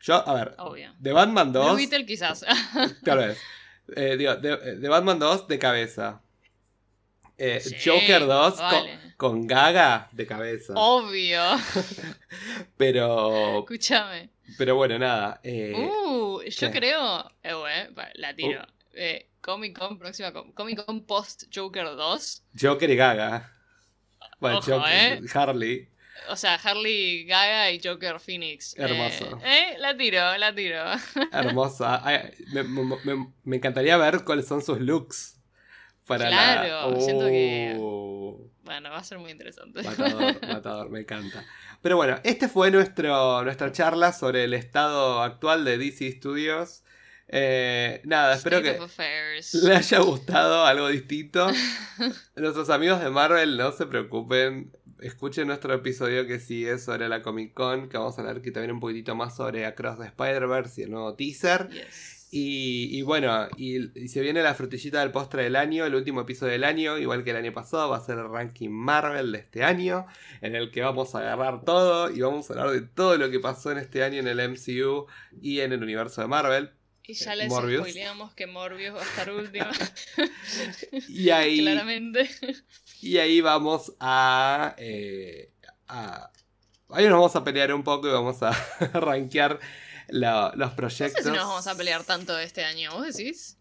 Yo, 0.03 0.29
a 0.29 0.35
ver, 0.35 0.55
Obvio. 0.59 0.95
The 1.03 1.13
Batman 1.13 1.53
2, 1.53 1.67
Blue 1.67 1.77
Beetle 1.77 2.07
quizás. 2.07 2.45
tal 3.05 3.19
vez. 3.19 3.39
Eh, 3.97 4.17
digo, 4.17 4.39
The, 4.41 4.57
The 4.81 4.89
Batman 4.89 5.19
2 5.19 5.49
de 5.49 5.59
cabeza. 5.59 6.21
Eh, 7.39 7.61
Sí, 7.61 7.75
Joker 7.85 8.27
2 8.27 8.55
con- 8.55 8.63
vale. 8.63 8.99
con, 9.17 9.47
Gaga 9.47 10.09
de 10.13 10.27
cabeza. 10.27 10.73
Obvio. 10.77 11.43
Pero, 12.77 13.59
Escúchame. 13.61 14.31
pero 14.59 14.77
bueno, 14.77 14.99
nada. 14.99 15.41
eh, 15.43 15.73
Uh, 15.75 16.41
yo 16.43 16.71
¿qué? 16.73 16.79
creo. 16.79 17.31
Eh, 17.43 17.91
la 18.15 18.35
tiro. 18.35 18.63
Uh. 18.63 18.67
Eh, 18.95 19.29
Comic 19.41 19.79
Con, 19.79 19.99
próxima 19.99 20.33
Com- 20.33 20.53
Comic 20.53 20.85
Con 20.85 21.05
post 21.07 21.45
Joker 21.55 21.85
2. 21.85 22.43
Joker 22.61 22.91
y 22.91 22.97
Gaga. 22.97 23.53
Bueno, 24.41 24.59
Ojo, 24.59 24.73
Joker- 24.79 24.93
eh. 24.93 25.21
Harley. 25.35 25.89
O 26.29 26.37
sea, 26.37 26.55
Harley 26.57 27.25
Gaga 27.25 27.71
y 27.71 27.81
Joker 27.83 28.19
Phoenix. 28.21 28.75
Eh, 28.79 28.83
Hermoso. 28.83 29.39
Eh, 29.45 29.77
la 29.79 29.97
tiro, 29.97 30.37
la 30.39 30.55
tiro. 30.55 30.83
Hermosa. 31.33 32.01
Ay, 32.07 32.31
me, 32.53 32.63
me- 32.65 33.33
me- 33.45 33.57
encantaría 33.57 33.97
ver 33.97 34.25
cuáles 34.25 34.47
son 34.47 34.63
sus 34.63 34.81
looks. 34.81 35.35
Para 36.07 36.29
Claro, 36.29 36.91
la... 36.93 37.01
siento 37.01 37.27
que- 37.27 37.75
Uh, 37.79 38.49
Bueno, 38.63 38.91
va 38.91 38.99
a 38.99 39.05
ser 39.05 39.19
muy 39.19 39.31
interesante. 39.33 39.83
Matador, 39.83 40.37
matador, 40.49 40.91
me 40.91 41.01
encanta. 41.01 41.45
Pero 41.83 41.97
bueno, 41.97 42.19
este 42.25 42.49
fue 42.49 42.71
nuestro, 42.71 43.43
nuestra 43.45 43.71
charla 43.73 44.13
sobre 44.13 44.45
el 44.45 44.55
estado 44.55 45.23
actual 45.23 45.65
de 45.65 45.79
DC 45.79 46.13
Studios. 46.13 46.83
Eh, 47.29 48.01
nada, 48.05 48.35
espero 48.35 48.59
State 48.59 48.79
que 48.79 49.67
le 49.67 49.77
haya 49.77 49.99
gustado 49.99 50.65
algo 50.65 50.89
distinto. 50.89 51.49
Nuestros 52.37 52.71
amigos 52.71 53.01
de 53.03 53.11
Marvel, 53.11 53.57
no 53.57 53.73
se 53.73 53.87
preocupen. 53.87 54.71
Escuchen 55.01 55.47
nuestro 55.47 55.75
episodio 55.75 56.27
que 56.27 56.39
sigue 56.39 56.79
sobre 56.79 57.09
la 57.09 57.23
Comic 57.23 57.53
Con, 57.53 57.89
que 57.89 57.99
vamos 57.99 58.17
a 58.17 58.23
hablar 58.23 58.39
aquí 58.39 58.51
también 58.51 58.73
un 58.73 58.81
poquitito 58.81 59.15
más 59.15 59.37
sobre 59.37 59.67
Across 59.67 59.99
the 59.99 60.07
Spider-Verse 60.07 60.81
y 60.81 60.85
el 60.85 60.91
nuevo 60.91 61.15
teaser. 61.15 61.69
Yes. 61.69 62.29
Y, 62.31 62.89
y 62.99 63.03
bueno, 63.03 63.49
y, 63.57 63.99
y 63.99 64.09
se 64.09 64.21
viene 64.21 64.43
la 64.43 64.55
frutillita 64.55 65.01
del 65.01 65.13
postre 65.13 65.45
del 65.45 65.55
año, 65.55 65.85
el 65.87 65.95
último 65.95 66.23
episodio 66.23 66.53
del 66.53 66.65
año, 66.65 66.99
igual 66.99 67.23
que 67.25 67.31
el 67.31 67.37
año 67.37 67.53
pasado, 67.53 67.89
va 67.91 67.99
a 67.99 68.05
ser 68.05 68.19
el 68.19 68.29
ranking 68.29 68.69
Marvel 68.71 69.33
de 69.33 69.39
este 69.39 69.63
año, 69.63 70.07
en 70.41 70.57
el 70.57 70.71
que 70.71 70.83
vamos 70.83 71.15
a 71.15 71.19
agarrar 71.21 71.65
todo 71.65 72.11
y 72.11 72.21
vamos 72.21 72.51
a 72.51 72.55
hablar 72.55 72.71
de 72.71 72.83
todo 72.83 73.17
lo 73.17 73.31
que 73.31 73.39
pasó 73.39 73.71
en 73.71 73.79
este 73.79 74.03
año 74.03 74.19
en 74.19 74.27
el 74.29 74.41
MCU 74.51 75.07
y 75.41 75.61
en 75.61 75.73
el 75.73 75.83
universo 75.83 76.21
de 76.21 76.27
Marvel. 76.27 76.71
Y 77.05 77.15
ya 77.15 77.37
les 77.37 77.49
Morbius. 77.49 77.83
spoileamos 77.83 78.35
que 78.35 78.49
Morbius 78.49 78.97
va 78.97 79.01
a 79.01 79.05
estar 79.05 79.31
último. 79.31 79.67
Y 81.09 81.31
ahí, 81.31 81.61
Claramente. 81.61 82.29
Y 83.07 83.19
ahí 83.19 83.41
vamos 83.41 83.93
a, 84.01 84.75
eh, 84.79 85.53
a- 85.89 86.31
Ahí 86.91 87.05
nos 87.07 87.15
vamos 87.15 87.35
a 87.35 87.43
pelear 87.43 87.75
un 87.75 87.83
poco 87.83 88.07
y 88.09 88.13
vamos 88.13 88.41
a 88.45 88.51
rankear 88.95 89.59
la- 90.09 90.53
los 90.55 90.71
No 90.71 90.77
proyectos. 90.77 91.25
sé 91.25 91.31
si 91.31 91.37
nos 91.37 91.47
vamos 91.49 91.67
a 91.67 91.75
pelear 91.77 92.05
tanto 92.05 92.39
este 92.39 92.65
año, 92.65 92.93
¿vos 92.93 93.07
decís? 93.17 93.59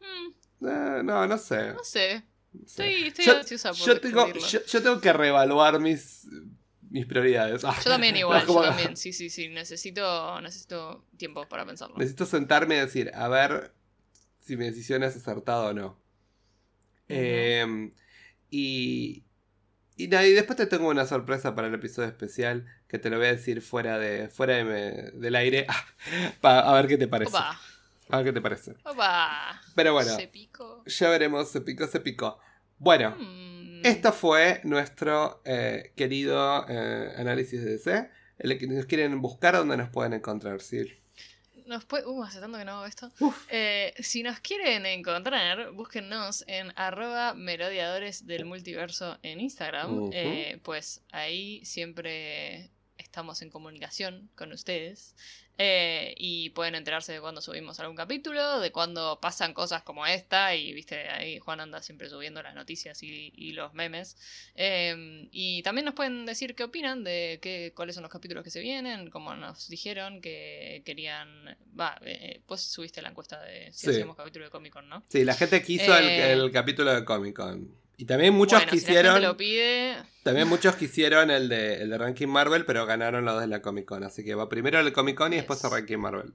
Hmm, 0.00 0.66
Eh, 0.66 1.00
no, 1.02 1.26
no 1.26 1.38
sé. 1.38 1.72
no 1.72 1.82
sé. 1.84 2.24
no 2.52 2.60
sé. 2.66 2.66
Estoy, 2.66 3.06
estoy 3.08 3.24
Yo- 3.24 3.36
ansiosa 3.38 3.70
por 3.72 3.78
Yo 3.80 4.00
tengo, 4.00 4.32
yo, 4.32 4.64
yo 4.64 4.82
tengo 4.82 5.00
que 5.00 5.12
reevaluar 5.12 5.80
mis, 5.80 6.26
mis 6.90 7.04
prioridades. 7.06 7.64
Ah, 7.64 7.76
Yo 7.84 7.90
también 7.90 8.16
igual, 8.24 8.40
no, 8.42 8.46
como- 8.46 8.62
yo 8.62 8.68
también, 8.68 8.96
sí, 8.96 9.12
sí, 9.12 9.28
sí, 9.30 9.48
necesito, 9.48 10.40
necesito 10.40 11.04
tiempo 11.16 11.48
para 11.48 11.66
pensarlo. 11.66 11.96
Necesito 11.98 12.26
sentarme 12.26 12.76
y 12.76 12.78
decir, 12.80 13.10
a 13.14 13.28
ver 13.28 13.74
si 14.40 14.56
mi 14.56 14.64
decisión 14.66 15.02
es 15.02 15.16
acertada 15.16 15.66
o 15.66 15.72
no. 15.74 15.98
Eh, 17.08 17.90
y, 18.50 19.24
y, 19.96 20.04
y 20.04 20.32
después 20.32 20.56
te 20.56 20.66
tengo 20.66 20.88
una 20.88 21.06
sorpresa 21.06 21.54
para 21.54 21.68
el 21.68 21.74
episodio 21.74 22.08
especial 22.08 22.66
que 22.88 22.98
te 22.98 23.10
lo 23.10 23.18
voy 23.18 23.26
a 23.26 23.32
decir 23.32 23.60
fuera 23.62 23.98
de 23.98 24.28
fuera 24.28 24.56
de 24.56 24.64
me- 24.64 25.10
del 25.20 25.34
aire. 25.36 25.66
Pa- 26.40 26.60
a 26.60 26.72
ver 26.74 26.86
qué 26.86 26.96
te 26.98 27.08
parece. 27.08 27.30
Opa, 27.30 27.60
A 28.10 28.16
ver 28.18 28.26
qué 28.26 28.32
te 28.32 28.40
parece. 28.40 28.74
opa. 28.84 29.60
Pero 29.74 29.92
bueno, 29.94 30.14
Se 30.16 30.28
pico. 30.28 30.82
ya 30.86 31.08
veremos, 31.10 31.50
se 31.50 31.60
picó, 31.60 31.86
se 31.86 32.00
picó. 32.00 32.38
Bueno. 32.78 33.16
Hmm, 33.18 33.82
Esto 33.84 34.12
fue 34.12 34.60
nuestro 34.64 35.40
eh, 35.44 35.92
querido 35.96 36.64
eh, 36.68 37.12
análisis 37.16 37.62
de 37.62 37.70
DC. 37.72 38.10
El 38.38 38.56
que 38.58 38.66
nos 38.66 38.86
quieren 38.86 39.20
buscar, 39.20 39.54
¿dónde 39.54 39.76
nos 39.76 39.88
pueden 39.90 40.12
encontrar, 40.14 40.60
Sil? 40.62 40.98
Nos 41.68 41.84
puede... 41.84 42.06
Uh, 42.06 42.24
hace 42.24 42.40
tanto 42.40 42.56
que 42.56 42.64
no 42.64 42.72
hago 42.78 42.86
esto. 42.86 43.12
Eh, 43.50 43.92
si 43.98 44.22
nos 44.22 44.40
quieren 44.40 44.86
encontrar, 44.86 45.72
búsquennos 45.72 46.42
en 46.46 46.72
arroba 46.76 47.34
melodiadores 47.34 48.26
del 48.26 48.46
multiverso 48.46 49.18
en 49.22 49.40
Instagram. 49.40 50.08
Eh, 50.14 50.60
pues 50.62 51.02
ahí 51.12 51.62
siempre 51.66 52.70
estamos 53.08 53.40
en 53.42 53.50
comunicación 53.50 54.28
con 54.36 54.52
ustedes. 54.52 55.14
Eh, 55.60 56.14
y 56.18 56.50
pueden 56.50 56.76
enterarse 56.76 57.12
de 57.12 57.20
cuando 57.20 57.40
subimos 57.40 57.80
algún 57.80 57.96
capítulo, 57.96 58.60
de 58.60 58.70
cuando 58.70 59.18
pasan 59.20 59.54
cosas 59.54 59.82
como 59.82 60.06
esta. 60.06 60.54
Y 60.54 60.72
viste, 60.72 61.08
ahí 61.08 61.40
Juan 61.40 61.58
anda 61.60 61.82
siempre 61.82 62.08
subiendo 62.08 62.40
las 62.42 62.54
noticias 62.54 63.02
y, 63.02 63.32
y 63.34 63.52
los 63.54 63.74
memes. 63.74 64.16
Eh, 64.54 65.26
y 65.32 65.62
también 65.64 65.86
nos 65.86 65.94
pueden 65.94 66.26
decir 66.26 66.54
qué 66.54 66.62
opinan 66.62 67.02
de 67.02 67.40
qué, 67.42 67.72
cuáles 67.74 67.96
son 67.96 68.02
los 68.02 68.12
capítulos 68.12 68.44
que 68.44 68.50
se 68.50 68.60
vienen, 68.60 69.10
como 69.10 69.34
nos 69.34 69.68
dijeron 69.68 70.20
que 70.20 70.82
querían... 70.84 71.56
Va, 71.78 71.98
eh, 72.04 72.40
pues 72.46 72.60
subiste 72.60 73.02
la 73.02 73.08
encuesta 73.08 73.42
de 73.42 73.72
si 73.72 73.86
Sí. 73.86 73.90
hacíamos 73.90 74.16
capítulo 74.16 74.44
de 74.44 74.50
Comic 74.52 74.72
Con, 74.74 74.88
¿no? 74.88 75.02
Sí, 75.08 75.24
la 75.24 75.34
gente 75.34 75.60
quiso 75.62 75.96
el- 75.96 76.04
Eh. 76.08 76.32
el, 76.34 76.52
capítulo 76.52 76.94
de 76.94 77.04
Comic 77.04 77.34
Con. 77.34 77.74
Y 77.98 78.06
también 78.06 78.32
muchos 78.32 78.60
bueno, 78.60 78.70
si 78.70 78.76
la 78.76 78.80
quisieron. 78.80 79.12
gente 79.14 79.26
lo 79.28 79.36
pide, 79.36 79.96
También 80.22 80.48
muchos 80.48 80.76
quisieron 80.76 81.30
el 81.30 81.48
de, 81.48 81.82
el 81.82 81.90
de 81.90 81.98
Ranking 81.98 82.28
Marvel, 82.28 82.64
pero 82.64 82.86
ganaron 82.86 83.24
los 83.24 83.40
de 83.40 83.48
la 83.48 83.60
Comic 83.60 83.84
Con. 83.86 84.04
Así 84.04 84.24
que 84.24 84.34
va 84.34 84.48
primero 84.48 84.78
el 84.78 84.92
Comic 84.92 85.16
Con 85.16 85.32
y 85.32 85.36
después 85.36 85.62
el. 85.64 85.70
Ranking 85.70 85.98
Marvel. 85.98 86.32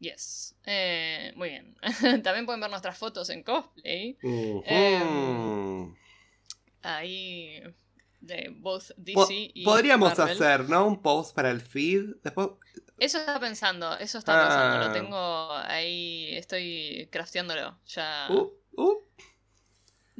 yes. 0.00 0.56
Eh, 0.64 1.32
muy 1.36 1.50
bien. 1.50 1.76
también 2.22 2.46
pueden 2.46 2.60
ver 2.60 2.70
nuestras 2.70 2.96
fotos 2.98 3.28
en 3.30 3.42
cosplay. 3.42 4.16
Em, 4.22 5.94
Ahí 6.82 7.60
de 8.20 8.48
both 8.56 8.90
DC 8.96 9.14
Po- 9.14 9.26
y 9.30 9.64
Podríamos 9.64 10.16
Marvel. 10.16 10.34
hacer, 10.36 10.68
¿no? 10.68 10.86
Un 10.86 11.02
post 11.02 11.34
para 11.34 11.50
el 11.50 11.60
feed. 11.60 12.14
Después. 12.24 12.48
Eso 12.98 13.18
está 13.18 13.38
pensando, 13.40 13.98
eso 13.98 14.18
está 14.18 14.40
pensando. 14.44 14.76
Ah. 14.78 14.86
Lo 14.88 14.92
tengo 14.92 15.52
ahí, 15.52 16.34
estoy 16.36 17.08
crafteándolo 17.10 17.78
ya. 17.86 18.28
Uh, 18.30 18.50
uh, 18.76 18.94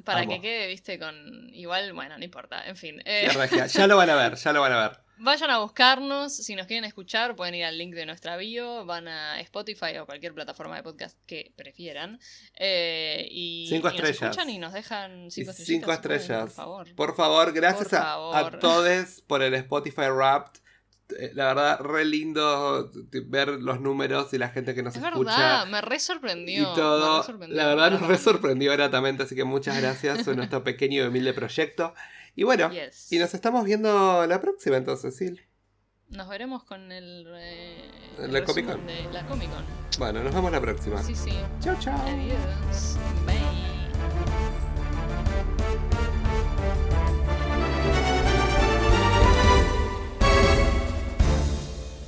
para 0.04 0.20
vamos. 0.20 0.34
que 0.36 0.40
quede, 0.40 0.66
viste, 0.68 0.98
con. 0.98 1.48
Igual, 1.54 1.92
bueno, 1.92 2.16
no 2.18 2.24
importa. 2.24 2.66
En 2.66 2.76
fin. 2.76 3.00
eh. 3.04 3.28
Ya 3.68 3.86
lo 3.86 3.96
van 3.96 4.10
a 4.10 4.16
ver, 4.16 4.34
ya 4.36 4.52
lo 4.52 4.60
van 4.60 4.72
a 4.72 4.88
ver. 4.88 4.98
Vayan 5.18 5.50
a 5.50 5.58
buscarnos, 5.58 6.34
si 6.34 6.56
nos 6.56 6.66
quieren 6.66 6.84
escuchar 6.84 7.36
pueden 7.36 7.54
ir 7.54 7.64
al 7.64 7.78
link 7.78 7.94
de 7.94 8.06
nuestra 8.06 8.36
bio, 8.36 8.84
van 8.86 9.06
a 9.06 9.38
Spotify 9.42 9.96
o 9.98 10.06
cualquier 10.06 10.34
plataforma 10.34 10.74
de 10.74 10.82
podcast 10.82 11.16
que 11.26 11.52
prefieran. 11.54 12.18
eh, 12.56 13.28
y, 13.30 13.66
Cinco 13.68 13.88
y 13.88 13.90
nos 13.92 13.94
estrellas. 14.00 14.22
escuchan 14.22 14.50
y 14.50 14.58
nos 14.58 14.72
dejan 14.72 15.30
cinco 15.30 15.52
cinco 15.52 15.86
pueden, 15.92 15.94
estrellas. 16.16 16.40
por 16.46 16.50
favor. 16.50 16.94
Por 16.96 17.14
favor, 17.14 17.52
gracias 17.52 17.88
Por 17.90 17.98
a, 17.98 18.38
a 18.38 18.58
todos 18.58 19.20
por 19.28 19.42
el 19.42 19.54
Spotify 19.54 20.08
Wrapped. 20.10 20.60
Eh, 21.18 21.30
La 21.34 21.46
verdad, 21.46 21.80
re 21.80 22.04
lindo 22.04 22.90
ver 23.26 23.48
los 23.48 23.80
números 23.80 24.32
y 24.34 24.38
la 24.38 24.48
gente 24.50 24.74
que 24.74 24.82
nos 24.82 24.96
Es 24.96 25.02
escucha. 25.02 25.30
verdad, 25.36 25.66
me 25.66 25.80
re 25.80 25.98
sorprendió. 25.98 26.62
y 26.62 26.74
todo. 26.74 27.18
re 27.20 27.26
sorprendió, 27.26 27.56
La 27.56 27.66
verdad 27.66 27.90
nos 27.92 28.02
re 28.08 28.18
sorprendió 28.18 28.72
gratamente, 28.72 29.22
así 29.24 29.34
que 29.34 29.44
muchas 29.44 29.80
gracias 29.80 30.22
por 30.24 30.36
nuestro 30.36 30.62
pequeño 30.64 31.02
y 31.04 31.06
humilde 31.06 31.32
proyecto. 31.32 31.94
Y 32.34 32.44
bueno, 32.44 32.70
Yes. 32.70 33.12
y 33.12 33.18
nos 33.18 33.34
estamos 33.34 33.64
viendo 33.64 34.26
la 34.26 34.40
próxima 34.40 34.76
entonces, 34.76 35.16
Sil. 35.18 35.40
Nos 36.08 36.28
veremos 36.28 36.62
con 36.64 36.92
el, 36.92 37.26
eh, 37.36 37.90
La 38.18 38.44
Comic 38.44 38.66
resumen 38.66 38.86
de 38.86 39.12
la 39.12 39.26
Comic 39.26 39.50
Con. 39.50 39.64
Bueno, 39.98 40.22
nos 40.22 40.34
vemos 40.34 40.52
la 40.52 40.60
próxima. 40.60 41.02
Sí, 41.02 41.14
sí. 41.14 41.32
Chao, 41.60 41.74
chao. 41.80 41.98
Adiós. 42.06 42.98
Bye. 43.26 43.42